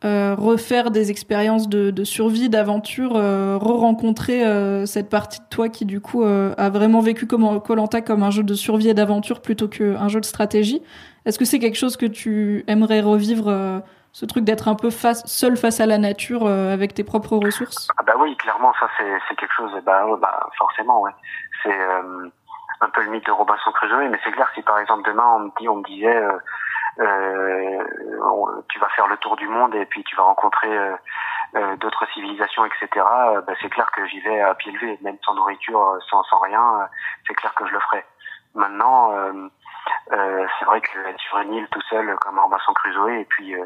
euh, 0.03 0.35
refaire 0.35 0.91
des 0.91 1.11
expériences 1.11 1.69
de, 1.69 2.03
survie, 2.03 2.49
d'aventure, 2.49 3.13
euh, 3.15 3.57
re-rencontrer 3.57 4.43
cette 4.85 5.09
partie 5.09 5.39
de 5.39 5.45
toi 5.49 5.69
qui 5.69 5.85
du 5.85 6.01
coup 6.01 6.23
a 6.23 6.69
vraiment 6.69 7.01
vécu 7.01 7.27
comme 7.27 7.61
Colanta 7.61 8.01
comme 8.01 8.23
un 8.23 8.31
jeu 8.31 8.43
de 8.43 8.53
survie 8.53 8.89
et 8.89 8.93
d'aventure 8.93 9.41
plutôt 9.41 9.67
qu'un 9.67 10.07
jeu 10.07 10.19
de 10.19 10.25
stratégie? 10.25 10.81
Est-ce 11.25 11.37
que 11.37 11.45
c'est 11.45 11.59
quelque 11.59 11.77
chose 11.77 11.97
que 11.97 12.07
tu 12.07 12.63
aimerais 12.67 13.01
revivre 13.01 13.83
ce 14.13 14.25
truc 14.25 14.43
d'être 14.43 14.67
un 14.67 14.75
peu 14.75 14.89
seul 14.91 15.57
face 15.57 15.79
à 15.79 15.85
la 15.85 15.97
nature 15.97 16.45
euh, 16.45 16.73
avec 16.73 16.93
tes 16.93 17.03
propres 17.03 17.37
ressources? 17.37 17.87
Ah 17.97 18.03
bah 18.03 18.13
oui, 18.19 18.35
clairement, 18.37 18.73
ça 18.79 18.87
c'est 18.97 19.35
quelque 19.35 19.53
chose. 19.53 19.71
Bah, 19.85 20.05
bah 20.19 20.49
forcément, 20.57 21.01
ouais. 21.01 21.11
C'est 21.63 21.79
euh, 21.79 22.29
un 22.81 22.89
peu 22.89 23.03
le 23.03 23.11
mythe 23.11 23.25
de 23.25 23.31
Robinson 23.31 23.71
Crusoe, 23.71 24.09
mais 24.09 24.19
c'est 24.23 24.31
clair 24.31 24.49
si 24.53 24.61
par 24.61 24.79
exemple 24.79 25.07
demain 25.09 25.25
on 25.35 25.39
me 25.39 25.51
dit, 25.59 25.69
on 25.69 25.77
me 25.77 25.83
disait, 25.83 26.21
euh, 26.99 27.83
tu 28.67 28.79
vas 28.79 28.89
faire 28.89 29.07
le 29.07 29.17
tour 29.17 29.37
du 29.37 29.47
monde 29.47 29.73
et 29.75 29.85
puis 29.85 30.03
tu 30.03 30.15
vas 30.15 30.23
rencontrer 30.23 30.69
d'autres 31.79 32.05
civilisations, 32.13 32.65
etc. 32.65 32.87
bah, 32.95 33.53
c'est 33.61 33.69
clair 33.69 33.89
que 33.91 34.05
j'y 34.07 34.19
vais 34.21 34.41
à 34.41 34.53
pied 34.55 34.71
levé, 34.71 34.97
même 35.01 35.17
sans 35.25 35.35
nourriture, 35.35 35.97
sans 36.09 36.23
sans 36.23 36.39
rien. 36.39 36.89
c'est 37.27 37.33
clair 37.33 37.53
que 37.53 37.65
je 37.65 37.73
le 37.73 37.79
ferai. 37.79 38.05
Maintenant, 38.55 39.11
euh, 40.11 40.15
euh, 40.15 40.47
c'est 40.59 40.65
vrai 40.65 40.81
que 40.81 40.97
être 41.09 41.19
sur 41.19 41.37
une 41.39 41.53
île 41.53 41.67
tout 41.71 41.81
seul 41.89 42.15
comme 42.21 42.37
Robinson 42.39 42.73
Crusoe 42.73 43.09
et 43.21 43.25
puis 43.25 43.55
euh, 43.55 43.65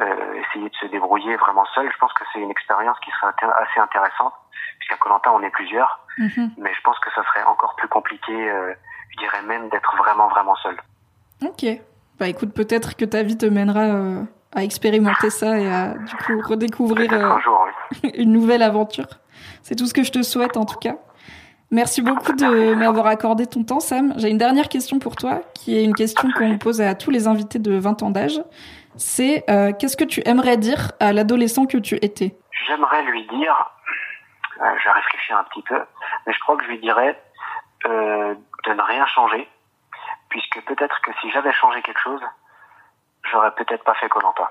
euh, 0.00 0.34
essayer 0.34 0.68
de 0.68 0.74
se 0.76 0.86
débrouiller 0.86 1.36
vraiment 1.36 1.64
seul, 1.74 1.90
je 1.92 1.98
pense 1.98 2.12
que 2.14 2.24
c'est 2.32 2.40
une 2.40 2.50
expérience 2.50 2.98
qui 3.00 3.10
serait 3.20 3.32
assez 3.62 3.80
intéressante. 3.80 4.32
Puisqu'à 4.78 4.96
Colanta 4.96 5.32
on 5.32 5.40
est 5.42 5.50
plusieurs, 5.50 6.00
Mhm. 6.18 6.50
mais 6.58 6.72
je 6.74 6.80
pense 6.82 6.98
que 7.00 7.10
ça 7.14 7.22
serait 7.24 7.44
encore 7.44 7.74
plus 7.76 7.88
compliqué, 7.88 8.32
euh, 8.50 8.72
je 9.10 9.16
dirais 9.18 9.42
même 9.42 9.68
d'être 9.70 9.96
vraiment 9.96 10.28
vraiment 10.28 10.54
seul. 10.56 10.76
Ok. 11.42 11.64
Bah 12.18 12.28
écoute, 12.28 12.52
peut-être 12.54 12.96
que 12.96 13.04
ta 13.04 13.22
vie 13.22 13.36
te 13.36 13.46
mènera 13.46 13.80
euh, 13.80 14.22
à 14.54 14.62
expérimenter 14.62 15.30
ça 15.30 15.58
et 15.58 15.68
à 15.72 15.94
du 15.94 16.14
coup 16.16 16.40
redécouvrir 16.48 17.08
Peut-être 17.10 17.24
euh, 17.24 17.32
un 17.34 17.40
jour, 17.40 17.66
oui. 18.02 18.10
une 18.14 18.32
nouvelle 18.32 18.62
aventure. 18.62 19.06
C'est 19.62 19.74
tout 19.74 19.86
ce 19.86 19.94
que 19.94 20.02
je 20.04 20.12
te 20.12 20.22
souhaite 20.22 20.56
en 20.56 20.64
tout 20.64 20.78
cas. 20.78 20.96
Merci 21.74 22.02
beaucoup 22.02 22.34
de 22.34 22.74
m'avoir 22.76 23.08
accordé 23.08 23.48
ton 23.48 23.64
temps, 23.64 23.80
Sam. 23.80 24.14
J'ai 24.16 24.30
une 24.30 24.38
dernière 24.38 24.68
question 24.68 25.00
pour 25.00 25.16
toi, 25.16 25.40
qui 25.56 25.76
est 25.76 25.82
une 25.82 25.92
question 25.92 26.28
qu'on 26.30 26.56
pose 26.56 26.80
à 26.80 26.94
tous 26.94 27.10
les 27.10 27.26
invités 27.26 27.58
de 27.58 27.76
20 27.76 28.04
ans 28.04 28.10
d'âge. 28.10 28.40
C'est 28.94 29.42
euh, 29.50 29.72
qu'est-ce 29.72 29.96
que 29.96 30.04
tu 30.04 30.22
aimerais 30.24 30.56
dire 30.56 30.92
à 31.00 31.12
l'adolescent 31.12 31.66
que 31.66 31.76
tu 31.78 31.96
étais? 31.96 32.36
J'aimerais 32.68 33.02
lui 33.02 33.26
dire, 33.26 33.72
euh, 34.60 34.72
je 34.78 34.84
vais 34.84 34.92
réfléchir 34.92 35.36
un 35.36 35.42
petit 35.50 35.62
peu, 35.62 35.80
mais 36.28 36.32
je 36.32 36.38
crois 36.38 36.56
que 36.56 36.62
je 36.62 36.68
lui 36.68 36.78
dirais 36.78 37.20
euh, 37.86 38.36
de 38.66 38.72
ne 38.72 38.82
rien 38.82 39.04
changer, 39.06 39.48
puisque 40.28 40.62
peut-être 40.66 41.00
que 41.00 41.10
si 41.20 41.30
j'avais 41.32 41.52
changé 41.54 41.82
quelque 41.82 42.00
chose, 42.00 42.22
j'aurais 43.32 43.50
peut-être 43.56 43.82
pas 43.82 43.94
fait 43.94 44.08
Colanta. 44.08 44.48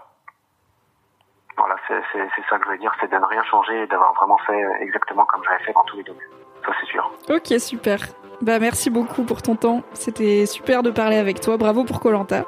Voilà, 1.55 1.77
c'est 1.87 2.03
ça 2.49 2.59
que 2.59 2.65
je 2.65 2.71
veux 2.71 2.77
dire, 2.79 2.93
c'est 2.99 3.09
de 3.09 3.17
ne 3.17 3.25
rien 3.25 3.43
changer 3.45 3.83
et 3.83 3.87
d'avoir 3.87 4.11
vraiment 4.13 4.39
fait 4.39 4.61
exactement 4.81 5.23
comme 5.23 5.41
j'avais 5.45 5.63
fait 5.63 5.71
dans 5.71 5.85
tous 5.85 5.95
les 5.95 6.03
domaines. 6.03 6.42
Ça 6.65 6.71
c'est 6.79 6.87
sûr. 6.91 7.11
Ok, 7.29 7.59
super. 7.59 7.99
Bah 8.41 8.59
merci 8.59 8.89
beaucoup 8.89 9.23
pour 9.23 9.41
ton 9.41 9.55
temps. 9.55 9.81
C'était 9.93 10.45
super 10.45 10.83
de 10.83 10.91
parler 10.91 11.17
avec 11.17 11.39
toi. 11.39 11.57
Bravo 11.57 11.83
pour 11.83 11.99
Colanta. 11.99 12.45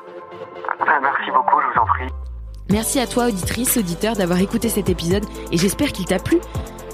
Ah, 0.80 1.00
Merci 1.02 1.32
beaucoup, 1.32 1.60
je 1.62 1.74
vous 1.74 1.82
en 1.82 1.86
prie. 1.86 2.08
Merci 2.72 3.00
à 3.00 3.08
toi, 3.08 3.28
auditrice, 3.28 3.78
auditeur, 3.78 4.16
d'avoir 4.16 4.40
écouté 4.40 4.70
cet 4.70 4.90
épisode 4.90 5.24
et 5.52 5.58
j'espère 5.58 5.92
qu'il 5.92 6.06
t'a 6.06 6.20
plu. 6.20 6.40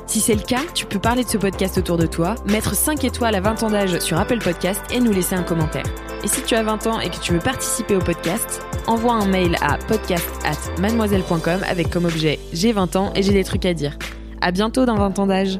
Si 0.06 0.20
c'est 0.20 0.36
le 0.36 0.42
cas, 0.42 0.60
tu 0.74 0.86
peux 0.86 1.00
parler 1.00 1.24
de 1.24 1.30
ce 1.30 1.38
podcast 1.38 1.78
autour 1.78 1.98
de 1.98 2.06
toi, 2.06 2.36
mettre 2.48 2.76
5 2.76 3.06
étoiles 3.06 3.34
à 3.36 3.40
20 3.40 3.64
ans 3.64 3.70
d'âge 3.70 3.98
sur 4.00 4.20
Apple 4.20 4.40
Podcast 4.40 4.84
et 4.92 5.00
nous 5.00 5.14
laisser 5.14 5.36
un 5.36 5.44
commentaire. 5.44 5.86
Et 6.24 6.28
si 6.28 6.44
tu 6.44 6.54
as 6.56 6.64
20 6.64 6.88
ans 6.88 7.00
et 7.00 7.10
que 7.10 7.16
tu 7.22 7.32
veux 7.32 7.40
participer 7.40 7.96
au 7.96 8.00
podcast, 8.02 8.62
envoie 8.88 9.14
un 9.14 9.26
mail 9.26 9.56
à 9.62 9.78
podcast 9.78 10.30
at 10.46 10.82
mademoiselle.com 10.82 11.62
avec 11.68 11.90
comme 11.90 12.06
objet 12.06 12.40
j'ai 12.52 12.74
20 12.74 12.96
ans 12.98 13.14
et 13.16 13.24
j'ai 13.24 13.32
des 13.32 13.46
trucs 13.46 13.66
à 13.66 13.74
dire. 13.74 13.98
À 14.42 14.52
bientôt 14.52 14.86
dans 14.86 14.96
20 14.98 15.18
ans 15.20 15.28
d'âge. 15.28 15.60